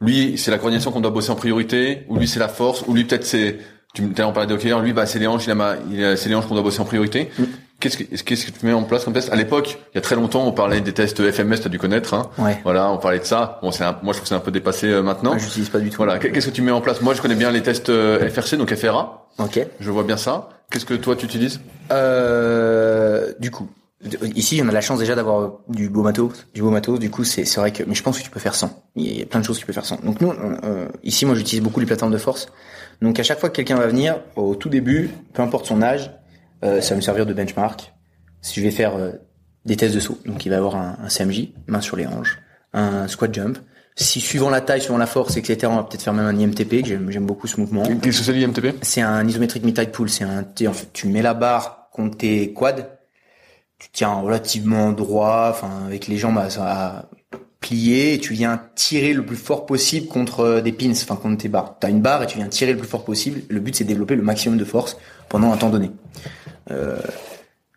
[0.00, 2.94] lui, c'est la coordination qu'on doit bosser en priorité, ou lui, c'est la force, ou
[2.94, 3.58] lui, peut-être c'est
[3.92, 6.28] tu me en parlais de lui, bah, c'est les hanches, il a, il a, c'est
[6.28, 7.28] les hanches qu'on doit bosser en priorité.
[7.38, 7.44] Mm.
[7.80, 9.32] Qu'est-ce que, qu'est-ce que tu mets en place comme test?
[9.32, 11.78] À l'époque, il y a très longtemps, on parlait des tests FMS, tu as dû
[11.78, 12.12] connaître.
[12.14, 12.28] Hein.
[12.38, 12.60] Ouais.
[12.62, 13.58] Voilà, on parlait de ça.
[13.62, 15.32] Bon, c'est un, moi, je trouve que c'est un peu dépassé euh, maintenant.
[15.38, 15.96] je j'utilise pas du tout.
[15.96, 16.18] Voilà.
[16.18, 17.00] Qu'est-ce que tu mets en place?
[17.00, 19.28] Moi, je connais bien les tests euh, FRC, donc FRA.
[19.38, 19.66] Ok.
[19.80, 20.50] Je vois bien ça.
[20.70, 21.60] Qu'est-ce que toi, tu utilises?
[22.24, 23.68] Euh, Du coup,
[24.34, 26.98] Ici, on a la chance déjà d'avoir du beau matos, du beau matos.
[26.98, 28.82] Du coup, c'est c'est vrai que, mais je pense que tu peux faire sans.
[28.96, 30.00] Il y a plein de choses que tu peux faire sans.
[30.02, 32.48] Donc nous, euh, ici, moi, j'utilise beaucoup les plateformes de force.
[33.02, 36.10] Donc à chaque fois que quelqu'un va venir, au tout début, peu importe son âge,
[36.64, 37.92] euh, ça va me servir de benchmark.
[38.42, 39.12] Si je vais faire euh,
[39.64, 42.38] des tests de saut, donc il va avoir un, un, CMJ, main sur les hanches,
[42.72, 43.58] un squat jump.
[43.96, 46.82] Si suivant la taille, suivant la force, etc., on va peut-être faire même un IMTP,
[46.82, 47.82] que j'aime beaucoup ce mouvement.
[47.82, 50.08] Qu'est-ce que c'est l'IMTP C'est un isométrique mid-tide pull.
[50.08, 52.88] C'est un, en fait, tu mets la barre contre tes quads,
[53.78, 57.04] tu tiens relativement droit, enfin avec les jambes à, à
[57.60, 61.38] plier et tu viens tirer le plus fort possible contre euh, des pins, enfin contre
[61.38, 61.76] tes barres.
[61.78, 63.42] Tu as une barre et tu viens tirer le plus fort possible.
[63.48, 64.96] Le but c'est de développer le maximum de force
[65.28, 65.90] pendant un temps donné.
[66.70, 66.98] Euh,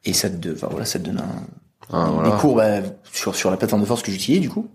[0.06, 1.48] et ça te, enfin, voilà, ça te donne un,
[1.92, 2.82] ah, des cours bah,
[3.12, 4.70] sur sur la plateforme de force que j'utilise du coup.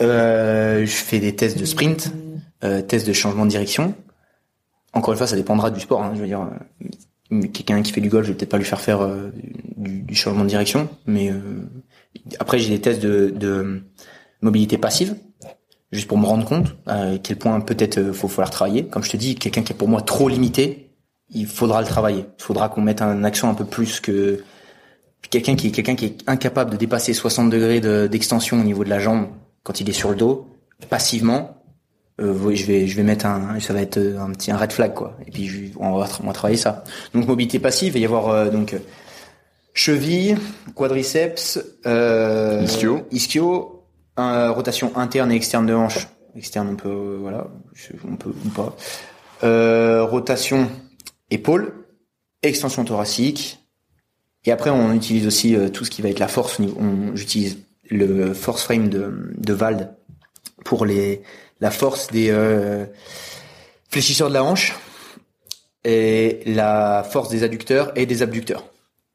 [0.00, 2.12] Euh, je fais des tests de sprint,
[2.64, 3.94] euh, tests de changement de direction.
[4.92, 6.02] Encore une fois, ça dépendra du sport.
[6.02, 6.48] Hein, je veux dire,
[7.32, 9.30] euh, quelqu'un qui fait du golf, je vais peut-être pas lui faire faire euh,
[9.76, 11.32] du, du, changement de direction, mais
[12.38, 13.82] après, j'ai des tests de, de,
[14.40, 15.16] mobilité passive,
[15.92, 18.86] juste pour me rendre compte à quel point peut-être euh, faut falloir travailler.
[18.86, 20.90] Comme je te dis, quelqu'un qui est pour moi trop limité,
[21.30, 22.24] il faudra le travailler.
[22.38, 24.42] Il faudra qu'on mette un accent un peu plus que
[25.30, 28.90] quelqu'un qui est quelqu'un qui est incapable de dépasser 60 degrés d'extension au niveau de
[28.90, 29.28] la jambe
[29.62, 30.46] quand il est sur le dos,
[30.88, 31.62] passivement.
[32.20, 34.72] euh, je vais je vais mettre un ça va être euh, un petit un red
[34.72, 35.16] flag quoi.
[35.26, 36.84] Et puis on va on va travailler ça.
[37.14, 38.74] Donc mobilité passive, il va y avoir euh, donc
[39.78, 40.36] cheville,
[40.74, 43.06] quadriceps, euh, Ischio.
[43.12, 43.84] ischio,
[44.16, 46.08] un- rotation interne et externe de hanche.
[46.34, 47.46] Externe on peut euh, voilà,
[48.10, 48.74] on peut ou pas.
[49.44, 50.68] Euh, rotation
[51.30, 51.72] épaule,
[52.42, 53.60] extension thoracique.
[54.44, 56.58] Et après on utilise aussi euh, tout ce qui va être la force.
[56.58, 57.58] On j'utilise
[57.88, 59.94] le force frame de de Vald
[60.64, 61.22] pour les
[61.60, 62.84] la force des euh,
[63.90, 64.74] fléchisseurs de la hanche
[65.84, 68.64] et la force des adducteurs et des abducteurs.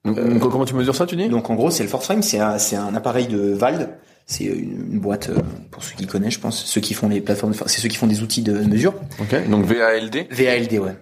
[0.05, 1.29] Donc, donc, comment tu mesures ça, tu dis?
[1.29, 3.89] Donc en gros, c'est le force frame, c'est un, c'est un appareil de Vald.
[4.25, 5.39] C'est une, une boîte euh,
[5.71, 8.07] pour ceux qui connaissent, je pense, ceux qui font les plateformes, c'est ceux qui font
[8.07, 8.93] des outils de mesure.
[9.19, 9.49] Ok.
[9.49, 10.27] Donc VALD.
[10.31, 10.95] VALD, ouais.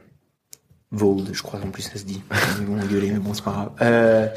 [0.91, 2.21] Vold, je crois en plus ça se dit.
[2.59, 3.71] Ils vont gueuler, mais bon c'est pas grave.
[3.81, 4.27] Euh,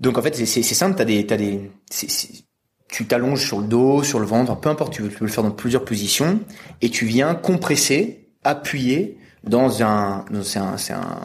[0.00, 2.44] donc en fait c'est c'est c'est simple, t'as des t'as des c'est- c'est-
[2.88, 5.30] tu t'allonges sur le dos, sur le ventre, peu importe, tu, veux- tu peux le
[5.30, 6.40] faire dans plusieurs positions
[6.82, 11.20] et tu viens compresser, appuyer dans un dans- c'est un c'est un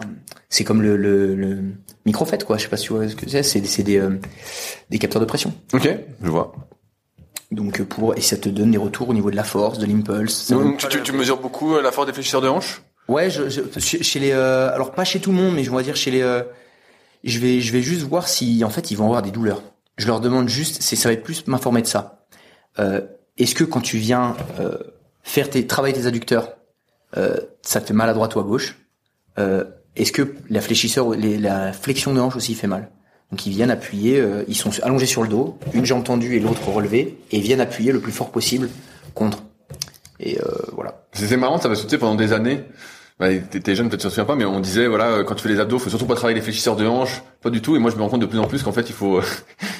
[0.49, 1.63] c'est comme le le, le
[2.05, 2.57] microfet quoi.
[2.57, 3.43] Je sais pas si tu vois ce que c'est.
[3.43, 4.19] C'est des euh,
[4.89, 5.53] des capteurs de pression.
[5.73, 5.89] Ok.
[6.21, 6.53] Je vois.
[7.51, 9.85] Donc euh, pour et ça te donne des retours au niveau de la force, de
[9.85, 10.49] l'impulse.
[10.51, 13.49] Donc, tu, tu, tu mesures beaucoup euh, la force des fléchisseurs de hanche Ouais, je,
[13.49, 15.95] je- chez, chez les, euh, alors pas chez tout le monde, mais je vais dire
[15.95, 16.41] chez les, euh,
[17.23, 19.61] je vais, je vais juste voir si, en fait, ils vont avoir des douleurs.
[19.97, 22.25] Je leur demande juste, c'est, ça va être plus m'informer de ça.
[22.79, 23.01] Euh,
[23.37, 24.77] est-ce que quand tu viens euh,
[25.21, 26.53] faire tes, travailler tes adducteurs,
[27.15, 28.75] euh, ça te fait mal à droite ou à gauche?
[29.37, 29.65] Euh,
[29.95, 32.89] Est-ce que la fléchisseur, la flexion de hanche aussi fait mal?
[33.31, 36.39] Donc ils viennent appuyer, euh, ils sont allongés sur le dos, une jambe tendue et
[36.39, 38.69] l'autre relevée, et viennent appuyer le plus fort possible
[39.13, 39.43] contre.
[40.19, 40.43] Et euh,
[40.73, 41.05] voilà.
[41.13, 42.61] C'est c'est marrant, ça va sauter pendant des années.
[43.17, 45.49] Bah, t'es jeune, peut-être tu te souviens pas, mais on disait voilà, quand tu fais
[45.49, 47.75] les abdos, faut surtout pas travailler les fléchisseurs de hanche, pas du tout.
[47.75, 49.21] Et moi, je me rends compte de plus en plus qu'en fait, il faut,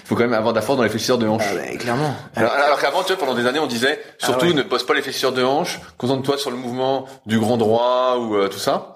[0.05, 1.43] faut quand même avoir de la force dans les fléchisseurs de hanche.
[1.51, 2.15] Ah ouais, clairement.
[2.35, 4.53] Alors, alors qu'avant, tu vois, pendant des années, on disait surtout ouais.
[4.53, 8.35] ne bosse pas les fléchisseurs de hanche, concentre-toi sur le mouvement du grand droit ou
[8.35, 8.93] euh, tout ça.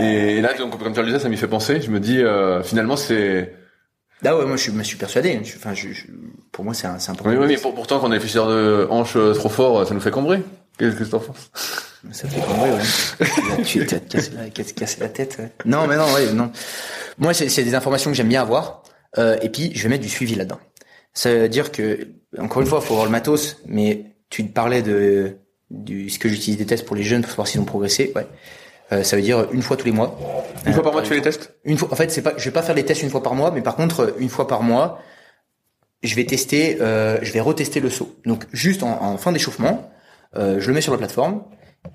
[0.00, 1.82] Et là, donc, comme tu le disais, ça m'y fait penser.
[1.82, 3.54] Je me dis euh, finalement, c'est
[4.24, 5.38] Ah ouais, moi je me suis persuadé.
[5.56, 6.04] Enfin, je, je-
[6.52, 7.30] pour moi c'est un- c'est important.
[7.30, 9.80] oui, oui, mais pour- pourtant, quand on a les fléchisseurs de hanche euh, trop forts,
[9.80, 10.42] euh, ça nous fait cambrer.
[10.78, 11.50] Qu'est-ce que t'en penses
[12.12, 13.62] Ça fait comme ouais.
[13.64, 13.94] tu te
[14.72, 15.36] casser la, tête.
[15.38, 15.52] ouais.
[15.66, 16.50] Non, mais non, ouais, non.
[17.18, 18.82] Moi, c'est c'est des informations que j'aime bien avoir.
[19.18, 20.58] Euh, et puis, je vais mettre du suivi là-dedans.
[21.12, 22.08] Ça veut dire que,
[22.38, 23.58] encore une fois, faut avoir le matos.
[23.66, 25.36] Mais tu parlais de
[25.70, 28.12] du ce que j'utilise des tests pour les jeunes pour savoir s'ils ont progressé.
[28.14, 28.26] Ouais.
[28.92, 30.18] Euh, ça veut dire une fois tous les mois.
[30.66, 31.54] Une Euh, fois par mois, tu fais les tests?
[31.64, 33.34] Une fois, en fait, c'est pas, je vais pas faire les tests une fois par
[33.34, 35.00] mois, mais par contre, une fois par mois,
[36.02, 38.14] je vais tester, euh, je vais retester le saut.
[38.26, 39.90] Donc, juste en, en fin d'échauffement,
[40.36, 41.42] euh, je le mets sur la plateforme.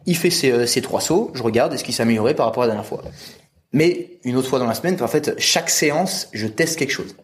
[0.08, 1.32] Il fait ses, euh, ses trois sauts.
[1.36, 3.04] Je regarde est-ce qu'il s'est amélioré par rapport à la dernière fois.
[3.72, 7.16] Mais une autre fois dans la semaine, en fait, chaque séance, je teste quelque chose.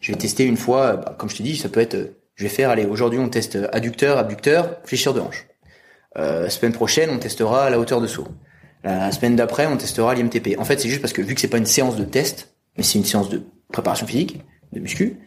[0.00, 2.16] Je vais tester une fois, euh, bah, comme je te dis, ça peut être, euh,
[2.34, 5.46] je vais faire, allez, aujourd'hui on teste adducteur, abducteur, fléchisseur de hanche.
[6.16, 8.28] Euh, semaine prochaine, on testera la hauteur de saut.
[8.84, 10.56] La semaine d'après, on testera l'IMTP.
[10.58, 12.84] En fait, c'est juste parce que vu que c'est pas une séance de test, mais
[12.84, 14.40] c'est une séance de préparation physique,
[14.72, 15.18] de muscu,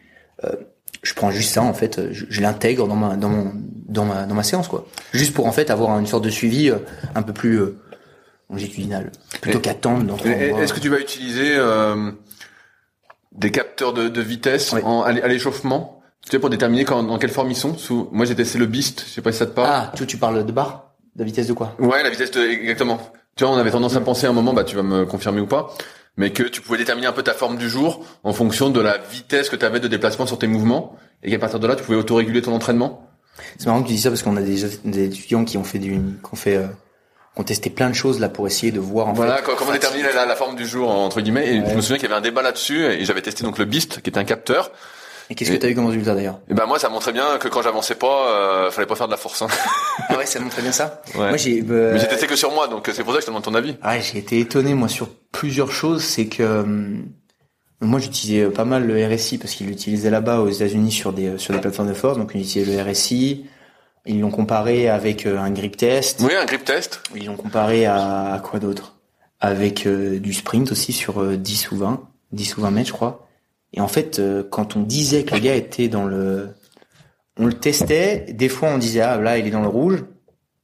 [0.45, 0.55] euh,
[1.03, 3.29] je prends juste ça en fait, je, l'intègre dans ma dans
[4.05, 4.87] ma dans ma séance quoi.
[5.13, 6.77] Juste pour en fait avoir une sorte de suivi euh,
[7.15, 7.59] un peu plus
[8.51, 10.61] euh, longitudinal, plutôt Et- qu'attendre mois.
[10.61, 12.11] Est-ce que tu vas utiliser euh,
[13.31, 14.81] des capteurs de, de vitesse Oui.
[14.83, 16.01] en, à l'é- à l'échauffement?
[16.23, 17.75] Tu sais, pour déterminer quand, dans quelle forme ils sont?
[17.77, 19.69] Sous, Moi, j'ai testé le Beast, je sais pas si ça te parle.
[19.71, 21.75] Ah, tu tu parles de barre, de vitesse de quoi?
[21.79, 22.99] Ouais, la vitesse de, exactement.
[23.35, 25.41] Tu vois, on avait tendance à penser à un moment, bah tu vas me confirmer
[25.41, 25.73] ou pas,
[26.17, 28.97] mais que tu pouvais déterminer un peu ta forme du jour en fonction de la
[28.99, 31.83] vitesse que tu avais de déplacement sur tes mouvements, et qu'à partir de là, tu
[31.83, 33.07] pouvais autoréguler ton entraînement.
[33.57, 35.79] C'est marrant que tu dis ça parce qu'on a des, des étudiants qui ont fait
[35.79, 36.67] du qui ont fait euh,
[37.37, 39.71] ont testé plein de choses là pour essayer de voir en Voilà, fait co- comment
[39.71, 41.47] déterminer la, la forme du jour entre guillemets.
[41.47, 43.65] Et je me souviens qu'il y avait un débat là-dessus, et j'avais testé donc le
[43.65, 44.71] Beast, qui était un capteur.
[45.29, 46.39] Et qu'est-ce que tu as eu comme résultat d'ailleurs?
[46.49, 49.11] Et ben moi, ça montrait bien que quand j'avançais pas, euh, fallait pas faire de
[49.13, 49.41] la force.
[49.41, 49.47] hein.
[50.09, 51.01] Ah ouais, ça montrait bien ça?
[51.15, 51.29] Ouais.
[51.29, 53.27] Moi j'ai euh, Mais j'ai testé que sur moi, donc c'est pour ça que je
[53.27, 53.77] te demande ton avis.
[53.81, 57.05] Ah, j'ai été étonné moi sur plusieurs choses, c'est que hum,
[57.79, 61.53] moi j'utilisais pas mal le RSI parce qu'ils l'utilisaient là-bas aux États-Unis sur des sur
[61.53, 63.45] des plateformes de force, donc ils utilisaient le RSI.
[64.05, 66.21] Ils l'ont comparé avec euh, un grip test.
[66.21, 67.01] Oui, un grip test.
[67.15, 68.95] Ils l'ont comparé à, à quoi d'autre?
[69.39, 72.01] Avec euh, du sprint aussi sur euh, 10 ou 20,
[72.31, 73.27] 10 ou 20 mètres je crois.
[73.73, 76.49] Et en fait, euh, quand on disait que le gars était dans le,
[77.37, 78.25] on le testait.
[78.33, 80.03] Des fois, on disait ah là, il est dans le rouge.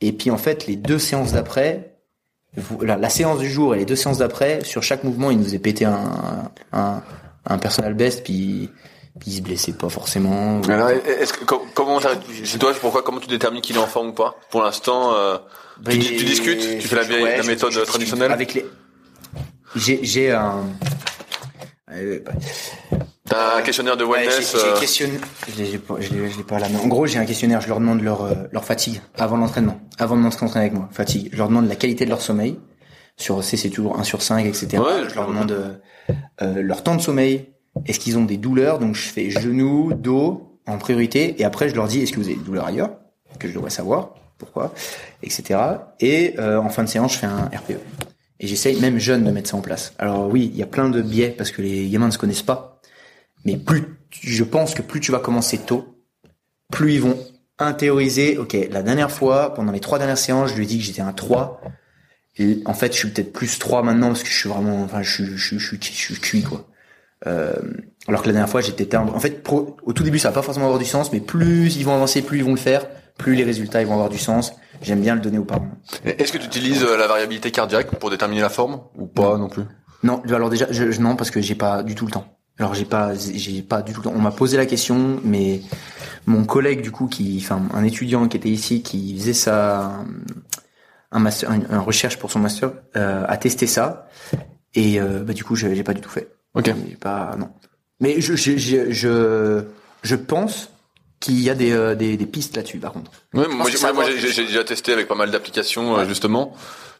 [0.01, 1.95] Et puis en fait, les deux séances d'après,
[2.81, 5.43] la, la séance du jour et les deux séances d'après, sur chaque mouvement, il nous
[5.45, 7.01] faisait péter un un,
[7.45, 8.69] un personal best, puis
[9.25, 10.61] il se blessait pas forcément.
[10.69, 11.99] Alors, est-ce que, com- comment
[12.43, 14.35] c'est toi, pourquoi, comment tu détermines qu'il est en forme ou pas?
[14.51, 15.37] Pour l'instant, euh,
[15.89, 18.31] tu, dis- tu discutes, tu fais la, Ouais, méthode je traditionnelle?
[18.31, 18.65] Avec les,
[19.75, 20.63] j'ai j'ai un.
[21.91, 22.31] Euh, bah,
[23.29, 24.51] T'as un questionnaire de Ouais, wellness.
[24.53, 25.19] j'ai- j'ai euh, questionné-
[25.49, 26.67] je l'ai- je l'ai- je l'ai pas là.
[26.71, 27.59] Mais en gros, j'ai un questionnaire.
[27.61, 30.87] Je leur demande leur euh, leur fatigue avant l'entraînement, avant de m'entraîner avec moi.
[30.91, 31.29] Fatigue.
[31.33, 32.57] Je leur demande la qualité de leur sommeil.
[33.17, 34.77] Sur C, c'est toujours 1 sur 5, etc.
[34.77, 35.51] Ouais, je leur demande
[36.41, 37.49] euh, leur temps de sommeil.
[37.85, 38.79] Est-ce qu'ils ont des douleurs?
[38.79, 41.39] Donc, je fais genoux, dos en priorité.
[41.39, 42.91] Et après, je leur dis est-ce que vous avez des douleurs ailleurs?
[43.39, 44.73] Que je devrais savoir pourquoi,
[45.23, 45.59] etc.
[45.99, 47.79] Et euh, en fin de séance, je fais un RPE.
[48.39, 49.93] Et j'essaye, même jeune, de mettre ça en place.
[49.97, 52.43] Alors oui, il y a plein de biais parce que les gamins ne se connaissent
[52.43, 52.81] pas.
[53.45, 56.03] Mais plus, je pense que plus tu vas commencer tôt,
[56.71, 57.17] plus ils vont
[57.59, 60.83] intérioriser, ok, la dernière fois, pendant les trois dernières séances, je lui ai dit que
[60.83, 61.61] j'étais un 3.
[62.37, 65.01] Et en fait, je suis peut-être plus 3 maintenant parce que je suis vraiment, enfin,
[65.01, 66.67] je suis, je suis, je suis, je suis cuit, quoi.
[67.25, 67.53] Euh,
[68.07, 69.07] alors que la dernière fois, j'étais un...
[69.07, 71.75] En fait, pro- au tout début, ça va pas forcément avoir du sens, mais plus
[71.77, 72.85] ils vont avancer, plus ils vont le faire,
[73.17, 74.53] plus les résultats, ils vont avoir du sens.
[74.81, 75.67] J'aime bien le donner aux parents.
[76.05, 79.49] Est-ce que tu utilises euh, la variabilité cardiaque pour déterminer la forme ou pas non
[79.49, 79.63] plus?
[80.03, 82.27] Non, alors déjà, je, je- non, parce que j'ai pas du tout le temps.
[82.59, 84.13] Alors j'ai pas, j'ai pas du tout le temps.
[84.15, 85.61] On m'a posé la question, mais
[86.27, 90.03] mon collègue du coup, qui, enfin, un étudiant qui était ici, qui faisait sa,
[91.11, 94.07] un master, un, un recherche pour son master, euh, a testé ça,
[94.75, 96.29] et euh, bah du coup, j'ai pas du tout fait.
[96.57, 96.65] Ok.
[96.89, 97.49] J'ai pas, non.
[97.99, 99.63] Mais je, je, je, je,
[100.03, 100.69] je pense
[101.19, 103.11] qu'il y a des, euh, des, des pistes là-dessus, par contre.
[103.33, 104.11] Ouais, moi, moi, va.
[104.11, 106.53] j'ai déjà testé avec pas mal d'applications euh, justement.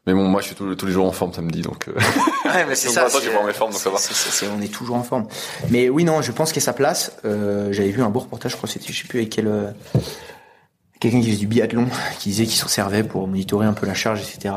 [0.07, 1.89] Mais bon, moi je suis tous, tous les jours en forme samedi donc.
[1.89, 1.91] euh,
[2.45, 3.01] Ouais, mais c'est ça.
[3.01, 3.97] pour l'instant, c'est- j'ai pas en forme, donc ça va.
[4.57, 5.27] on est toujours en forme.
[5.69, 7.11] Mais oui, non, je pense qu'il y a sa place.
[7.25, 9.69] Euh, J'avais vu un beau reportage, je crois, c'était, je sais plus avec quel, euh,
[10.99, 11.87] quelqu'un qui faisait du biathlon,
[12.19, 14.55] qui disait qu'il s'en servait pour monitorer un peu la charge, etc.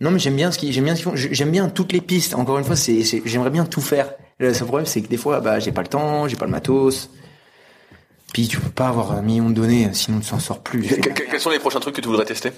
[0.00, 1.16] Non, mais j'aime bien ce qu'ils, j'aime bien ce qu'ils font.
[1.16, 2.34] J'aime bien toutes les pistes.
[2.34, 4.12] Encore une fois, c'est, j'aimerais bien tout faire.
[4.38, 6.50] Le seul problème, c'est que des fois, bah, j'ai pas le temps, j'ai pas le
[6.50, 7.10] matos.
[8.32, 10.82] Puis tu peux pas avoir un million de données, sinon tu s'en sors plus.
[10.88, 12.50] que- que- Quels sont les prochains trucs que tu voudrais tester?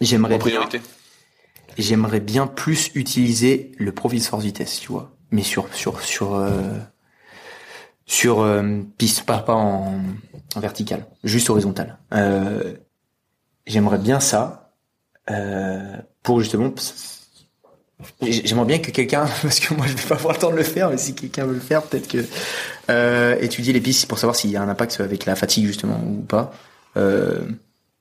[0.00, 0.80] J'aimerais en bien- priorité
[1.76, 5.12] j'aimerais bien plus utiliser le profil force vitesse, tu vois.
[5.30, 6.78] Mais sur sur sur euh,
[8.06, 10.00] sur euh, piste, pas pas en,
[10.54, 11.98] en vertical, juste horizontal.
[12.12, 12.74] Euh,
[13.66, 14.67] j'aimerais bien ça
[16.22, 16.72] pour justement.
[18.22, 20.56] j'ai- J'aimerais bien que quelqu'un, parce que moi je vais pas avoir le temps de
[20.56, 22.24] le faire, mais si quelqu'un veut le faire, peut-être que
[22.90, 26.00] euh, étudier les pistes pour savoir s'il y a un impact avec la fatigue justement
[26.06, 26.52] ou pas.
[26.96, 27.40] Euh,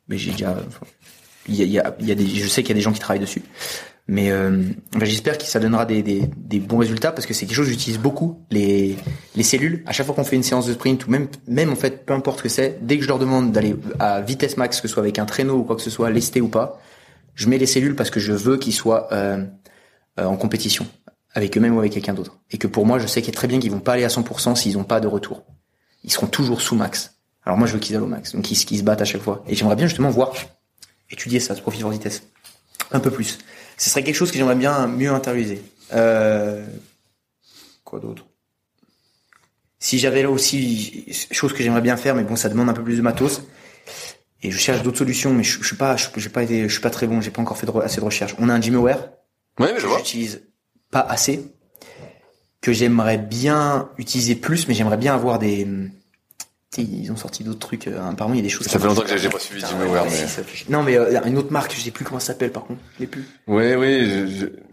[0.08, 0.56] mais j'ai déjà,
[1.48, 2.99] il y a, y y a des, je sais qu'il y a des gens qui
[2.99, 3.41] travaillent dessus.
[4.10, 4.64] Mais euh,
[4.94, 7.66] ben, j'espère que ça donnera des, des, des bons résultats parce que c'est quelque chose
[7.66, 8.95] que j'utilise beaucoup les
[9.36, 9.84] les cellules.
[9.86, 12.14] À chaque fois qu'on fait une séance de sprint ou même même en fait peu
[12.14, 14.94] importe ce que c'est, dès que je leur demande d'aller à vitesse max, que ce
[14.94, 16.80] soit avec un traîneau ou quoi que ce soit, lesté ou pas,
[17.38, 19.45] je mets les cellules parce que je veux qu'ils soient euh,
[20.19, 20.88] euh, en compétition
[21.34, 22.39] avec eux-mêmes ou avec quelqu'un d'autre.
[22.49, 24.55] Et que pour moi, je sais qu'il très bien qu'ils vont pas aller à 100%
[24.55, 25.43] s'ils ont pas de retour.
[26.03, 27.15] Ils seront toujours sous max.
[27.45, 29.22] Alors moi, je veux qu'ils aillent au max, donc ils, qu'ils se battent à chaque
[29.22, 29.43] fois.
[29.47, 30.34] Et j'aimerais bien justement voir
[31.11, 32.23] étudier ça, ce profil de vitesse,
[32.91, 33.38] un peu plus.
[33.77, 35.61] Ce serait quelque chose que j'aimerais bien mieux intérioriser.
[35.93, 36.65] Euh...
[37.84, 38.26] Quoi d'autre?
[39.80, 42.84] Si j'avais là aussi chose que j'aimerais bien faire, mais bon, ça demande un peu
[42.84, 43.43] plus de matos.
[44.43, 46.72] Et je cherche d'autres solutions, mais je, je suis pas, je, j'ai pas été, je
[46.72, 48.35] suis pas très bon, j'ai pas encore fait de assez de recherche.
[48.39, 49.09] On a un GymAware
[49.59, 49.97] Ouais, mais je vois.
[49.97, 50.41] j'utilise
[50.91, 51.51] pas assez,
[52.61, 55.68] que j'aimerais bien utiliser plus, mais j'aimerais bien avoir des.
[56.69, 57.88] Sais, ils ont sorti d'autres trucs.
[57.88, 58.68] euh, apparemment, il y a des choses.
[58.68, 61.51] Ça fait longtemps que j'ai- pas suivi GymAware, ouais, mais- Non, mais euh, une autre
[61.51, 62.81] marque, je sais plus comment ça s'appelle par contre.
[62.97, 63.23] Je l'ai plus.
[63.47, 64.05] Ouais, oui,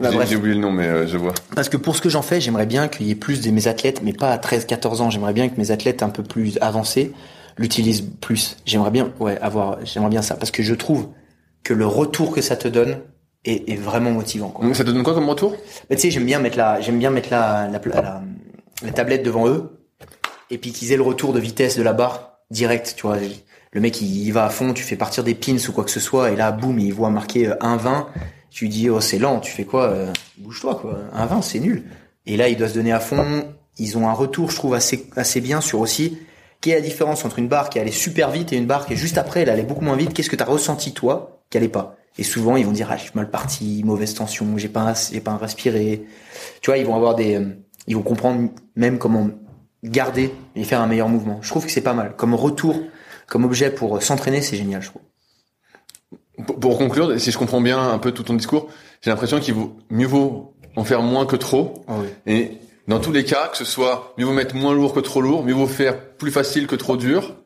[0.01, 1.33] Bah, j'ai j'ai oublié le nom, mais euh, je vois.
[1.55, 3.69] Parce que pour ce que j'en fais, j'aimerais bien qu'il y ait plus de mes
[3.69, 5.09] athlètes, mais pas à 13, 14 ans.
[5.11, 7.13] J'aimerais bien que mes athlètes un peu plus avancés
[7.57, 8.57] l'utilisent plus.
[8.65, 10.37] J'aimerais bien, ouais, avoir, j'aimerais bien ça.
[10.37, 11.09] Parce que je trouve
[11.63, 12.99] que le retour que ça te donne
[13.45, 14.65] est, est vraiment motivant, quoi.
[14.65, 15.57] Donc, ça te donne quoi comme retour?
[15.89, 18.23] Mais tu sais, j'aime bien mettre la, j'aime bien mettre la, la, la,
[18.83, 19.79] la tablette devant eux,
[20.51, 23.17] et puis qu'ils aient le retour de vitesse de la barre direct, tu vois.
[23.73, 25.91] Le mec, il, il va à fond, tu fais partir des pins ou quoi que
[25.91, 28.07] ce soit, et là, boum, il voit marqué euh, 1,20.
[28.51, 31.01] Tu lui dis, oh, c'est lent, tu fais quoi euh, Bouge-toi, quoi.
[31.17, 31.85] 1,20, c'est nul.
[32.27, 33.45] Et là, il doit se donner à fond.
[33.79, 36.19] Ils ont un retour, je trouve, assez, assez bien sur aussi,
[36.61, 38.97] quelle est la différence entre une barre qui allait super vite et une barre qui,
[38.97, 40.15] juste après, elle allait beaucoup moins vite?
[40.15, 41.97] Qu'est-ce que t'as ressenti, toi, qui allait pas?
[42.17, 45.21] Et souvent, ils vont dire, ah, je suis mal parti, mauvaise tension, j'ai pas, j'ai
[45.21, 46.05] pas respiré.
[46.61, 47.57] Tu vois, ils vont avoir des, euh,
[47.87, 49.31] ils vont comprendre même comment
[49.83, 51.41] garder et faire un meilleur mouvement.
[51.43, 52.15] Je trouve que c'est pas mal.
[52.17, 52.77] Comme retour,
[53.27, 55.03] comme objet pour euh, s'entraîner, c'est génial, je trouve.
[56.61, 58.69] pour, conclure, si je comprends bien un peu tout ton discours,
[59.03, 61.85] j'ai l'impression qu'il vaut mieux vaut en faire moins que trop.
[62.27, 65.21] Et dans tous les cas, que ce soit mieux vaut mettre moins lourd que trop
[65.21, 67.37] lourd, mieux vaut faire plus facile que trop dur,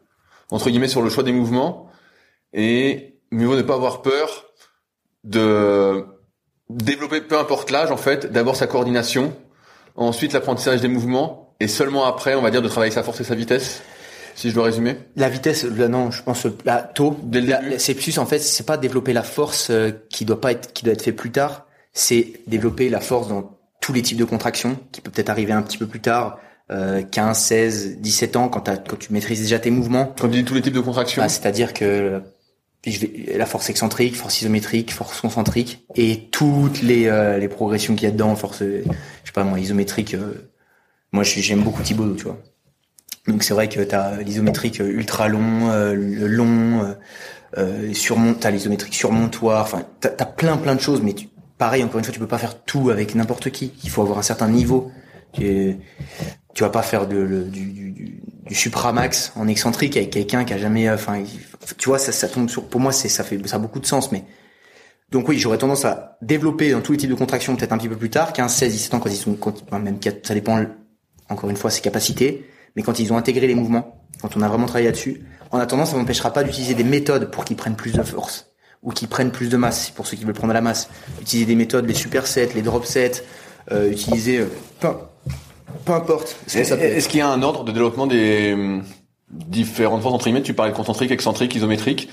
[0.51, 1.90] entre guillemets sur le choix des mouvements,
[2.52, 4.47] et mieux vaut ne pas avoir peur
[5.24, 6.05] de
[6.70, 9.36] développer, peu importe l'âge en fait, d'abord sa coordination,
[9.97, 13.24] ensuite l'apprentissage des mouvements, et seulement après, on va dire, de travailler sa force et
[13.24, 13.82] sa vitesse,
[14.35, 14.97] si je dois résumer.
[15.16, 17.16] La vitesse, là, non, je pense là tôt.
[17.24, 17.78] Dès le Là, début.
[17.78, 20.85] C'est plus en fait, c'est pas développer la force euh, qui doit pas être, qui
[20.85, 21.66] doit être fait plus tard.
[21.93, 25.63] C'est développer la force dans tous les types de contractions, qui peut peut-être arriver un
[25.63, 26.39] petit peu plus tard,
[26.71, 30.15] euh, 15, 16, 17 ans, quand, quand tu maîtrises déjà tes mouvements.
[30.19, 32.21] Quand tu dis tous les types de contractions, Bah, C'est-à-dire que
[32.87, 37.95] je vais, la force excentrique, force isométrique, force concentrique, et toutes les, euh, les progressions
[37.95, 40.15] qu'il y a dedans, force, euh, je sais pas moi, isométrique.
[40.15, 40.51] euh,
[41.13, 42.39] moi, j'aime beaucoup Thibaut, tu vois.
[43.27, 46.95] Donc c'est vrai que t'as l'isométrique ultra long, euh, le long, euh,
[47.59, 49.63] euh, surmont, t'as l'isométrique surmontoire.
[49.63, 51.29] Enfin, t'as as plein plein de choses, mais tu,
[51.59, 53.73] pareil encore une fois, tu peux pas faire tout avec n'importe qui.
[53.85, 54.91] Il faut avoir un certain niveau.
[55.33, 55.77] Tu,
[56.55, 60.89] tu vas pas faire du, du, du, supramax en excentrique avec quelqu'un qui a jamais,
[60.89, 61.23] euh, enfin,
[61.77, 62.65] tu vois, ça, ça tombe sur.
[62.69, 64.25] Pour moi, c'est ça fait ça a beaucoup de sens, mais
[65.11, 67.89] donc oui, j'aurais tendance à développer dans tous les types de contractions peut-être un petit
[67.89, 70.65] peu plus tard, 15, 16, 17 ans quand ils sont, quand, même quatre- ça dépend
[71.29, 74.49] encore une fois ses capacités, mais quand ils ont intégré les mouvements, quand on a
[74.49, 77.93] vraiment travaillé là-dessus, en attendant, ça m'empêchera pas d'utiliser des méthodes pour qu'ils prennent plus
[77.93, 78.51] de force
[78.83, 80.89] ou qu'ils prennent plus de masse pour ceux qui veulent prendre la masse.
[81.21, 83.25] Utiliser des méthodes, les supersets, les drop sets,
[83.73, 84.47] euh, utiliser euh,
[84.81, 84.89] peu,
[85.85, 86.37] peu importe.
[86.55, 88.83] est-ce qu'il y a un ordre de développement des hum,
[89.31, 92.09] différentes forces entre guillemets Tu parlais de concentrique, excentrique, isométrique.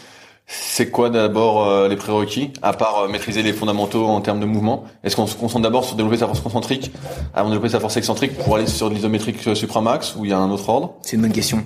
[0.48, 4.46] C'est quoi d'abord euh, les prérequis, à part euh, maîtriser les fondamentaux en termes de
[4.46, 4.84] mouvement?
[5.04, 6.92] Est-ce qu'on se concentre d'abord sur développer sa force concentrique
[7.34, 10.30] avant de développer sa force excentrique pour aller sur de l'isométrique euh, supramax ou il
[10.30, 10.96] y a un autre ordre?
[11.02, 11.64] C'est une bonne question.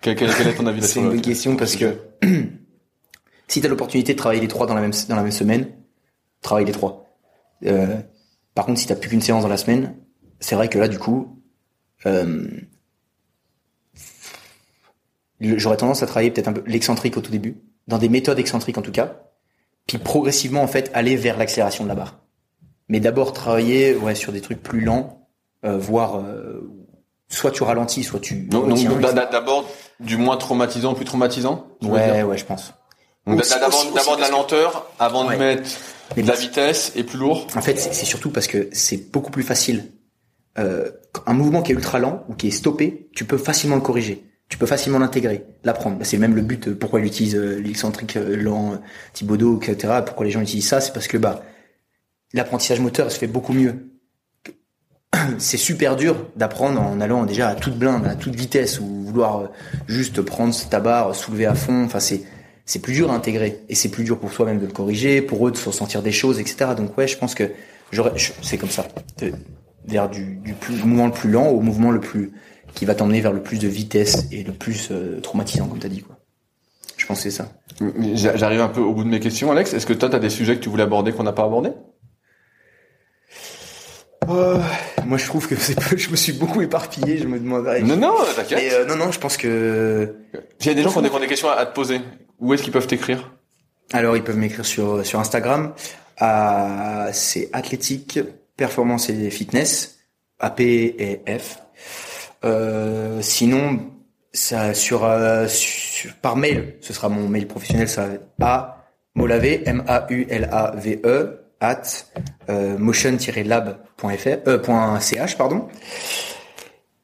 [0.00, 1.98] quel, quel- quel est ton avis C'est là-dessus une bonne question parce que
[3.52, 5.68] si tu as l'opportunité de travailler les trois dans la même dans la même semaine,
[6.40, 7.04] travaille les trois.
[7.66, 7.98] Euh,
[8.54, 9.94] par contre, si t'as plus qu'une séance dans la semaine,
[10.40, 11.38] c'est vrai que là, du coup,
[12.06, 12.46] euh,
[15.38, 17.58] j'aurais tendance à travailler peut-être un peu l'excentrique au tout début,
[17.88, 19.20] dans des méthodes excentriques en tout cas,
[19.86, 22.20] puis progressivement en fait aller vers l'accélération de la barre.
[22.88, 25.28] Mais d'abord travailler ouais sur des trucs plus lents,
[25.66, 26.72] euh, voire euh,
[27.28, 28.66] soit tu ralentis, soit tu Donc,
[29.30, 29.68] d'abord
[30.00, 32.72] du moins traumatisant au plus traumatisant ouais ouais je pense.
[33.26, 35.34] D'abord de la lenteur avant Ouais.
[35.34, 35.70] de mettre
[36.16, 37.46] Mais de la vitesse et plus lourd.
[37.54, 39.92] En fait, c'est surtout parce que c'est beaucoup plus facile.
[40.58, 40.90] Euh,
[41.26, 44.24] un mouvement qui est ultra lent ou qui est stoppé, tu peux facilement le corriger.
[44.48, 45.96] Tu peux facilement l'intégrer, l'apprendre.
[45.98, 46.68] Bah, c'est même le but.
[46.68, 48.76] euh, Pourquoi il utilise euh, l'excentrique euh, lent, euh,
[49.14, 50.00] Thibaudot, etc.
[50.04, 51.42] Pourquoi les gens utilisent ça, c'est parce que bah
[52.34, 53.88] l'apprentissage moteur se fait beaucoup mieux.
[55.38, 59.50] C'est super dur d'apprendre en allant déjà à toute blinde, à toute vitesse, ou vouloir
[59.86, 61.84] juste prendre ta barre, soulever à fond.
[61.84, 62.22] Enfin, c'est
[62.64, 65.46] c'est plus dur à intégrer et c'est plus dur pour soi-même de le corriger, pour
[65.46, 66.70] eux de se ressentir des choses, etc.
[66.76, 67.50] Donc ouais, je pense que
[68.42, 68.86] c'est comme ça,
[69.18, 69.32] de-
[69.86, 72.32] vers du, du plus, mouvement le plus lent au mouvement le plus
[72.74, 75.88] qui va t'emmener vers le plus de vitesse et le plus euh, traumatisant, comme t'as
[75.88, 76.16] dit quoi.
[76.96, 77.48] Je pense c'est ça.
[78.14, 79.74] J'a- J'arrive un peu au bout de mes questions, Alex.
[79.74, 81.72] Est-ce que toi, tu as des sujets que tu voulais aborder qu'on n'a pas abordés
[84.28, 84.58] Euh,
[85.04, 87.18] moi, je trouve que c'est peu- je me suis beaucoup éparpillé.
[87.18, 87.66] Je me demande.
[87.82, 88.58] Non, non, t'inquiète.
[88.62, 90.14] Mais euh, non, non, je pense que.
[90.58, 91.74] S'il y a des gens qui ont des, qui ont des questions à, à te
[91.74, 92.00] poser,
[92.38, 93.32] où est-ce qu'ils peuvent t'écrire?
[93.92, 95.74] Alors, ils peuvent m'écrire sur sur Instagram.
[96.18, 98.20] À, c'est athlétique,
[98.56, 99.98] performance et fitness,
[100.38, 101.58] AP et F.
[102.44, 103.80] Euh, sinon,
[104.32, 108.08] ça sur, euh, sur- par mail, ce sera mon mail professionnel, ça
[108.40, 108.78] a
[109.14, 111.82] Maulave, M A U L A V E at
[112.50, 114.58] euh, motion-lab.fr euh,
[115.38, 115.68] pardon.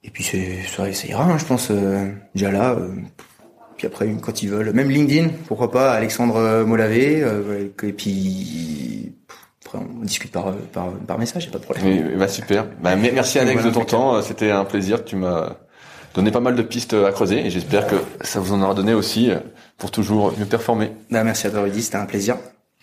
[0.04, 2.76] Et puis ça, ça ira, hein, je pense euh, déjà là.
[3.76, 7.20] puis après, quand ils veulent, même LinkedIn, pourquoi pas, Alexandre Molavé,
[7.82, 9.12] et puis
[9.64, 12.18] après on discute par par, par message, y a pas de problème.
[12.18, 12.66] Bah, super.
[12.82, 14.22] Bah, me- merci Alex Voilà, de ton temps.
[14.22, 15.04] C'était un plaisir.
[15.04, 15.56] Tu m'as
[16.14, 18.94] donné pas mal de pistes à creuser et j'espère que ça vous en aura donné
[18.94, 19.30] aussi
[19.76, 20.90] pour toujours mieux performer.
[21.10, 22.36] Bah, merci à toi Rudy, c'était un plaisir.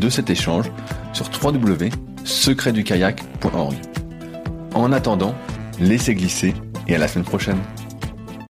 [0.00, 0.70] de cet échange
[1.12, 3.74] sur www.secretdukayak.org.
[4.74, 5.34] En attendant,
[5.80, 6.54] laissez glisser
[6.88, 7.58] et à la semaine prochaine.